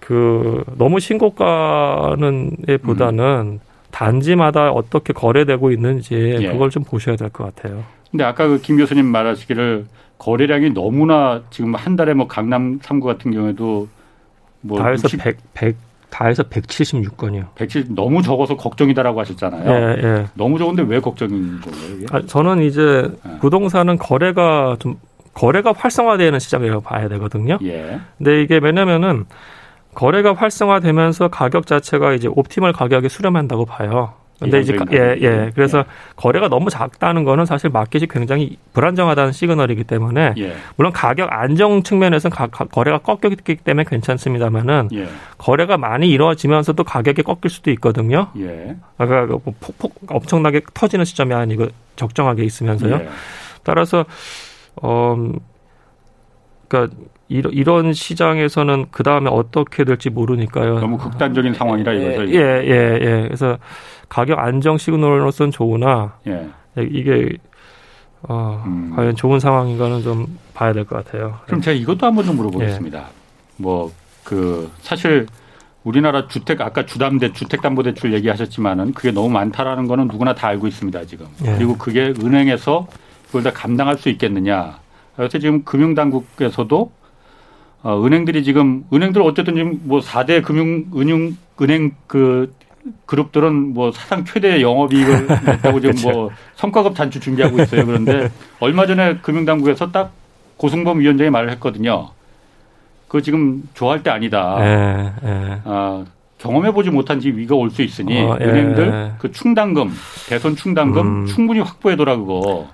그 0.00 0.64
너무 0.76 0.98
신고가는 0.98 2.56
보다는 2.82 3.60
음. 3.62 3.67
단지마다 3.90 4.70
어떻게 4.70 5.12
거래되고 5.12 5.70
있는지 5.70 6.14
예. 6.40 6.52
그걸 6.52 6.70
좀 6.70 6.84
보셔야 6.84 7.16
될 7.16 7.30
것 7.30 7.54
같아요. 7.54 7.84
근데 8.10 8.24
아까 8.24 8.46
그 8.48 8.58
김 8.62 8.76
교수님 8.76 9.06
말하시기를 9.06 9.86
거래량이 10.18 10.70
너무나 10.70 11.42
지금 11.50 11.74
한 11.74 11.94
달에 11.96 12.14
뭐 12.14 12.26
강남 12.26 12.78
3구 12.80 13.04
같은 13.04 13.30
경우에도 13.30 13.88
뭐 14.60 14.78
다해서 14.78 15.04
60, 15.04 15.20
100, 15.22 15.36
100 15.54 15.76
다해서 16.10 16.42
176건이요. 16.44 17.54
170 17.54 17.92
너무 17.94 18.22
적어서 18.22 18.56
걱정이다라고 18.56 19.20
하셨잖아요. 19.20 19.70
예, 19.70 20.02
예. 20.02 20.26
너무 20.34 20.58
적은데 20.58 20.82
왜 20.82 21.00
걱정인 21.00 21.60
거예요? 21.60 22.06
아, 22.10 22.22
저는 22.26 22.62
이제 22.62 23.10
예. 23.26 23.38
부동산은 23.40 23.98
거래가 23.98 24.76
좀 24.80 24.96
거래가 25.34 25.72
활성화되는 25.76 26.38
시장이라고 26.38 26.80
봐야 26.80 27.08
되거든요. 27.08 27.58
예. 27.62 28.00
근데 28.16 28.42
이게 28.42 28.58
왜냐면은 28.60 29.26
거래가 29.98 30.32
활성화되면서 30.32 31.26
가격 31.26 31.66
자체가 31.66 32.12
이제 32.12 32.28
옵티멀 32.28 32.72
가격에 32.72 33.08
수렴한다고 33.08 33.66
봐요. 33.66 34.14
근데 34.38 34.60
이제 34.60 34.78
예, 34.92 35.18
예. 35.20 35.50
그래서 35.52 35.78
예. 35.78 35.84
거래가 36.14 36.46
너무 36.46 36.70
작다는 36.70 37.24
거는 37.24 37.46
사실 37.46 37.68
마켓이 37.70 38.06
굉장히 38.06 38.58
불안정하다는 38.74 39.32
시그널이기 39.32 39.82
때문에 39.82 40.34
예. 40.38 40.54
물론 40.76 40.92
가격 40.92 41.32
안정 41.32 41.82
측면에서는 41.82 42.32
가, 42.32 42.46
가, 42.46 42.64
거래가 42.66 42.98
꺾였기 42.98 43.56
때문에 43.56 43.82
괜찮습니다만은 43.88 44.90
예. 44.92 45.08
거래가 45.36 45.76
많이 45.76 46.08
이루어지면서도 46.10 46.84
가격이 46.84 47.24
꺾일 47.24 47.50
수도 47.50 47.72
있거든요. 47.72 48.28
예. 48.38 48.76
그러니까 48.98 49.26
뭐 49.26 49.52
폭폭 49.58 49.96
엄청나게 50.06 50.60
터지는 50.74 51.04
시점이 51.04 51.34
아니고 51.34 51.66
적정하게 51.96 52.44
있으면서요. 52.44 52.94
예. 52.94 53.08
따라서 53.64 54.04
어 54.80 55.16
그러니까 56.68 56.96
이런 57.28 57.92
시장에서는 57.92 58.86
그 58.90 59.02
다음에 59.02 59.28
어떻게 59.30 59.84
될지 59.84 60.08
모르니까요. 60.10 60.80
너무 60.80 60.96
극단적인 60.96 61.52
상황이라 61.54 61.92
이거죠. 61.92 62.30
예, 62.32 62.40
예, 62.64 62.98
예. 63.00 63.22
그래서 63.26 63.58
가격 64.08 64.38
안정 64.38 64.78
시그널로서는 64.78 65.50
좋으나 65.52 66.14
예. 66.26 66.48
이게 66.78 67.36
어, 68.22 68.62
음. 68.66 68.92
과연 68.96 69.14
좋은 69.14 69.38
상황인가는 69.40 70.02
좀 70.02 70.38
봐야 70.54 70.72
될 70.72 70.84
것 70.84 71.04
같아요. 71.04 71.38
그럼 71.46 71.60
제가 71.60 71.76
이것도 71.76 72.06
한번 72.06 72.24
좀 72.24 72.36
물어보겠습니다. 72.36 72.98
예. 72.98 73.62
뭐그 73.62 74.70
사실 74.80 75.26
우리나라 75.84 76.26
주택 76.28 76.60
아까 76.60 76.84
주담대 76.86 77.32
주택담보대출 77.32 78.12
얘기하셨지만은 78.14 78.92
그게 78.94 79.10
너무 79.12 79.28
많다라는 79.30 79.86
거는 79.86 80.08
누구나 80.08 80.34
다 80.34 80.48
알고 80.48 80.66
있습니다 80.66 81.04
지금. 81.04 81.26
예. 81.44 81.54
그리고 81.56 81.76
그게 81.76 82.12
은행에서 82.18 82.86
그걸 83.26 83.42
다 83.42 83.52
감당할 83.52 83.98
수 83.98 84.08
있겠느냐. 84.08 84.78
그래서 85.14 85.38
지금 85.38 85.62
금융당국에서도 85.64 86.90
어, 87.82 88.04
은행들이 88.04 88.42
지금 88.44 88.84
은행들 88.92 89.22
어쨌든 89.22 89.54
지금 89.54 89.80
뭐 89.84 90.00
4대 90.00 90.42
금융 90.42 90.86
은융 90.96 91.36
은행 91.60 91.92
그 92.06 92.52
그룹들은 93.06 93.74
뭐 93.74 93.92
사상 93.92 94.24
최대 94.24 94.60
영업이익을 94.62 95.26
냈다고 95.46 95.80
지금 95.80 95.94
뭐 96.02 96.12
그렇죠. 96.28 96.30
성과급 96.56 96.94
단추 96.94 97.20
준비하고 97.20 97.60
있어요. 97.62 97.84
그런데 97.86 98.30
얼마 98.60 98.86
전에 98.86 99.18
금융당국에서 99.18 99.90
딱 99.92 100.12
고승범 100.56 101.00
위원장이 101.00 101.30
말을 101.30 101.50
했거든요. 101.52 102.10
그 103.08 103.22
지금 103.22 103.62
좋아할 103.74 104.02
때 104.02 104.10
아니다. 104.10 104.56
예, 104.60 105.12
예. 105.24 105.58
아, 105.64 106.04
경험해보지 106.38 106.90
못한 106.90 107.20
지 107.20 107.30
위가 107.30 107.54
올 107.54 107.70
수 107.70 107.82
있으니 107.82 108.20
어, 108.20 108.36
예. 108.40 108.44
은행들 108.44 109.12
그 109.18 109.32
충당금, 109.32 109.90
대선 110.28 110.56
충당금 110.56 111.22
음. 111.22 111.26
충분히 111.26 111.60
확보해둬라 111.60 112.16
그거. 112.16 112.68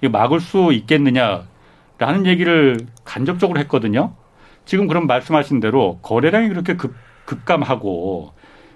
이거 0.00 0.10
막을 0.10 0.40
수 0.40 0.72
있겠느냐라는 0.72 2.26
얘기를 2.26 2.78
간접적으로 3.04 3.58
했거든요. 3.60 4.12
지금 4.66 4.86
그럼 4.86 5.06
말씀하신 5.06 5.60
대로 5.60 5.98
거래량이 6.02 6.48
그렇게 6.48 6.76
급, 6.76 6.94
급감하고 7.24 8.32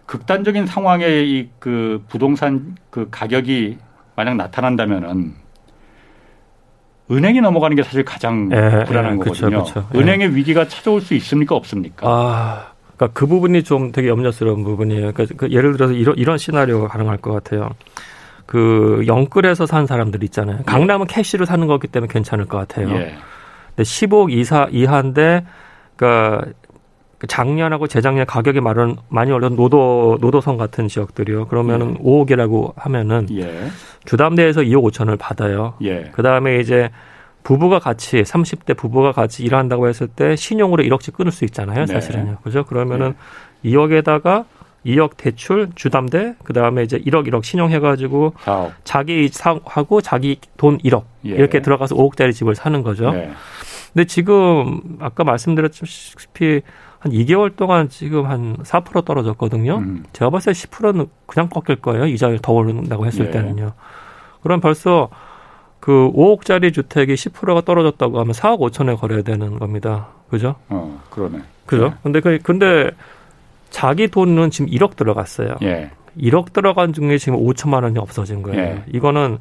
극단적인 0.07 0.67
상황에 0.67 1.07
이 1.23 1.51
그 1.59 2.03
부동산 2.09 2.75
그 2.91 3.09
가격이 3.11 3.77
만약 4.17 4.35
나타난다면은 4.37 5.35
은행이 7.11 7.41
넘어가는 7.41 7.77
게 7.77 7.83
사실 7.83 8.05
가장 8.05 8.49
예, 8.53 8.85
불안한 8.85 9.15
예, 9.15 9.19
거거든요. 9.19 9.65
그쵸, 9.65 9.85
그쵸. 9.89 9.99
은행의 9.99 10.31
예. 10.31 10.35
위기가 10.35 10.67
찾아올 10.69 11.01
수 11.01 11.15
있습니까 11.15 11.57
없습니까? 11.57 12.07
아, 12.09 12.67
그러니까 12.97 13.19
그 13.19 13.27
부분이 13.27 13.65
좀 13.65 13.91
되게 13.91 14.09
염려스러운 14.09 14.63
부분이에요. 14.63 15.13
그러니까 15.13 15.35
그 15.37 15.51
예를 15.51 15.73
들어서 15.73 15.93
이런 15.93 16.17
이런 16.17 16.39
시나리오가 16.39 16.87
가능할 16.87 17.17
것 17.19 17.33
같아요. 17.33 17.71
그 18.47 19.03
영끌에서 19.07 19.67
산 19.67 19.87
사람들 19.87 20.23
있잖아요. 20.25 20.59
예. 20.61 20.65
강남은 20.65 21.07
캐시로 21.09 21.45
사는 21.45 21.67
거기 21.67 21.89
때문에 21.89 22.13
괜찮을 22.13 22.45
것 22.47 22.59
같아요. 22.59 22.91
예. 22.91 23.17
근데 23.75 23.83
10억 23.83 24.33
이사 24.33 24.69
이하인데 24.71 25.45
그러니까 26.01 26.47
그 27.19 27.27
작년하고 27.27 27.87
재작년 27.87 28.25
가격이 28.25 28.63
많은 28.63 28.97
많이 29.11 29.31
오른 29.31 29.55
노도 29.55 30.19
노도성 30.23 30.57
같은 30.57 30.89
지역들이요. 30.89 31.49
그러면은 31.49 31.97
예. 31.99 32.03
5억이라고 32.03 32.73
하면은 32.77 33.27
예. 33.33 33.67
주담대에서 34.07 34.63
2억 34.63 34.91
5천을 34.91 35.19
받아요. 35.19 35.75
예. 35.83 36.11
그 36.13 36.23
다음에 36.23 36.59
이제 36.61 36.89
부부가 37.43 37.79
같이 37.79 38.23
30대 38.23 38.75
부부가 38.75 39.13
같이 39.13 39.43
일한다고 39.43 39.89
했을 39.89 40.09
때 40.09 40.35
신용으로 40.35 40.83
1억씩 40.85 41.13
끊을 41.13 41.31
수 41.31 41.45
있잖아요. 41.45 41.85
네. 41.85 41.93
사실은요. 41.93 42.39
그죠? 42.43 42.65
그러면은 42.65 43.15
네. 43.61 43.71
2억에다가 43.71 44.47
2억 44.87 45.17
대출 45.17 45.69
주담대 45.75 46.37
그다음에 46.43 46.83
이제 46.83 46.99
1억 46.99 47.29
1억 47.29 47.45
신용해 47.45 47.81
가지고 47.81 48.33
자기 48.85 49.29
사하고 49.29 50.01
자기 50.01 50.39
돈 50.57 50.79
1억 50.79 51.05
예. 51.27 51.31
이렇게 51.31 51.61
들어가서 51.61 51.95
5억짜리 51.95 52.33
집을 52.33 52.55
사는 52.55 52.83
거죠. 52.83 53.11
네. 53.11 53.31
근데 53.93 54.07
지금 54.07 54.81
아까 55.01 55.25
말씀드렸다시피 55.25 56.63
한 57.01 57.13
2개월 57.13 57.57
동안 57.57 57.89
지금 57.89 58.27
한 58.27 58.57
4% 58.59 59.05
떨어졌거든요. 59.05 59.79
음. 59.79 60.05
제가 60.13 60.31
봤을 60.31 60.53
때 60.53 60.59
10%는 60.59 61.09
그냥 61.27 61.49
꺾일 61.49 61.81
거예요. 61.81 62.07
이자를 62.07 62.39
더 62.41 62.53
오른다고 62.53 63.07
했을 63.07 63.27
예. 63.27 63.31
때는요. 63.31 63.73
그럼 64.43 64.61
벌써 64.61 65.09
그 65.81 66.11
5억짜리 66.15 66.73
주택이 66.75 67.15
10%가 67.15 67.63
떨어졌다고 67.63 68.21
하면 68.21 68.33
4억 68.33 68.61
5천에 68.61 68.99
거래야 68.99 69.23
되는 69.23 69.59
겁니다. 69.59 70.09
그죠? 70.29 70.57
어, 70.69 71.03
그러네. 71.11 71.41
그죠? 71.67 71.89
네. 71.89 71.95
근데 72.03 72.21
그 72.21 72.39
근데 72.43 72.91
자기 73.71 74.09
돈은 74.09 74.51
지금 74.51 74.71
1억 74.71 74.97
들어갔어요. 74.97 75.57
예. 75.63 75.91
1억 76.19 76.53
들어간 76.53 76.93
중에 76.93 77.19
지금 77.19 77.39
5천만 77.39 77.83
원이 77.85 77.99
없어진 77.99 78.43
거예요. 78.43 78.61
예. 78.61 78.85
이거는 78.93 79.39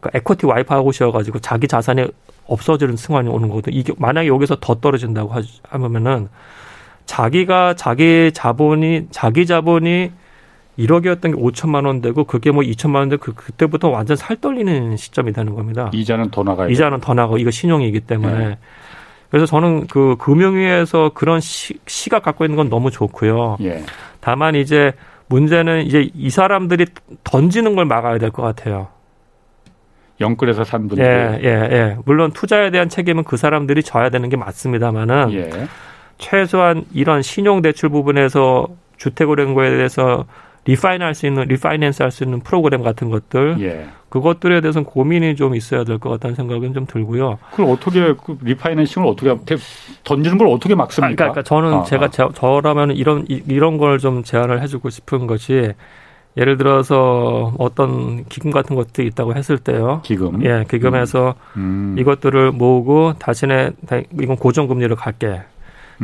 그러니까 0.00 0.18
에코티 0.18 0.46
와이프 0.46 0.72
하고 0.72 0.92
셔가지고 0.92 1.38
자기 1.38 1.68
자산이 1.68 2.06
없어지는 2.46 2.96
승환이 2.96 3.28
오는 3.28 3.48
거거든. 3.48 3.72
이게 3.72 3.92
만약에 3.96 4.28
여기서 4.28 4.56
더 4.60 4.74
떨어진다고 4.74 5.32
하면은 5.62 6.28
자기가 7.06 7.74
자기 7.74 8.30
자본이 8.32 9.08
자기 9.10 9.46
자본이 9.46 10.12
1억이었던 10.78 11.22
게 11.22 11.30
5천만 11.30 11.86
원 11.86 12.00
되고 12.02 12.24
그게 12.24 12.50
뭐 12.50 12.62
2천만 12.62 12.96
원 12.96 13.08
되고 13.08 13.22
그, 13.22 13.32
그때부터 13.32 13.88
완전 13.88 14.16
살 14.16 14.36
떨리는 14.36 14.96
시점이 14.96 15.32
되는 15.32 15.54
겁니다. 15.54 15.90
이자는 15.94 16.30
더 16.30 16.42
나가요. 16.42 16.68
이자는 16.68 17.00
더 17.00 17.14
나가고 17.14 17.38
이거 17.38 17.50
신용이기 17.50 18.00
때문에. 18.00 18.48
네. 18.48 18.58
그래서 19.36 19.44
저는 19.44 19.86
그 19.86 20.16
금융위에서 20.18 21.10
그런 21.14 21.40
시, 21.40 21.78
시각 21.86 22.22
갖고 22.22 22.44
있는 22.46 22.56
건 22.56 22.70
너무 22.70 22.90
좋고요. 22.90 23.58
예. 23.60 23.84
다만 24.20 24.54
이제 24.54 24.92
문제는 25.26 25.82
이제 25.84 26.08
이 26.14 26.30
사람들이 26.30 26.86
던지는 27.22 27.76
걸 27.76 27.84
막아야 27.84 28.16
될 28.16 28.30
것 28.30 28.40
같아요. 28.42 28.88
영끌에서 30.20 30.64
산 30.64 30.88
분들. 30.88 31.04
예, 31.04 31.38
예, 31.42 31.48
예. 31.70 31.96
물론 32.06 32.30
투자에 32.32 32.70
대한 32.70 32.88
책임은 32.88 33.24
그 33.24 33.36
사람들이 33.36 33.82
져야 33.82 34.08
되는 34.08 34.26
게 34.30 34.38
맞습니다만은 34.38 35.32
예. 35.34 35.50
최소한 36.16 36.86
이런 36.94 37.20
신용 37.20 37.60
대출 37.60 37.90
부분에서 37.90 38.68
주택은행고에 38.96 39.68
대해서 39.76 40.24
refinance 40.64 41.04
할수 41.04 41.26
있는 41.26 41.44
refinance 41.44 42.02
할 42.02 42.10
수 42.10 42.24
있는 42.24 42.40
프로그램 42.40 42.82
같은 42.82 43.10
것들 43.10 43.56
예. 43.60 43.86
그것들에 44.08 44.60
대해서는 44.60 44.84
고민이 44.86 45.34
좀 45.36 45.54
있어야 45.56 45.84
될 45.84 45.98
것 45.98 46.10
같다는 46.10 46.36
생각은 46.36 46.72
좀 46.74 46.86
들고요. 46.86 47.38
그걸 47.50 47.66
어떻게 47.70 48.12
그 48.14 48.38
refinancing을 48.40 49.06
어떻게 49.06 49.36
던지는 50.04 50.38
걸 50.38 50.48
어떻게 50.48 50.74
막습니까? 50.74 51.24
아, 51.24 51.28
그러니까, 51.32 51.42
저는 51.42 51.74
아, 51.74 51.82
제가 51.84 52.06
아. 52.06 52.28
저라면 52.34 52.92
이런 52.92 53.24
이런 53.28 53.78
걸 53.78 53.98
좀 53.98 54.22
제안을 54.22 54.62
해주고 54.62 54.90
싶은 54.90 55.26
것이 55.26 55.72
예를 56.36 56.58
들어서 56.58 57.54
어떤 57.58 58.24
기금 58.26 58.50
같은 58.50 58.76
것들이 58.76 59.06
있다고 59.08 59.34
했을 59.34 59.56
때요. 59.58 60.02
기금. 60.04 60.44
예, 60.44 60.64
기금에서 60.70 61.34
음. 61.56 61.94
음. 61.94 61.98
이것들을 61.98 62.52
모으고 62.52 63.14
다시는 63.18 63.74
이건 64.20 64.36
고정 64.36 64.66
금리를 64.68 64.94
갈게. 64.96 65.40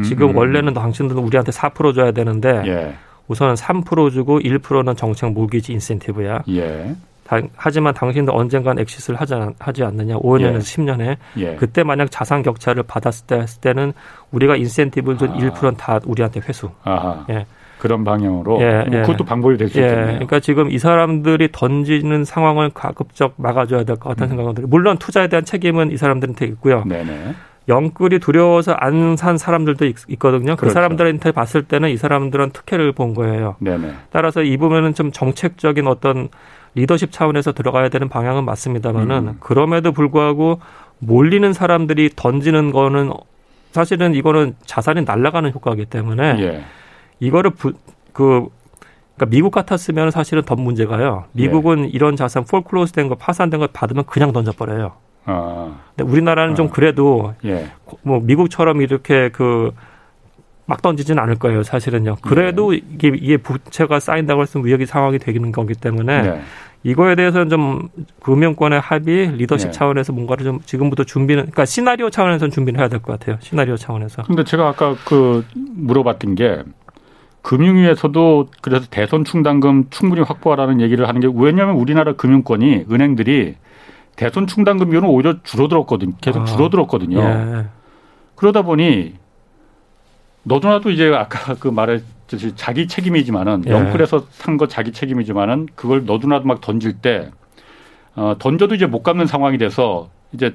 지금 0.05 0.31
음. 0.31 0.37
원래는 0.37 0.73
당신들은 0.73 1.23
우리한테 1.23 1.53
4% 1.53 1.95
줘야 1.95 2.13
되는데 2.13 2.63
예. 2.67 2.95
우선은 3.29 3.55
3% 3.55 4.11
주고 4.11 4.41
1%는 4.41 4.97
정책 4.97 5.31
모기지 5.33 5.73
인센티브야. 5.75 6.45
예. 6.49 6.95
다, 7.41 7.47
하지만 7.57 7.95
당신들 7.95 8.35
언젠간 8.35 8.79
엑시스를 8.79 9.19
하지, 9.21 9.35
하지 9.59 9.85
않느냐. 9.85 10.17
5년에서 10.17 10.55
예. 10.55 10.59
10년에. 10.59 11.17
예. 11.39 11.57
그때 11.57 11.83
만약 11.83 12.11
자산 12.11 12.43
격차를 12.43 12.83
받았을 12.83 13.27
때 13.27 13.37
했을 13.37 13.61
때는 13.61 13.93
우리가 14.33 14.57
인센티브를 14.57 15.17
준 15.19 15.31
아. 15.31 15.37
1%는 15.39 15.77
다 15.77 15.99
우리한테 16.05 16.41
회수. 16.47 16.71
아하. 16.85 17.25
예. 17.31 17.47
그런 17.79 18.05
방향으로 18.05 18.61
예, 18.61 18.85
뭐 18.89 18.99
예. 18.99 19.01
그것도 19.03 19.25
방법이 19.25 19.57
될수 19.57 19.81
예. 19.81 19.85
있겠네요. 19.85 20.07
그러니까 20.13 20.39
지금 20.41 20.71
이 20.71 20.79
사람들이 20.79 21.49
던지는 21.51 22.25
상황을 22.25 22.71
가급적 22.71 23.35
막아줘야 23.39 23.83
될 23.85 23.97
것 23.97 24.11
같다는 24.11 24.27
음. 24.27 24.37
생각은 24.37 24.55
들어요. 24.55 24.69
물론 24.69 24.99
투자에 24.99 25.27
대한 25.29 25.45
책임은 25.45 25.91
이 25.91 25.97
사람들한테 25.97 26.47
있고요. 26.47 26.85
네네. 26.87 27.35
영끌이 27.69 28.19
두려워서 28.19 28.73
안 28.73 29.17
산 29.17 29.39
사람들도 29.39 29.85
있, 29.87 30.19
거든요그 30.19 30.61
그렇죠. 30.61 30.75
사람들한테 30.75 31.33
봤을 31.33 31.63
때는 31.63 31.91
이 31.91 31.97
사람들은 31.97 32.51
특혜를 32.51 32.93
본 32.93 33.15
거예요. 33.15 33.57
네네. 33.61 33.93
따라서 34.11 34.43
이 34.43 34.57
부분은 34.57 34.95
좀 34.95 35.11
정책적인 35.13 35.87
어떤 35.87 36.29
리더십 36.75 37.13
차원에서 37.13 37.53
들어가야 37.53 37.89
되는 37.89 38.09
방향은 38.09 38.45
맞습니다만은 38.45 39.17
음. 39.29 39.37
그럼에도 39.41 39.93
불구하고 39.93 40.61
몰리는 40.99 41.53
사람들이 41.53 42.11
던지는 42.17 42.71
거는 42.73 43.13
사실은 43.73 44.15
이거는 44.15 44.55
자산이 44.65 45.03
날아가는 45.03 45.51
효과이기 45.53 45.87
때문에 45.87 46.37
예. 46.41 46.65
이거를 47.21 47.51
부, 47.51 47.73
그 48.13 48.49
그러니까 49.17 49.27
미국 49.37 49.51
같았으면 49.51 50.11
사실은 50.11 50.43
더 50.43 50.55
문제가요. 50.57 51.25
미국은 51.33 51.85
예. 51.85 51.89
이런 51.89 52.17
자산 52.17 52.45
폴클로스 52.45 52.93
된 52.93 53.09
거 53.09 53.15
파산된 53.15 53.61
거 53.61 53.67
받으면 53.69 54.05
그냥 54.07 54.33
던져버려요. 54.33 54.93
아. 55.25 55.77
근데 55.97 56.11
우리나라는 56.11 56.53
아. 56.53 56.57
좀 56.57 56.69
그래도 56.69 57.35
예. 57.45 57.71
뭐 58.03 58.21
미국처럼 58.21 58.81
이렇게 58.83 59.31
그 59.31 59.73
막 60.67 60.81
던지지는 60.81 61.23
않을 61.23 61.37
거예요, 61.37 61.63
사실은요. 61.63 62.17
그래도 62.23 62.71
네. 62.73 62.81
이게, 62.95 63.09
이게 63.09 63.37
부채가 63.37 64.01
쌓인다고 64.01 64.43
해서 64.43 64.61
위협이 64.61 64.87
상황이 64.87 65.19
되는 65.19 65.51
거기 65.53 65.75
때문에 65.75 66.23
네. 66.23 66.41
이거에 66.85 67.15
대해서는 67.15 67.49
좀 67.49 67.89
금융권의 68.21 68.81
합의, 68.81 69.33
리더십 69.37 69.69
네. 69.69 69.73
차원에서 69.73 70.13
뭔가를 70.13 70.45
좀 70.45 70.61
지금부터 70.65 71.05
준비는, 71.05 71.43
그러니까 71.45 71.65
시나리오 71.65 72.11
차원에서는 72.11 72.51
준비를 72.51 72.81
해야 72.81 72.89
될 72.89 73.01
것 73.01 73.19
같아요. 73.19 73.39
시나리오 73.41 73.77
차원에서. 73.77 74.23
근데 74.23 74.45
제가 74.45 74.69
아까 74.69 74.95
그 75.05 75.45
물어봤던 75.55 76.35
게 76.37 76.63
금융위에서도 77.43 78.49
그래서 78.61 78.87
대선 78.91 79.25
충당금 79.25 79.87
충분히 79.91 80.23
확보하라는 80.23 80.81
얘기를 80.81 81.09
하는 81.09 81.21
게 81.21 81.29
왜냐하면 81.35 81.77
우리나라 81.77 82.13
금융권이 82.15 82.87
은행들이 82.91 83.57
대선 84.15 84.47
충당금 84.47 84.91
비율은 84.91 85.09
오히려 85.09 85.43
줄어들었거든요. 85.43 86.13
계속 86.21 86.43
아, 86.43 86.45
줄어들었거든요. 86.45 87.19
예. 87.21 87.65
그러다 88.37 88.63
보니 88.63 89.15
너도나도 90.45 90.91
이제 90.91 91.13
아까 91.15 91.55
그 91.61 91.69
말했듯이 91.69 92.53
자기 92.57 92.87
책임이지만은 92.89 93.65
예. 93.67 93.71
영끌에서 93.71 94.27
산 94.31 94.57
거 94.57 94.67
자기 94.69 94.93
책임이지만은 94.93 95.69
그걸 95.75 96.05
너도나도 96.05 96.47
막 96.47 96.61
던질 96.61 96.95
때 96.95 97.31
어, 98.15 98.35
던져도 98.39 98.75
이제 98.75 98.87
못 98.87 99.03
갚는 99.03 99.27
상황이 99.27 99.57
돼서 99.59 100.11
이제 100.33 100.55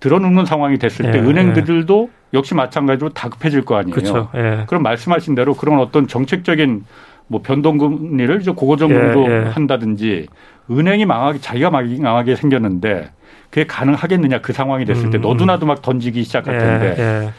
들어눕는 0.00 0.46
상황이 0.46 0.78
됐을 0.78 1.10
때 1.10 1.18
예. 1.18 1.22
은행들도 1.22 2.10
역시 2.32 2.54
마찬가지로 2.54 3.10
다급해질 3.10 3.64
거 3.64 3.76
아니에요. 3.76 3.94
그렇죠. 3.94 4.28
예. 4.34 4.64
그럼 4.68 4.82
말씀하신 4.82 5.34
대로 5.34 5.54
그런 5.54 5.80
어떤 5.80 6.06
정책적인 6.06 6.84
뭐 7.26 7.42
변동금리를 7.42 8.40
이제 8.40 8.52
정도로 8.76 9.30
예, 9.30 9.46
예. 9.46 9.48
한다든지 9.50 10.26
은행이 10.70 11.04
망하게 11.06 11.40
자기가 11.40 11.70
망하게 11.70 12.36
생겼는데 12.36 13.10
그게 13.50 13.66
가능하겠느냐 13.66 14.40
그 14.40 14.52
상황이 14.52 14.84
됐을 14.84 15.10
때 15.10 15.18
음, 15.18 15.22
너도 15.22 15.44
나도 15.44 15.66
막 15.66 15.82
던지기 15.82 16.22
시작할 16.24 16.54
예, 16.54 16.58
텐데 16.58 16.94
예. 16.98 17.30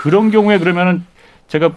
그런 0.00 0.30
경우에 0.30 0.58
그러면은 0.58 1.04
제가 1.48 1.72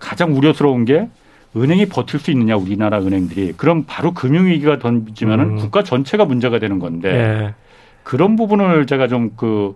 가장 0.00 0.36
우려스러운 0.36 0.84
게 0.84 1.08
은행이 1.56 1.86
버틸 1.86 2.18
수 2.18 2.32
있느냐 2.32 2.56
우리나라 2.56 2.98
은행들이 2.98 3.52
그럼 3.56 3.84
바로 3.86 4.12
금융위기가 4.12 4.80
던지면은 4.80 5.44
음. 5.44 5.56
국가 5.56 5.84
전체가 5.84 6.24
문제가 6.24 6.58
되는 6.58 6.80
건데 6.80 7.10
예. 7.12 7.54
그런 8.02 8.34
부분을 8.36 8.86
제가 8.86 9.06
좀 9.08 9.30
그 9.36 9.74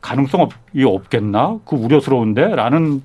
가능성이 0.00 0.84
없겠나 0.84 1.58
그 1.64 1.74
우려스러운데라는 1.74 3.02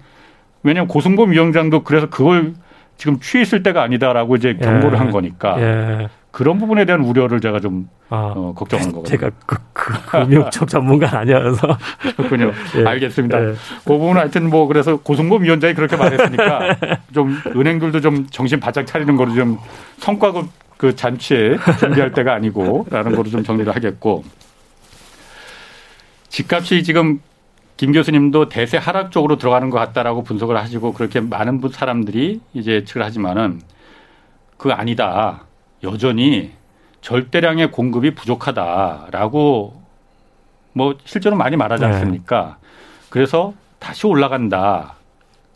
왜냐하면 0.62 0.88
고승범 0.88 1.32
위원장도 1.32 1.84
그래서 1.84 2.10
그걸 2.12 2.54
지금 2.98 3.20
취했을 3.20 3.64
때가 3.64 3.82
아니다라고 3.84 4.36
이제 4.36 4.54
경고를 4.54 4.94
예. 4.94 4.98
한 4.98 5.12
거니까 5.12 5.60
예. 5.60 6.10
그런 6.32 6.60
부분에 6.60 6.86
대한 6.86 7.02
우려를 7.02 7.42
제가 7.42 7.60
좀 7.60 7.90
아, 8.10 8.34
어, 8.36 8.54
걱정한 8.54 8.92
거거든요. 8.92 9.10
제가 9.10 9.32
그, 9.46 9.58
그 9.74 9.94
금융적 10.06 10.68
전문가 10.68 11.20
아니어서 11.20 11.78
그렇군요. 12.16 12.52
예. 12.78 12.86
알겠습니다. 12.86 13.42
예. 13.42 13.54
그 13.84 13.94
부분은 13.94 14.18
하여튼 14.18 14.50
뭐 14.50 14.68
그래서 14.68 14.98
고승범 14.98 15.44
위원장이 15.44 15.74
그렇게 15.74 15.98
말했으니까 15.98 16.78
좀 17.14 17.38
은행들도 17.48 18.00
좀 18.02 18.28
정신 18.30 18.60
바짝 18.60 18.86
차리는 18.86 19.16
거로 19.16 19.34
좀 19.34 19.58
성과급 19.98 20.48
그 20.78 20.96
잔치에 20.96 21.58
준비할 21.80 22.12
때가 22.12 22.34
아니고라는 22.34 23.16
거로 23.16 23.30
좀 23.30 23.44
정리를 23.44 23.76
하겠고 23.76 24.24
집값이 26.30 26.84
지금 26.84 27.20
김 27.82 27.94
교수님도 27.94 28.48
대세 28.48 28.78
하락 28.78 29.10
쪽으로 29.10 29.40
들어가는 29.40 29.72
것 29.72 29.80
같다라고 29.80 30.22
분석을 30.22 30.56
하시고 30.56 30.94
그렇게 30.94 31.20
많은 31.20 31.60
사람들이 31.74 32.40
이제 32.54 32.74
예측을 32.74 33.04
하지만은 33.04 33.60
그 34.56 34.72
아니다. 34.72 35.46
여전히 35.82 36.52
절대량의 37.02 37.72
공급이 37.72 38.14
부족하다라고 38.14 39.82
뭐 40.74 40.96
실제로 41.06 41.36
많이 41.36 41.56
말하지 41.56 41.84
네. 41.84 41.92
않습니까? 41.92 42.58
네. 42.62 42.68
그래서 43.10 43.56
다시 43.80 44.06
올라간다. 44.06 44.94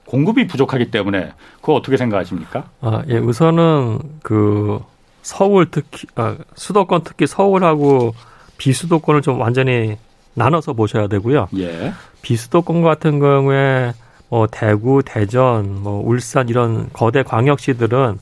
공급이 0.08 0.48
부족하기 0.48 0.90
때문에 0.90 1.32
그거 1.62 1.76
어떻게 1.76 1.96
생각하십니까? 1.96 2.64
아, 2.82 3.04
예, 3.08 3.20
우선은 3.20 4.00
그 4.24 4.84
서울 5.22 5.70
특히 5.70 6.08
아, 6.16 6.36
수도권 6.56 7.04
특히 7.04 7.28
서울하고 7.28 8.16
비수도권을 8.58 9.22
좀 9.22 9.40
완전히 9.40 9.98
나눠서 10.36 10.74
보셔야 10.74 11.08
되고요. 11.08 11.48
예. 11.58 11.94
비수도권 12.22 12.82
같은 12.84 13.20
경우에 13.20 13.94
뭐 14.30 14.48
대구, 14.48 15.02
대전, 15.04 15.82
뭐 15.82 16.04
울산 16.06 16.50
이런 16.50 16.90
거대 16.94 17.24
광역시들은 17.24 18.20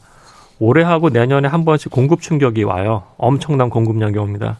올해하고 0.59 1.09
내년에 1.09 1.47
한 1.47 1.66
번씩 1.66 1.91
공급 1.91 2.22
충격이 2.22 2.64
와요. 2.64 3.03
엄청난 3.18 3.70
공급량이 3.70 4.18
옵니다. 4.18 4.59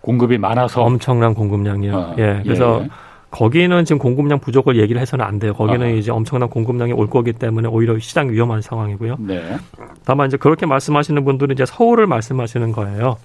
공급이 0.00 0.38
많아서 0.38 0.82
엄청난 0.82 1.34
공급량이요. 1.34 1.96
아, 1.96 2.14
예. 2.18 2.40
그래서 2.42 2.82
예. 2.84 2.88
거기는 3.30 3.84
지금 3.84 3.98
공급량 3.98 4.38
부족을 4.38 4.76
얘기를 4.78 5.00
해서는 5.00 5.24
안 5.24 5.40
돼요. 5.40 5.54
거기는 5.54 5.84
아. 5.84 5.90
이제 5.90 6.12
엄청난 6.12 6.48
공급량이 6.48 6.92
올 6.92 7.08
거기 7.08 7.32
때문에 7.32 7.66
오히려 7.68 7.98
시장 7.98 8.30
위험한 8.30 8.62
상황이고요. 8.62 9.16
네. 9.18 9.56
다만 10.04 10.28
이제 10.28 10.36
그렇게 10.36 10.66
말씀하시는 10.66 11.24
분들은 11.24 11.54
이제 11.54 11.66
서울을 11.66 12.06
말씀하시는 12.06 12.70
거예요. 12.70 13.16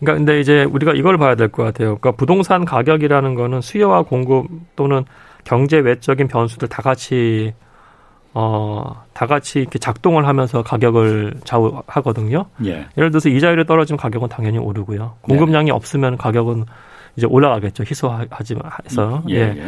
그러니까 0.00 0.18
근데 0.18 0.40
이제 0.40 0.64
우리가 0.64 0.92
이걸 0.94 1.18
봐야 1.18 1.34
될 1.34 1.48
것 1.48 1.64
같아요. 1.64 1.98
그러니까 1.98 2.12
부동산 2.12 2.64
가격이라는 2.64 3.34
거는 3.34 3.60
수요와 3.60 4.02
공급 4.02 4.46
또는 4.76 5.04
경제 5.44 5.78
외적인 5.78 6.28
변수들 6.28 6.68
다 6.68 6.82
같이 6.82 7.52
어, 8.34 9.02
다 9.14 9.26
같이 9.26 9.60
이렇게 9.60 9.78
작동을 9.78 10.26
하면서 10.26 10.62
가격을 10.62 11.34
좌우하거든요. 11.44 12.44
예. 12.66 12.86
예를 12.96 13.10
들어서 13.10 13.28
이자율이 13.28 13.64
떨어지면 13.66 13.98
가격은 13.98 14.28
당연히 14.28 14.58
오르고요. 14.58 15.14
공급량이 15.22 15.66
네. 15.66 15.72
없으면 15.72 16.16
가격은 16.18 16.64
이제 17.16 17.26
올라가겠죠. 17.26 17.84
희소하지 17.88 18.56
해서. 18.84 19.22
예. 19.30 19.34
예. 19.34 19.40
예. 19.56 19.62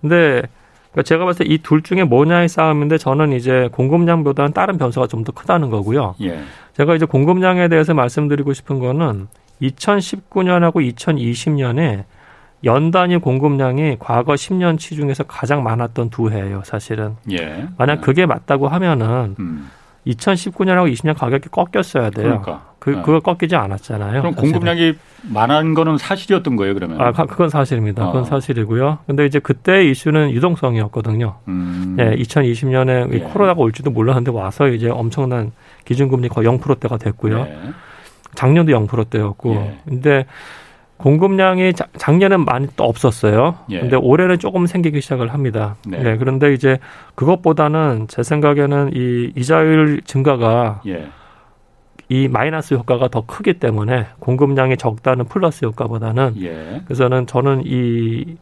근데 0.00 0.42
그러니까 0.90 1.02
제가 1.04 1.26
봤을 1.26 1.46
때 1.46 1.52
이 1.54 1.58
둘 1.62 1.82
중에 1.82 2.02
뭐냐의 2.02 2.48
싸움인데 2.48 2.98
저는 2.98 3.32
이제 3.32 3.68
공급량보다는 3.72 4.52
다른 4.52 4.78
변수가 4.78 5.06
좀 5.06 5.22
더 5.22 5.30
크다는 5.32 5.70
거고요. 5.70 6.14
예. 6.22 6.40
제가 6.76 6.94
이제 6.96 7.04
공급량에 7.04 7.68
대해서 7.68 7.92
말씀드리고 7.94 8.52
싶은 8.54 8.78
거는 8.80 9.28
2019년하고 9.62 10.94
2020년에 10.94 12.04
연 12.64 12.90
단위 12.90 13.16
공급량이 13.18 13.96
과거 14.00 14.34
10년치 14.34 14.96
중에서 14.96 15.24
가장 15.24 15.62
많았던 15.62 16.10
두 16.10 16.30
해예요, 16.30 16.62
사실은. 16.64 17.14
예. 17.30 17.68
만약 17.76 18.00
그게 18.00 18.26
맞다고 18.26 18.68
하면은 18.68 19.36
음. 19.38 19.70
2019년하고 20.06 20.92
20년 20.92 21.16
가격이 21.16 21.50
꺾였어야 21.50 22.10
돼요. 22.10 22.42
그러니까. 22.42 22.68
그, 22.78 22.90
네. 22.90 23.02
그거 23.02 23.20
꺾이지 23.20 23.56
않았잖아요. 23.56 24.22
그럼 24.22 24.34
사실은. 24.34 24.52
공급량이 24.52 24.94
많은 25.22 25.74
거는 25.74 25.98
사실이었던 25.98 26.56
거예요, 26.56 26.74
그러면? 26.74 27.00
아, 27.00 27.12
그건 27.12 27.48
사실입니다. 27.48 28.06
그건 28.06 28.22
어. 28.22 28.24
사실이고요. 28.24 28.98
근데 29.06 29.26
이제 29.26 29.38
그때 29.40 29.84
이슈는 29.84 30.30
유동성이었거든요. 30.30 31.36
음. 31.48 31.96
예, 31.98 32.16
2020년에 32.16 33.12
예. 33.12 33.18
코로나가 33.18 33.60
올지도 33.60 33.90
몰랐는데 33.90 34.30
와서 34.30 34.68
이제 34.68 34.88
엄청난 34.88 35.52
기준금리 35.84 36.28
거의 36.28 36.48
0%대가 36.48 36.96
됐고요. 36.96 37.40
예. 37.40 37.58
작년도 38.38 38.70
0%대였고. 38.72 39.54
예. 39.54 39.78
근데 39.84 40.24
공급량이 40.96 41.72
자, 41.74 41.86
작년엔 41.96 42.44
많이 42.44 42.68
또 42.76 42.84
없었어요. 42.84 43.56
예. 43.70 43.80
근데 43.80 43.96
올해는 43.96 44.38
조금 44.38 44.66
생기기 44.66 45.00
시작을 45.00 45.32
합니다. 45.32 45.74
네. 45.86 46.00
네. 46.02 46.16
그런데 46.16 46.52
이제 46.54 46.78
그것보다는 47.16 48.06
제 48.08 48.22
생각에는 48.22 48.90
이 48.94 49.32
이자율 49.36 50.00
증가가 50.04 50.80
예. 50.86 51.08
이 52.08 52.28
마이너스 52.28 52.74
효과가 52.74 53.08
더 53.08 53.26
크기 53.26 53.54
때문에 53.54 54.06
공급량이 54.20 54.76
적다는 54.76 55.24
플러스 55.26 55.64
효과보다는 55.64 56.34
예. 56.40 56.82
그래서는 56.84 57.26
저는 57.26 57.62
이 57.66 58.36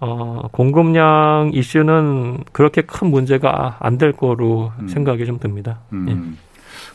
어, 0.00 0.48
공급량 0.52 1.50
이슈는 1.54 2.44
그렇게 2.52 2.82
큰 2.82 3.10
문제가 3.10 3.76
안 3.78 3.96
될 3.96 4.12
거로 4.12 4.72
음. 4.80 4.88
생각이 4.88 5.24
좀 5.24 5.38
듭니다. 5.38 5.78
음. 5.92 6.36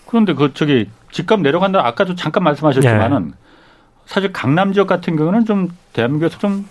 예. 0.10 0.12
그런데 0.12 0.34
그 0.34 0.54
저기 0.54 0.90
집값 1.12 1.42
내려간다 1.42 1.86
아까도 1.86 2.16
잠깐 2.16 2.44
말씀하셨지만은 2.44 3.28
네. 3.28 3.34
사실 4.06 4.34
강남 4.34 4.74
지역 4.74 4.88
같은 4.88 5.16
경우는 5.16 5.46
좀 5.46 5.70
대한민국에서 5.94 6.40
좀 6.40 6.66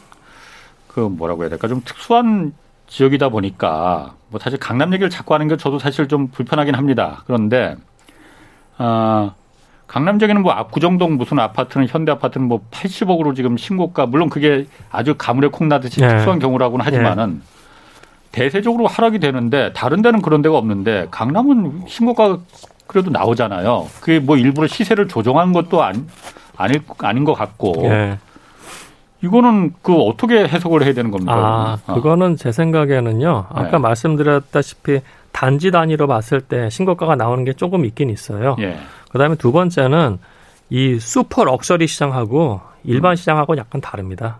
그 0.98 1.00
뭐라고 1.00 1.42
해야 1.42 1.48
될까 1.48 1.68
좀 1.68 1.80
특수한 1.84 2.52
지역이다 2.88 3.28
보니까 3.28 4.14
뭐 4.30 4.40
사실 4.40 4.58
강남 4.58 4.92
얘기를 4.92 5.08
자꾸 5.08 5.34
하는 5.34 5.46
게 5.46 5.56
저도 5.56 5.78
사실 5.78 6.08
좀 6.08 6.26
불편하긴 6.28 6.74
합니다. 6.74 7.22
그런데 7.26 7.76
아 8.78 9.34
강남 9.86 10.18
지역에는 10.18 10.42
뭐 10.42 10.52
압구정동 10.52 11.16
무슨 11.16 11.38
아파트는 11.38 11.86
현대 11.88 12.10
아파트는 12.10 12.48
뭐 12.48 12.64
80억으로 12.72 13.36
지금 13.36 13.56
신고가 13.56 14.06
물론 14.06 14.28
그게 14.28 14.66
아주 14.90 15.14
가물에 15.16 15.48
콩 15.48 15.68
나듯이 15.68 16.00
네. 16.00 16.08
특수한 16.08 16.40
경우라고는 16.40 16.84
하지만은 16.84 17.42
네. 17.42 17.58
대세적으로 18.32 18.88
하락이 18.88 19.20
되는데 19.20 19.72
다른 19.74 20.02
데는 20.02 20.20
그런 20.20 20.42
데가 20.42 20.58
없는데 20.58 21.06
강남은 21.12 21.84
신고가 21.86 22.38
그래도 22.88 23.10
나오잖아요. 23.10 23.86
그게 24.00 24.18
뭐 24.18 24.36
일부러 24.36 24.66
시세를 24.66 25.06
조정한 25.06 25.52
것도 25.52 25.84
안, 25.84 26.08
아닐, 26.56 26.82
아닌 26.98 27.22
것 27.22 27.34
같고. 27.34 27.74
예. 27.84 28.18
이거는 29.22 29.74
그 29.82 29.94
어떻게 29.94 30.46
해석을 30.48 30.82
해야 30.84 30.94
되는 30.94 31.10
겁니까? 31.10 31.34
아, 31.34 31.78
어. 31.86 31.94
그거는 31.94 32.36
제 32.36 32.50
생각에는요. 32.50 33.46
아까 33.50 33.70
네. 33.70 33.78
말씀드렸다시피 33.78 35.00
단지 35.32 35.70
단위로 35.70 36.06
봤을 36.06 36.40
때 36.40 36.70
신고가가 36.70 37.14
나오는 37.14 37.44
게 37.44 37.52
조금 37.52 37.84
있긴 37.84 38.10
있어요. 38.10 38.56
예. 38.60 38.78
그다음에 39.10 39.34
두 39.34 39.52
번째는 39.52 40.18
이 40.70 40.98
super 40.98 41.44
luxury 41.44 41.86
시장하고 41.86 42.60
일반 42.84 43.12
음. 43.12 43.16
시장하고 43.16 43.56
약간 43.56 43.80
다릅니다. 43.80 44.38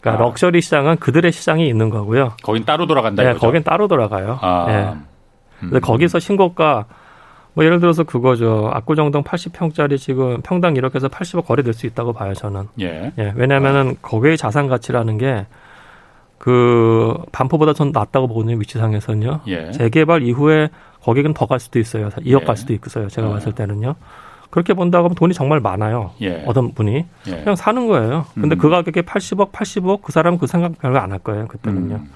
그러니까 0.00 0.22
아. 0.22 0.26
럭셔리 0.26 0.60
시장은 0.62 0.96
그들의 0.96 1.32
시장이 1.32 1.68
있는 1.68 1.90
거고요. 1.90 2.32
거긴 2.42 2.64
따로 2.64 2.86
돌아간다. 2.86 3.22
네, 3.22 3.34
거긴 3.34 3.62
따로 3.62 3.88
돌아가요. 3.88 4.38
아. 4.40 4.64
네. 4.68 4.94
음. 5.64 5.80
거기서 5.80 6.18
신고가 6.18 6.86
뭐 7.54 7.64
예를 7.64 7.80
들어서 7.80 8.04
그거죠. 8.04 8.70
압구정동 8.72 9.24
80평짜리 9.24 9.98
지금 9.98 10.40
평당 10.42 10.74
1억에서 10.74 11.10
80억 11.10 11.46
거래될 11.46 11.74
수 11.74 11.86
있다고 11.86 12.12
봐요, 12.12 12.34
저는. 12.34 12.68
예. 12.80 13.12
예 13.18 13.32
왜냐면은 13.36 13.88
하 13.90 13.94
거기의 14.02 14.36
자산 14.36 14.68
가치라는 14.68 15.18
게 15.18 15.46
그 16.42 17.14
반포보다 17.30 17.72
전 17.72 17.92
낮다고 17.92 18.26
보거든요, 18.26 18.56
위치상에서는요. 18.56 19.42
예. 19.46 19.70
재개발 19.70 20.22
이후에 20.24 20.70
거기는 21.00 21.32
더 21.34 21.46
갈 21.46 21.60
수도 21.60 21.78
있어요. 21.78 22.08
2억 22.08 22.40
예. 22.40 22.44
갈 22.44 22.56
수도 22.56 22.74
있어요. 22.74 23.06
제가 23.06 23.28
예. 23.28 23.32
봤을 23.32 23.52
때는요. 23.52 23.94
그렇게 24.50 24.74
본다고 24.74 25.04
하면 25.04 25.14
돈이 25.14 25.34
정말 25.34 25.60
많아요. 25.60 26.10
예. 26.20 26.42
어떤 26.44 26.74
분이 26.74 27.06
예. 27.28 27.30
그냥 27.30 27.54
사는 27.54 27.86
거예요. 27.86 28.26
근데 28.34 28.56
음. 28.56 28.58
그 28.58 28.68
가격에 28.68 29.02
80억, 29.02 29.52
80억 29.52 30.02
그 30.02 30.10
사람은 30.10 30.40
그 30.40 30.48
생각 30.48 30.76
별로 30.80 30.98
안 30.98 31.12
할 31.12 31.20
거예요. 31.20 31.46
그때는요. 31.46 31.94
음. 31.94 32.10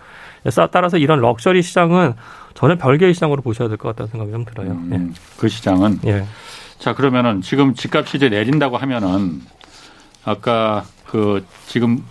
따라서 0.72 0.98
이런 0.98 1.20
럭셔리 1.20 1.62
시장은 1.62 2.14
전혀 2.56 2.76
별개의 2.76 3.14
시장으로 3.14 3.42
보셔야 3.42 3.68
될 3.68 3.76
것 3.76 3.88
같다는 3.90 4.10
생각이 4.10 4.32
좀 4.32 4.44
들어요. 4.44 4.70
음, 4.72 4.90
예. 5.14 5.20
그 5.38 5.48
시장은. 5.48 6.00
예. 6.06 6.24
자 6.78 6.94
그러면은 6.94 7.40
지금 7.42 7.74
집값이 7.74 8.16
이제 8.18 8.28
내린다고 8.28 8.76
하면은 8.76 9.40
아까 10.24 10.84
그 11.06 11.44
지금 11.66 12.02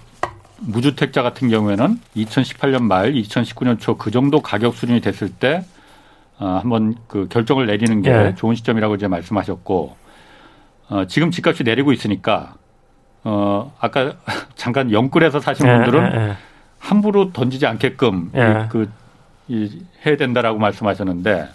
무주택자 0.59 1.21
같은 1.21 1.49
경우에는 1.49 1.99
2018년 2.15 2.83
말, 2.83 3.11
2019년 3.13 3.79
초 3.79 3.97
그 3.97 4.09
정도 4.11 4.39
가격 4.41 4.75
수준이 4.75 5.01
됐을 5.01 5.29
때 5.29 5.65
어, 6.39 6.59
한번 6.61 6.95
그 7.07 7.27
결정을 7.29 7.65
내리는 7.65 8.01
게 8.01 8.09
예. 8.11 8.35
좋은 8.35 8.55
시점이라고 8.55 8.95
이제 8.95 9.07
말씀하셨고 9.07 9.95
어, 10.89 11.05
지금 11.07 11.31
집값이 11.31 11.63
내리고 11.63 11.91
있으니까 11.91 12.55
어, 13.23 13.73
아까 13.79 14.13
잠깐 14.55 14.91
영끌에서 14.91 15.39
사신 15.39 15.67
예, 15.67 15.73
분들은 15.73 16.11
예, 16.13 16.27
예. 16.29 16.37
함부로 16.79 17.31
던지지 17.33 17.65
않게끔 17.65 18.31
예. 18.35 18.67
그 18.69 18.89
이, 19.47 19.81
해야 20.05 20.17
된다라고 20.17 20.59
말씀하셨는데 20.59 21.47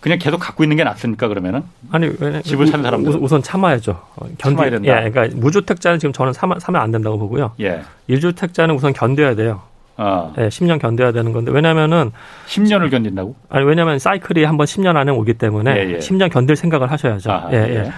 그냥 0.00 0.18
계속 0.18 0.38
갖고 0.38 0.62
있는 0.62 0.76
게 0.76 0.84
낫습니까 0.84 1.28
그러면은? 1.28 1.62
아니 1.90 2.10
왜 2.20 2.42
집을 2.42 2.66
사는 2.66 2.84
사람들 2.84 3.16
우선 3.22 3.42
참아야죠. 3.42 3.92
어, 3.92 4.26
견디, 4.36 4.56
참아야 4.56 4.70
된다. 4.70 5.06
예, 5.06 5.08
그러니까 5.08 5.34
무주택자는 5.40 5.98
지금 5.98 6.12
저는 6.12 6.34
사면, 6.34 6.60
사면 6.60 6.82
안 6.82 6.90
된다고 6.90 7.18
보고요. 7.18 7.52
예. 7.60 7.80
1주택자는 8.10 8.76
우선 8.76 8.92
견뎌야 8.92 9.34
돼요. 9.34 9.62
아. 9.96 10.34
예, 10.36 10.48
10년 10.48 10.78
견뎌야 10.78 11.12
되는 11.12 11.32
건데 11.32 11.50
왜냐면은 11.52 12.10
10년을 12.48 12.90
견딘다고? 12.90 13.34
아니 13.48 13.64
왜냐면 13.64 13.98
사이클이 13.98 14.44
한번 14.44 14.66
10년 14.66 14.96
안에 14.96 15.10
오기 15.10 15.34
때문에 15.34 15.74
예, 15.74 15.94
예. 15.94 15.98
10년 15.98 16.30
견딜 16.30 16.56
생각을 16.56 16.90
하셔야죠. 16.90 17.30
아하, 17.30 17.52
예, 17.52 17.56
예, 17.56 17.74
예. 17.76 17.92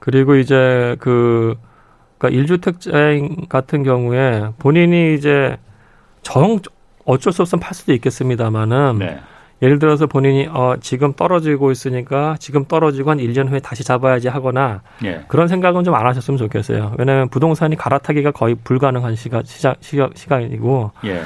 그리고 0.00 0.34
이제 0.34 0.96
그 0.98 1.54
그러니까 2.18 2.56
1주택자 2.56 3.48
같은 3.48 3.84
경우에 3.84 4.48
본인이 4.58 5.14
이제 5.14 5.56
정 6.22 6.58
어쩔 7.04 7.32
수 7.32 7.42
없으면 7.42 7.60
팔 7.60 7.74
수도 7.74 7.92
있겠습니다만은 7.92 8.98
네. 8.98 9.20
예를 9.62 9.78
들어서 9.78 10.06
본인이 10.06 10.46
어 10.50 10.76
지금 10.80 11.12
떨어지고 11.14 11.70
있으니까 11.70 12.36
지금 12.38 12.64
떨어지고 12.64 13.10
한 13.10 13.18
1년 13.18 13.48
후에 13.48 13.60
다시 13.60 13.84
잡아야지 13.84 14.28
하거나 14.28 14.82
예. 15.04 15.24
그런 15.28 15.48
생각은 15.48 15.84
좀 15.84 15.94
안 15.94 16.06
하셨으면 16.06 16.38
좋겠어요. 16.38 16.94
왜냐하면 16.98 17.28
부동산이 17.28 17.76
갈아타기가 17.76 18.32
거의 18.32 18.56
불가능한 18.56 19.14
시가 19.16 19.42
시작 19.44 19.76
시각, 19.80 20.16
시간이고 20.16 20.90
예. 21.04 21.22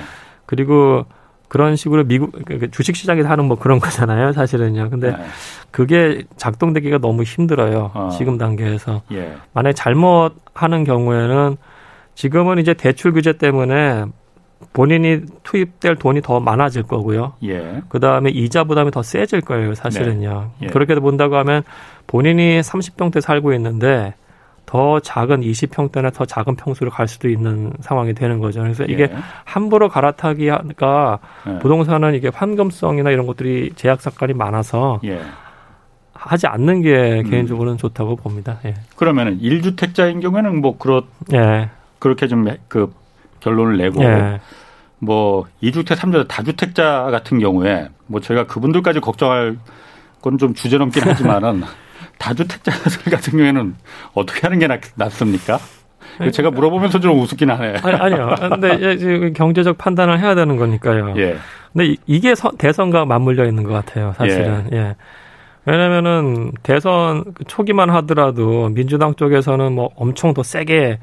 그리고 0.46 1.04
그런 1.48 1.76
식으로 1.76 2.04
미국 2.04 2.32
그, 2.44 2.58
그 2.58 2.70
주식 2.70 2.94
시장에서 2.94 3.28
하는 3.28 3.46
뭐 3.46 3.58
그런 3.58 3.80
거잖아요, 3.80 4.32
사실은요. 4.32 4.90
근데 4.90 5.12
네. 5.12 5.16
그게 5.70 6.24
작동되기가 6.36 6.98
너무 6.98 7.22
힘들어요. 7.22 7.90
어. 7.94 8.10
지금 8.16 8.36
단계에서. 8.36 9.02
예. 9.12 9.34
만약에 9.54 9.72
잘못 9.72 10.34
하는 10.52 10.84
경우에는 10.84 11.56
지금은 12.14 12.58
이제 12.58 12.74
대출 12.74 13.12
규제 13.12 13.32
때문에 13.32 14.04
본인이 14.72 15.20
투입될 15.44 15.96
돈이 15.96 16.20
더 16.22 16.40
많아질 16.40 16.84
거고요. 16.84 17.34
예. 17.44 17.82
그 17.88 18.00
다음에 18.00 18.30
이자 18.30 18.64
부담이 18.64 18.90
더 18.90 19.02
세질 19.02 19.40
거예요, 19.40 19.74
사실은요. 19.74 20.50
네. 20.58 20.66
예. 20.66 20.70
그렇게 20.70 20.94
본다고 20.96 21.36
하면 21.36 21.62
본인이 22.06 22.60
30평대 22.60 23.20
살고 23.20 23.52
있는데 23.54 24.14
더 24.66 25.00
작은 25.00 25.40
20평대나 25.40 26.12
더 26.12 26.26
작은 26.26 26.56
평수를 26.56 26.90
갈 26.90 27.08
수도 27.08 27.28
있는 27.28 27.72
상황이 27.80 28.12
되는 28.12 28.38
거죠. 28.38 28.60
그래서 28.60 28.84
이게 28.84 29.04
예. 29.04 29.16
함부로 29.44 29.88
갈아타기가 29.88 31.18
예. 31.46 31.58
부동산은 31.60 32.14
이게 32.14 32.28
환금성이나 32.28 33.10
이런 33.10 33.26
것들이 33.26 33.72
제약 33.76 34.02
사건이 34.02 34.34
많아서 34.34 35.00
예. 35.04 35.20
하지 36.12 36.46
않는 36.48 36.82
게 36.82 37.22
음. 37.24 37.30
개인적으로는 37.30 37.78
좋다고 37.78 38.16
봅니다. 38.16 38.58
예. 38.66 38.74
그러면은 38.96 39.38
1주택자인 39.40 40.20
경우에는 40.20 40.60
뭐 40.60 40.76
그렇 40.76 41.04
예. 41.32 41.70
그렇게 41.98 42.26
좀그 42.26 42.92
결론을 43.48 43.76
내고 43.78 44.02
예. 44.02 44.40
뭐 44.98 45.44
2주택, 45.62 45.96
3주택, 45.96 46.28
다주택자 46.28 47.08
같은 47.10 47.38
경우에 47.38 47.88
뭐 48.06 48.20
저희가 48.20 48.46
그분들까지 48.46 49.00
걱정할 49.00 49.56
건 50.20 50.36
좀 50.38 50.52
주제 50.54 50.76
넘긴 50.78 51.04
하지만은 51.04 51.62
다주택자들 52.18 53.12
같은 53.12 53.32
경우에는 53.32 53.76
어떻게 54.14 54.40
하는 54.42 54.58
게 54.58 54.66
낫, 54.66 55.12
습니까 55.12 55.58
제가 56.32 56.50
물어보면서 56.50 56.98
좀 57.00 57.18
우습긴 57.20 57.50
하네. 57.50 57.76
아니, 57.82 57.96
아니요. 57.96 58.34
근데 58.40 59.32
경제적 59.32 59.78
판단을 59.78 60.18
해야 60.18 60.34
되는 60.34 60.56
거니까요. 60.56 61.14
예. 61.16 61.36
근데 61.72 61.94
이게 62.06 62.34
대선과 62.58 63.04
맞물려 63.04 63.46
있는 63.46 63.62
것 63.62 63.72
같아요, 63.72 64.12
사실은. 64.16 64.68
예. 64.72 64.76
예. 64.76 64.96
왜냐면은 65.64 66.50
대선 66.62 67.24
초기만 67.46 67.90
하더라도 67.90 68.68
민주당 68.70 69.14
쪽에서는 69.14 69.72
뭐 69.72 69.90
엄청 69.96 70.34
더 70.34 70.42
세게 70.42 70.98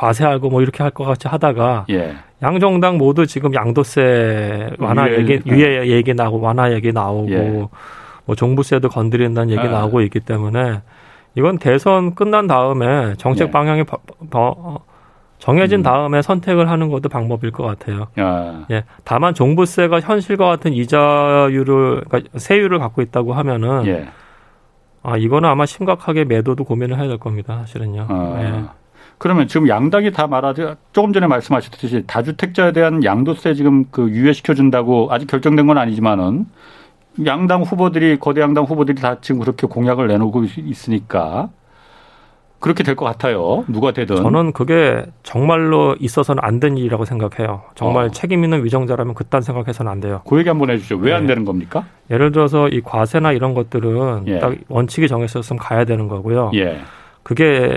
과세하고 0.00 0.48
뭐 0.48 0.62
이렇게 0.62 0.82
할 0.82 0.90
것 0.90 1.04
같이 1.04 1.28
하다가 1.28 1.84
예. 1.90 2.14
양정당 2.42 2.96
모두 2.96 3.26
지금 3.26 3.52
양도세 3.54 4.70
완화 4.78 5.08
유예, 5.08 5.18
얘기 5.18 5.40
유예 5.46 5.86
얘기 5.88 6.14
나오고 6.14 6.40
완화 6.40 6.72
얘기 6.72 6.90
나오고 6.92 7.30
예. 7.30 7.68
뭐 8.24 8.34
종부세도 8.34 8.88
건드린다는 8.88 9.50
얘기 9.50 9.60
아. 9.60 9.70
나오고 9.70 10.00
있기 10.02 10.20
때문에 10.20 10.80
이건 11.36 11.58
대선 11.58 12.14
끝난 12.14 12.46
다음에 12.46 13.14
정책 13.18 13.46
네. 13.46 13.50
방향이 13.50 13.84
더 14.30 14.80
정해진 15.38 15.80
음. 15.80 15.82
다음에 15.82 16.22
선택을 16.22 16.68
하는 16.70 16.88
것도 16.88 17.08
방법일 17.08 17.50
것 17.50 17.64
같아요. 17.64 18.08
아. 18.16 18.64
예. 18.70 18.84
다만 19.04 19.34
종부세가 19.34 20.00
현실과 20.00 20.46
같은 20.46 20.72
이자율을 20.72 22.04
그러니까 22.08 22.38
세율을 22.38 22.78
갖고 22.78 23.02
있다고 23.02 23.34
하면은 23.34 23.86
예. 23.86 24.08
아 25.02 25.16
이거는 25.18 25.48
아마 25.48 25.66
심각하게 25.66 26.24
매도도 26.24 26.64
고민을 26.64 26.98
해야 26.98 27.06
될 27.06 27.18
겁니다. 27.18 27.58
사실은요. 27.58 28.06
아. 28.08 28.36
예. 28.40 28.79
그러면 29.20 29.48
지금 29.48 29.68
양당이 29.68 30.12
다 30.12 30.26
말하듯 30.26 30.78
조금 30.94 31.12
전에 31.12 31.26
말씀하셨듯이 31.26 32.04
다주택자에 32.06 32.72
대한 32.72 33.04
양도세 33.04 33.52
지금 33.52 33.84
그 33.90 34.08
유예시켜 34.08 34.54
준다고 34.54 35.08
아직 35.10 35.26
결정된 35.26 35.66
건 35.66 35.76
아니지만은 35.76 36.46
양당 37.26 37.60
후보들이 37.64 38.18
거대 38.18 38.40
양당 38.40 38.64
후보들이 38.64 38.98
다 38.98 39.18
지금 39.20 39.40
그렇게 39.40 39.66
공약을 39.66 40.08
내놓고 40.08 40.44
있으니까 40.56 41.50
그렇게 42.60 42.82
될 42.82 42.96
것 42.96 43.04
같아요. 43.04 43.64
누가 43.68 43.92
되든. 43.92 44.16
저는 44.16 44.52
그게 44.52 45.04
정말로 45.22 45.96
있어서는 46.00 46.42
안 46.42 46.58
된 46.58 46.78
일이라고 46.78 47.04
생각해요. 47.04 47.62
정말 47.74 48.06
어. 48.06 48.10
책임 48.10 48.42
있는 48.42 48.64
위정자라면 48.64 49.12
그딴 49.14 49.42
생각해서는 49.42 49.92
안 49.92 50.00
돼요. 50.00 50.22
그 50.26 50.38
얘기 50.38 50.48
한번 50.48 50.70
해주죠. 50.70 50.96
왜안 50.96 51.22
네. 51.22 51.28
되는 51.28 51.44
겁니까? 51.44 51.84
예를 52.10 52.32
들어서 52.32 52.68
이 52.68 52.80
과세나 52.80 53.32
이런 53.32 53.52
것들은 53.52 54.24
예. 54.28 54.38
딱 54.38 54.54
원칙이 54.68 55.08
정해졌으면 55.08 55.58
가야 55.58 55.84
되는 55.84 56.08
거고요. 56.08 56.52
예. 56.54 56.80
그게 57.22 57.76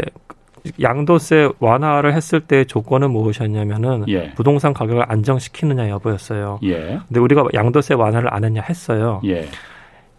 양도세 0.82 1.50
완화를 1.60 2.14
했을 2.14 2.40
때 2.40 2.64
조건은 2.66 3.12
무엇이었냐면은 3.12 4.06
예. 4.08 4.32
부동산 4.34 4.74
가격을 4.74 5.04
안정시키느냐 5.08 5.90
여부였어요. 5.90 6.60
예. 6.64 7.00
근데 7.08 7.20
우리가 7.20 7.46
양도세 7.54 7.96
완화를 7.96 8.34
안 8.34 8.44
했냐 8.46 8.62
했어요. 8.62 9.22
예. 9.26 9.48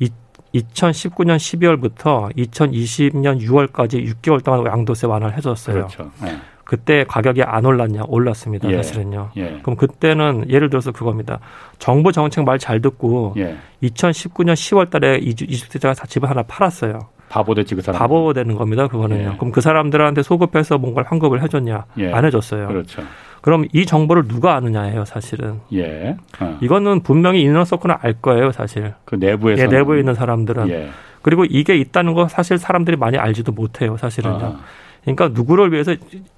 이, 0.00 0.10
2019년 0.54 1.36
12월부터 1.36 2.34
2020년 2.36 3.40
6월까지 3.40 4.06
6개월 4.14 4.44
동안 4.44 4.66
양도세 4.66 5.06
완화를 5.06 5.36
해줬어요. 5.36 5.74
그렇죠. 5.88 6.10
예. 6.26 6.36
그때 6.64 7.04
가격이 7.06 7.42
안 7.42 7.66
올랐냐 7.66 8.04
올랐습니다 8.08 8.70
예. 8.70 8.76
사실은요. 8.76 9.30
예. 9.36 9.58
그럼 9.62 9.76
그때는 9.76 10.46
예를 10.48 10.70
들어서 10.70 10.92
그겁니다. 10.92 11.38
정부 11.78 12.10
정책 12.12 12.44
말 12.44 12.58
잘 12.58 12.80
듣고 12.80 13.34
예. 13.36 13.56
2019년 13.82 14.54
10월 14.54 14.88
달에 14.90 15.18
이주택자가 15.18 15.94
집을 16.06 16.28
하나 16.30 16.42
팔았어요. 16.42 17.00
바보 17.34 17.52
되지 17.52 17.74
그 17.74 17.82
사람. 17.82 17.98
바보 17.98 18.32
되는 18.32 18.54
겁니다. 18.54 18.86
그거는요. 18.86 19.32
예. 19.32 19.36
그럼 19.36 19.50
그 19.50 19.60
사람들한테 19.60 20.22
소급해서 20.22 20.78
뭔가를 20.78 21.10
환급을 21.10 21.42
해줬냐? 21.42 21.84
예. 21.98 22.12
안 22.12 22.24
해줬어요. 22.24 22.68
그렇죠. 22.68 23.02
그럼 23.40 23.66
이 23.72 23.84
정보를 23.84 24.28
누가 24.28 24.54
아느냐예요, 24.54 25.04
사실은. 25.04 25.58
예. 25.72 26.16
어. 26.38 26.58
이거는 26.60 27.00
분명히 27.00 27.42
인너서클은 27.42 27.96
알 28.00 28.12
거예요, 28.12 28.52
사실. 28.52 28.94
그 29.04 29.16
내부에서. 29.16 29.64
예, 29.64 29.66
내부에 29.66 29.98
있는 29.98 30.14
사람들은. 30.14 30.68
예. 30.68 30.90
그리고 31.22 31.44
이게 31.44 31.76
있다는 31.76 32.14
거 32.14 32.28
사실 32.28 32.56
사람들이 32.56 32.96
많이 32.96 33.18
알지도 33.18 33.50
못해요, 33.50 33.96
사실은요. 33.96 34.36
어. 34.36 34.58
그러니까 35.02 35.28
누구를 35.28 35.72
위해서 35.72 35.96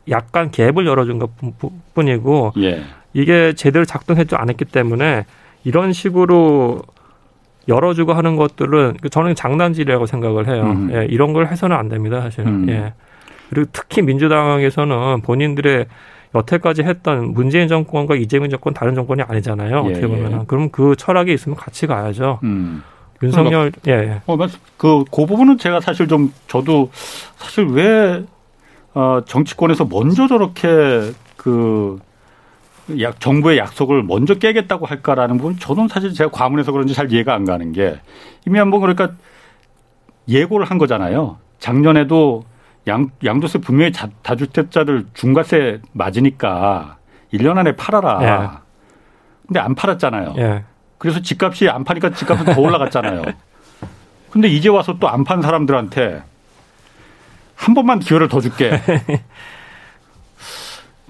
약간 0.09 0.51
갭을 0.51 0.86
열어준 0.86 1.18
것 1.18 1.30
뿐이고 1.92 2.55
예. 2.57 2.80
이게 3.12 3.53
제대로 3.53 3.84
작동했지 3.84 4.34
않았기 4.34 4.64
때문에 4.64 5.26
이런 5.64 5.92
식으로 5.92 6.80
열어주고 7.69 8.12
하는 8.12 8.37
것들은 8.37 8.99
그 9.01 9.09
저는 9.09 9.35
장난질이라고 9.35 10.07
생각을 10.07 10.49
해요. 10.49 10.62
음. 10.64 10.91
예, 10.93 11.07
이런 11.07 11.33
걸 11.33 11.49
해서는 11.49 11.77
안 11.77 11.89
됩니다, 11.89 12.21
사실은. 12.21 12.49
음. 12.49 12.69
예. 12.69 12.95
그리고 13.51 13.69
특히 13.73 14.03
민주당에서는 14.03 15.23
본인들의 15.23 15.87
여태까지 16.35 16.83
했던 16.83 17.33
문재인 17.33 17.69
정권과 17.69 18.17
이재명 18.17 18.51
정권 18.51 18.75
다른 18.75 18.95
정권이 18.95 19.23
아니잖아요. 19.23 19.85
예, 19.87 19.91
어떻게 19.91 20.07
보면은 20.07 20.41
예. 20.41 20.45
그럼 20.47 20.71
그 20.71 20.95
철학이 20.97 21.33
있으면 21.33 21.57
같이 21.57 21.87
가야죠. 21.87 22.41
음. 22.43 22.83
윤석열 23.23 23.73
그러니까, 23.73 23.81
예. 23.87 23.93
예. 23.93 24.23
어, 24.27 24.37
그그 24.37 25.05
그 25.11 25.27
부분은 25.27 25.59
제가 25.59 25.81
사실 25.81 26.07
좀 26.07 26.33
저도 26.49 26.91
사실 27.37 27.64
왜 27.67 28.25
어, 28.95 29.21
정치권에서 29.25 29.87
먼저 29.87 30.27
저렇게 30.27 31.12
그 31.37 31.99
약, 33.01 33.18
정부의 33.20 33.59
약속을 33.59 34.03
먼저 34.05 34.34
깨겠다고 34.34 34.87
할까라는 34.87 35.39
부분 35.39 35.59
저는 35.59 35.89
사실 35.89 36.12
제가 36.14 36.30
과문해서 36.30 36.72
그런지 36.72 36.95
잘 36.95 37.11
이해가 37.12 37.34
안 37.34 37.45
가는 37.45 37.72
게 37.72 38.01
이미 38.47 38.59
한번 38.59 38.80
그러니까 38.80 39.11
예고를 40.28 40.66
한 40.66 40.78
거잖아요. 40.78 41.39
작년에도 41.59 42.45
양, 42.87 43.11
양도세 43.24 43.59
분명히 43.59 43.93
자, 43.93 44.09
다주택자들 44.22 45.07
중과세 45.14 45.80
맞으니까 45.93 46.99
1년 47.32 47.59
안에 47.59 47.74
팔아라. 47.76 48.22
예. 48.22 48.49
근데 49.47 49.61
안 49.61 49.74
팔았잖아요. 49.74 50.34
예. 50.39 50.64
그래서 50.99 51.20
집값이 51.20 51.68
안 51.68 51.84
파니까 51.84 52.11
집값은 52.11 52.55
더 52.55 52.61
올라갔잖아요. 52.61 53.22
근데 54.30 54.49
이제 54.49 54.68
와서 54.68 54.97
또 54.99 55.09
안 55.09 55.24
판 55.24 55.43
사람들한테 55.43 56.22
한 57.57 57.74
번만 57.74 57.99
기회를 57.99 58.28
더 58.28 58.41
줄게. 58.41 58.70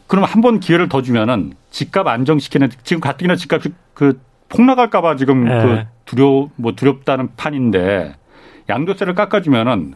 그럼 0.07 0.25
한 0.25 0.41
번 0.41 0.61
기회를 0.61 0.89
더 0.89 1.03
주면은 1.03 1.53
집값 1.71 2.07
안정시키는 2.07 2.71
지금 2.85 3.01
가뜩이나 3.01 3.37
집값이 3.37 3.71
그 3.95 4.21
폭락할까봐 4.49 5.17
지금 5.17 5.47
예. 5.49 5.63
그 5.63 5.83
두려 6.05 6.49
뭐 6.57 6.73
두렵다는 6.73 7.31
판인데 7.37 8.15
양도세를 8.69 9.15
깎아주면은 9.15 9.95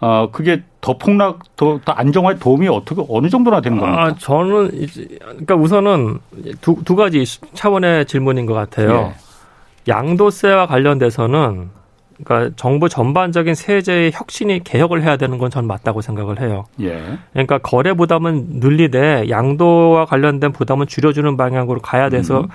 어 0.00 0.28
그게 0.30 0.62
더 0.80 0.98
폭락 0.98 1.56
더, 1.56 1.80
더 1.84 1.92
안정화에 1.92 2.36
도움이 2.38 2.68
어떻게 2.68 3.02
어느 3.08 3.28
정도나 3.28 3.60
되는 3.60 3.78
겁니까? 3.78 4.02
아, 4.02 4.14
저는 4.14 4.70
이제 4.74 5.06
그러니까 5.20 5.54
우선은 5.54 6.18
두, 6.60 6.76
두 6.84 6.96
가지 6.96 7.24
차원의 7.54 8.06
질문인 8.06 8.44
것 8.46 8.54
같아요. 8.54 9.12
예. 9.14 9.14
양도세와 9.88 10.66
관련돼서는 10.66 11.70
그러니까 12.24 12.54
정부 12.56 12.88
전반적인 12.88 13.54
세제의 13.54 14.12
혁신이 14.14 14.64
개혁을 14.64 15.02
해야 15.02 15.16
되는 15.16 15.38
건 15.38 15.46
전 15.50 15.66
맞다고 15.66 16.02
생각을 16.02 16.40
해요. 16.40 16.64
예. 16.80 17.00
그러니까 17.32 17.58
거래 17.58 17.92
부담은 17.94 18.46
늘리되 18.60 19.30
양도와 19.30 20.04
관련된 20.06 20.52
부담은 20.52 20.86
줄여주는 20.86 21.36
방향으로 21.36 21.80
가야 21.80 22.08
돼서 22.10 22.40
음. 22.40 22.48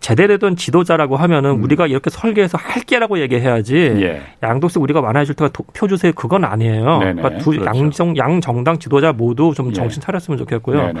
제대로 0.00 0.38
된 0.38 0.54
지도자라고 0.54 1.16
하면은 1.16 1.50
음. 1.50 1.62
우리가 1.64 1.86
이렇게 1.86 2.10
설계해서 2.10 2.56
할게라고 2.58 3.18
얘기해야지 3.20 3.74
예. 3.74 4.22
양도세 4.42 4.78
우리가 4.78 5.00
완화해줄 5.00 5.34
때가 5.34 5.50
표 5.72 5.88
주세요 5.88 6.12
그건 6.14 6.44
아니에요. 6.44 6.98
네네. 6.98 7.14
그러니까 7.14 7.38
두 7.42 7.50
그렇죠. 7.50 7.66
양정 7.66 8.16
양 8.18 8.40
정당 8.40 8.78
지도자 8.78 9.12
모두 9.12 9.52
좀 9.56 9.70
예. 9.70 9.72
정신 9.72 10.00
차렸으면 10.02 10.38
좋겠고요. 10.38 10.92
네네. 10.92 11.00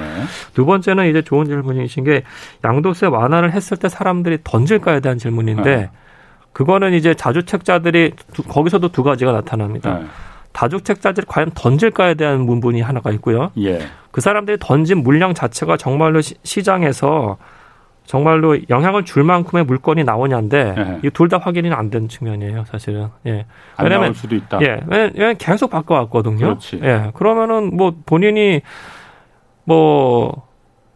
두 0.54 0.64
번째는 0.66 1.10
이제 1.10 1.22
좋은 1.22 1.44
질문이신 1.46 2.04
게 2.04 2.22
양도세 2.64 3.06
완화를 3.06 3.52
했을 3.52 3.76
때 3.76 3.88
사람들이 3.88 4.38
던질까에 4.42 5.00
대한 5.00 5.18
질문인데 5.18 5.76
네. 5.76 5.90
그거는 6.58 6.92
이제 6.92 7.14
자주택자들이 7.14 8.14
두, 8.34 8.42
거기서도 8.42 8.88
두 8.88 9.04
가지가 9.04 9.30
나타납니다. 9.30 10.00
네. 10.00 10.06
다주택자들이 10.50 11.24
과연 11.28 11.52
던질까에 11.54 12.14
대한 12.14 12.40
문분이 12.40 12.80
하나가 12.80 13.12
있고요. 13.12 13.52
예. 13.58 13.78
그 14.10 14.20
사람들이 14.20 14.56
던진 14.58 15.04
물량 15.04 15.34
자체가 15.34 15.76
정말로 15.76 16.20
시, 16.20 16.64
장에서 16.64 17.36
정말로 18.06 18.58
영향을 18.70 19.04
줄 19.04 19.22
만큼의 19.22 19.66
물건이 19.66 20.02
나오냐인데 20.02 20.74
예. 20.76 21.00
이둘 21.04 21.28
다 21.28 21.38
확인이 21.38 21.70
안 21.72 21.90
된 21.90 22.08
측면이에요, 22.08 22.64
사실은. 22.64 23.06
예. 23.26 23.46
왜냐면 23.80 24.12
수도 24.14 24.34
있다. 24.34 24.58
예. 24.62 24.80
왜냐면 24.88 25.36
계속 25.36 25.70
바꿔 25.70 25.94
왔거든요. 25.94 26.38
그렇지. 26.38 26.80
예. 26.82 27.12
그러면은 27.14 27.76
뭐 27.76 27.94
본인이 28.04 28.62
뭐 29.62 30.47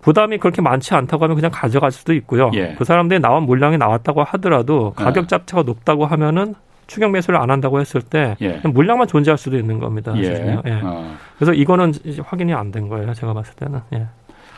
부담이 0.02 0.38
그렇게 0.38 0.60
많지 0.60 0.94
않다고 0.94 1.24
하면 1.24 1.36
그냥 1.36 1.50
가져갈 1.52 1.90
수도 1.90 2.12
있고요. 2.12 2.50
예. 2.54 2.74
그 2.76 2.84
사람들이 2.84 3.20
나온 3.20 3.44
물량이 3.44 3.78
나왔다고 3.78 4.22
하더라도 4.24 4.92
가격 4.94 5.24
예. 5.24 5.26
자체가 5.28 5.62
높다고 5.62 6.04
하면은 6.06 6.54
추격 6.88 7.10
매수를 7.12 7.40
안 7.40 7.50
한다고 7.50 7.80
했을 7.80 8.02
때 8.02 8.36
예. 8.42 8.60
물량만 8.64 9.06
존재할 9.06 9.38
수도 9.38 9.56
있는 9.56 9.78
겁니다. 9.78 10.12
예. 10.16 10.60
예. 10.66 10.80
어. 10.82 11.16
그래서 11.38 11.54
이거는 11.54 11.94
확인이 12.24 12.52
안 12.52 12.70
된 12.72 12.88
거예요. 12.88 13.14
제가 13.14 13.32
봤을 13.32 13.54
때는. 13.54 13.80
예. 13.94 14.06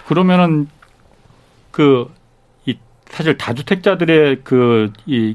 그러면은 0.09 0.68
그 1.70 2.09
사실 3.11 3.36
다주택자들의 3.38 4.40
그 4.42 4.90
이 5.07 5.34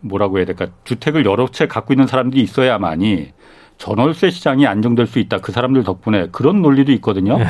뭐라고 0.00 0.38
해야 0.38 0.46
될까 0.46 0.66
주택을 0.84 1.24
여러 1.26 1.46
채 1.48 1.66
갖고 1.66 1.92
있는 1.92 2.06
사람들이 2.06 2.40
있어야만이 2.42 3.32
전월세 3.80 4.28
시장이 4.28 4.66
안정될 4.66 5.06
수 5.06 5.18
있다. 5.18 5.38
그 5.38 5.52
사람들 5.52 5.84
덕분에 5.84 6.28
그런 6.32 6.60
논리도 6.60 6.92
있거든요. 6.92 7.38
네. 7.38 7.46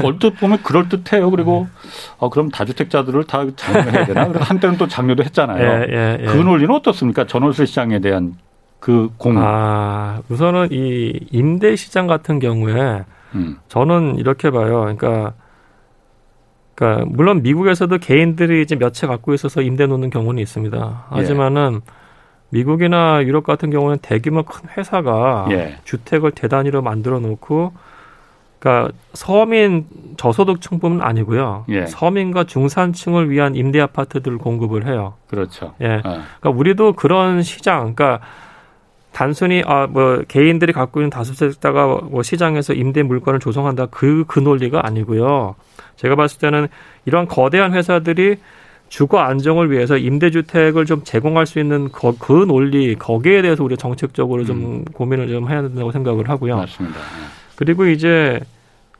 뭐 0.00 0.08
얼뜻 0.08 0.38
보면 0.40 0.62
그럴 0.62 0.88
듯해요. 0.88 1.30
그리고 1.30 1.68
어 2.16 2.30
그럼 2.30 2.48
다주택자들을 2.48 3.24
다 3.24 3.44
장려해야 3.54 4.06
되나? 4.06 4.30
한때는 4.40 4.78
또 4.78 4.88
장려도 4.88 5.22
했잖아요. 5.22 5.62
예, 5.62 5.86
예, 5.90 6.18
예. 6.18 6.24
그 6.24 6.38
논리는 6.38 6.74
어떻습니까? 6.74 7.26
전월세 7.26 7.66
시장에 7.66 7.98
대한 7.98 8.36
그 8.78 9.10
공. 9.18 9.34
아 9.36 10.22
우선은 10.30 10.68
이 10.72 11.20
임대 11.30 11.76
시장 11.76 12.06
같은 12.06 12.38
경우에 12.38 13.04
음. 13.34 13.58
저는 13.68 14.16
이렇게 14.16 14.50
봐요. 14.50 14.80
그러니까 14.80 15.34
그러니까 16.74 17.04
물론 17.10 17.42
미국에서도 17.42 17.98
개인들이 17.98 18.62
이제 18.62 18.76
몇 18.76 18.94
채 18.94 19.06
갖고 19.06 19.34
있어서 19.34 19.60
임대 19.60 19.86
놓는 19.86 20.08
경우는 20.08 20.42
있습니다. 20.42 21.04
하지만은 21.10 21.80
예. 21.84 21.99
미국이나 22.50 23.22
유럽 23.24 23.44
같은 23.44 23.70
경우는 23.70 23.98
대규모 24.02 24.42
큰 24.42 24.68
회사가 24.76 25.46
예. 25.50 25.76
주택을 25.84 26.32
대단위로 26.32 26.82
만들어 26.82 27.20
놓고 27.20 27.72
그러니까 28.58 28.92
서민 29.14 29.86
저소득층뿐 30.16 31.00
아니고요. 31.00 31.64
예. 31.70 31.86
서민과 31.86 32.44
중산층을 32.44 33.30
위한 33.30 33.54
임대 33.54 33.80
아파트들을 33.80 34.38
공급을 34.38 34.86
해요. 34.86 35.14
그렇죠. 35.28 35.74
예. 35.80 35.94
어. 35.94 36.00
그러니까 36.02 36.50
우리도 36.50 36.92
그런 36.92 37.42
시장 37.42 37.94
그러니까 37.94 38.20
단순히 39.12 39.62
아 39.66 39.86
뭐 39.88 40.22
개인들이 40.28 40.72
갖고 40.72 41.00
있는 41.00 41.10
다수택자가 41.10 41.86
뭐 42.04 42.22
시장에서 42.22 42.74
임대 42.74 43.02
물건을 43.02 43.40
조성한다 43.40 43.86
그그 43.86 44.24
그 44.28 44.38
논리가 44.40 44.86
아니고요. 44.86 45.54
제가 45.96 46.14
봤을 46.14 46.38
때는 46.38 46.68
이러한 47.06 47.26
거대한 47.26 47.72
회사들이 47.72 48.36
주거 48.90 49.20
안정을 49.20 49.70
위해서 49.70 49.96
임대주택을 49.96 50.84
좀 50.84 51.02
제공할 51.04 51.46
수 51.46 51.58
있는 51.60 51.90
거, 51.90 52.14
그 52.18 52.32
논리 52.46 52.94
거기에 52.96 53.40
대해서 53.40 53.64
우리가 53.64 53.80
정책적으로 53.80 54.44
좀 54.44 54.58
음. 54.58 54.84
고민을 54.92 55.28
좀 55.28 55.48
해야 55.48 55.62
된다고 55.62 55.92
생각을 55.92 56.28
하고요. 56.28 56.56
맞습니다. 56.58 56.98
네. 56.98 57.04
그리고 57.56 57.86
이제 57.86 58.40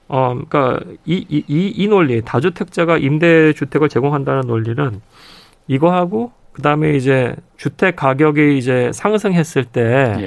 어 0.09 0.33
그러니까 0.35 0.81
이 1.07 1.27
이 1.29 1.45
이, 1.49 1.73
이 1.77 1.89
논리 1.89 2.23
다주택자가 2.23 2.99
임대주택을 2.99 3.89
제공한다는 3.89 4.47
논리는 4.47 5.01
이거하고 5.69 6.33
그다음에 6.53 6.95
이제 6.97 7.35
주택 7.57 7.97
가격이 7.97 8.59
이제 8.59 8.91
상승했을 8.95 9.65
때이 9.67 10.23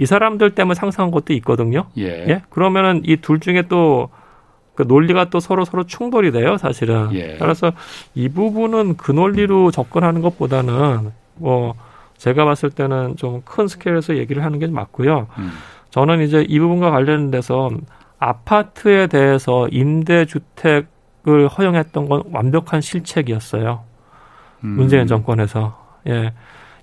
예. 0.00 0.04
사람들 0.04 0.54
때문에 0.54 0.74
상승한 0.74 1.10
것도 1.10 1.32
있거든요. 1.34 1.86
예. 1.98 2.04
예? 2.28 2.42
그러면은 2.50 3.02
이 3.04 3.16
둘 3.16 3.40
중에 3.40 3.64
또 3.68 4.08
그 4.78 4.84
논리가 4.84 5.28
또 5.28 5.40
서로 5.40 5.64
서로 5.64 5.82
충돌이 5.82 6.30
돼요, 6.30 6.56
사실은. 6.56 7.12
예. 7.12 7.36
따라서 7.36 7.72
이 8.14 8.28
부분은 8.28 8.96
그 8.96 9.10
논리로 9.10 9.72
접근하는 9.72 10.20
것보다는 10.22 11.10
뭐 11.34 11.74
제가 12.16 12.44
봤을 12.44 12.70
때는 12.70 13.16
좀 13.16 13.42
큰 13.44 13.66
스케일에서 13.66 14.16
얘기를 14.18 14.44
하는 14.44 14.60
게 14.60 14.68
맞고요. 14.68 15.26
음. 15.36 15.50
저는 15.90 16.20
이제 16.22 16.46
이 16.48 16.60
부분과 16.60 16.92
관련돼서 16.92 17.70
아파트에 18.20 19.08
대해서 19.08 19.66
임대주택을 19.72 21.48
허용했던 21.58 22.08
건 22.08 22.22
완벽한 22.30 22.80
실책이었어요. 22.80 23.80
음. 24.62 24.68
문재인 24.68 25.08
정권에서. 25.08 25.76
예. 26.06 26.32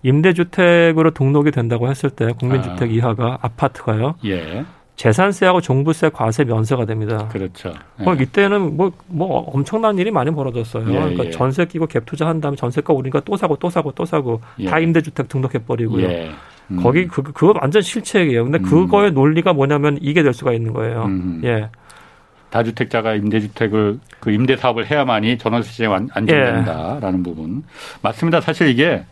임대주택으로 0.04 1.12
등록이 1.12 1.52
된다고 1.52 1.88
했을 1.90 2.10
때 2.10 2.34
국민주택 2.38 2.90
아. 2.90 2.92
이하가 2.92 3.38
아파트가요. 3.42 4.16
예. 4.26 4.66
재산세하고 4.96 5.62
종부세 5.62 6.10
과세 6.10 6.44
면세가 6.44 6.86
됩니다. 6.86 7.28
그렇죠. 7.28 7.74
예. 8.00 8.04
뭐 8.04 8.14
이때는 8.14 8.78
뭐, 8.78 8.92
뭐 9.08 9.40
엄청난 9.52 9.98
일이 9.98 10.10
많이 10.10 10.32
벌어졌어요. 10.32 10.88
예, 10.90 10.94
그러니까 10.94 11.26
예. 11.26 11.32
전세 11.32 11.66
끼고 11.66 11.88
갭 11.88 12.06
투자한 12.06 12.40
다음에 12.40 12.56
전세가 12.56 12.94
오르니까 12.94 13.22
또 13.26 13.36
사고 13.36 13.58
또 13.58 13.70
사고 13.70 13.92
또 13.92 14.06
사고 14.06 14.42
예. 14.60 14.66
다 14.66 14.80
임대주택 14.80 15.28
등록해버리고요. 15.28 16.08
예. 16.08 16.32
음. 16.72 16.82
거기 16.82 17.08
그, 17.08 17.22
그거 17.22 17.54
완전 17.60 17.82
실책이에요. 17.82 18.46
근데 18.46 18.60
음. 18.60 18.64
그거의 18.64 19.12
논리가 19.12 19.54
뭐냐면 19.54 19.98
이게 20.02 20.24
될 20.24 20.34
수가 20.34 20.54
있는 20.54 20.72
거예요. 20.72 21.04
음. 21.06 21.42
예. 21.44 21.70
다주택자가 22.50 23.16
임대주택을 23.16 24.00
그 24.22 24.32
임대 24.32 24.56
사업을 24.56 24.90
해야만이 24.90 25.38
전월세 25.38 25.72
시장이 25.72 26.08
안정된다라는 26.14 27.20
예. 27.20 27.24
부분 27.24 27.64
맞습니다. 28.02 28.40
사실 28.40 28.70
이게 28.70 29.04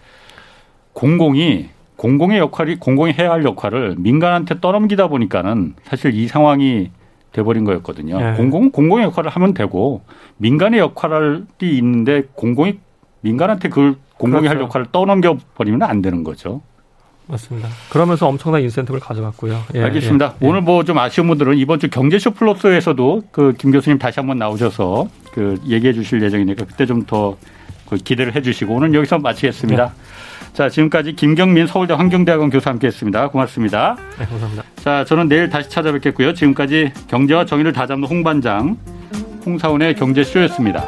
공공이 0.93 1.69
공공의 2.03 2.37
역할이 2.39 2.75
공공이 2.79 3.13
해야 3.17 3.31
할 3.31 3.45
역할을 3.45 3.95
민간한테 3.97 4.59
떠넘기다 4.59 5.07
보니까는 5.07 5.75
사실 5.85 6.13
이 6.13 6.27
상황이 6.27 6.91
돼버린 7.31 7.63
거였거든요. 7.63 8.19
네. 8.19 8.33
공공은 8.33 8.71
공공의 8.71 9.05
역할을 9.05 9.29
하면 9.31 9.53
되고 9.53 10.01
민간의 10.35 10.81
역할이 10.81 11.43
있는데 11.61 12.23
공공이 12.35 12.79
민간한테 13.21 13.69
그걸 13.69 13.95
공공이 14.17 14.41
그렇죠. 14.49 14.57
할 14.57 14.63
역할을 14.65 14.87
떠넘겨 14.91 15.37
버리면 15.55 15.83
안 15.83 16.01
되는 16.01 16.25
거죠. 16.25 16.61
맞습니다. 17.27 17.69
그러면서 17.89 18.27
엄청난 18.27 18.61
인센티브를 18.63 18.99
가져갔고요. 18.99 19.61
예, 19.73 19.83
알겠습니다. 19.83 20.33
예, 20.41 20.45
오늘 20.45 20.59
뭐 20.59 20.83
좀 20.83 20.97
아쉬운 20.97 21.27
분들은 21.27 21.57
이번 21.57 21.79
주 21.79 21.89
경제쇼 21.89 22.31
플러스에서도 22.31 23.23
그 23.31 23.53
김 23.57 23.71
교수님 23.71 23.97
다시 23.97 24.19
한번 24.19 24.37
나오셔서 24.39 25.07
그 25.31 25.57
얘기해 25.65 25.93
주실 25.93 26.21
예정이니까 26.21 26.65
그때 26.65 26.85
좀더 26.85 27.37
그 27.89 27.95
기대를 27.95 28.35
해 28.35 28.41
주시고 28.41 28.75
오늘 28.75 28.93
여기서 28.93 29.19
마치겠습니다. 29.19 29.93
네. 30.43 30.53
자, 30.53 30.69
지금까지 30.69 31.13
김경민 31.13 31.67
서울대 31.67 31.93
환경대학원 31.93 32.49
교수 32.49 32.69
함께 32.69 32.87
했습니다. 32.87 33.29
고맙습니다. 33.29 33.95
네, 34.19 34.25
감사합니다. 34.25 34.63
자, 34.77 35.05
저는 35.05 35.27
내일 35.27 35.49
다시 35.49 35.69
찾아뵙겠고요. 35.69 36.33
지금까지 36.33 36.91
경제와 37.07 37.45
정의를 37.45 37.73
다잡는 37.73 38.07
홍반장 38.07 38.77
홍사원의 39.45 39.95
경제쇼였습니다. 39.95 40.83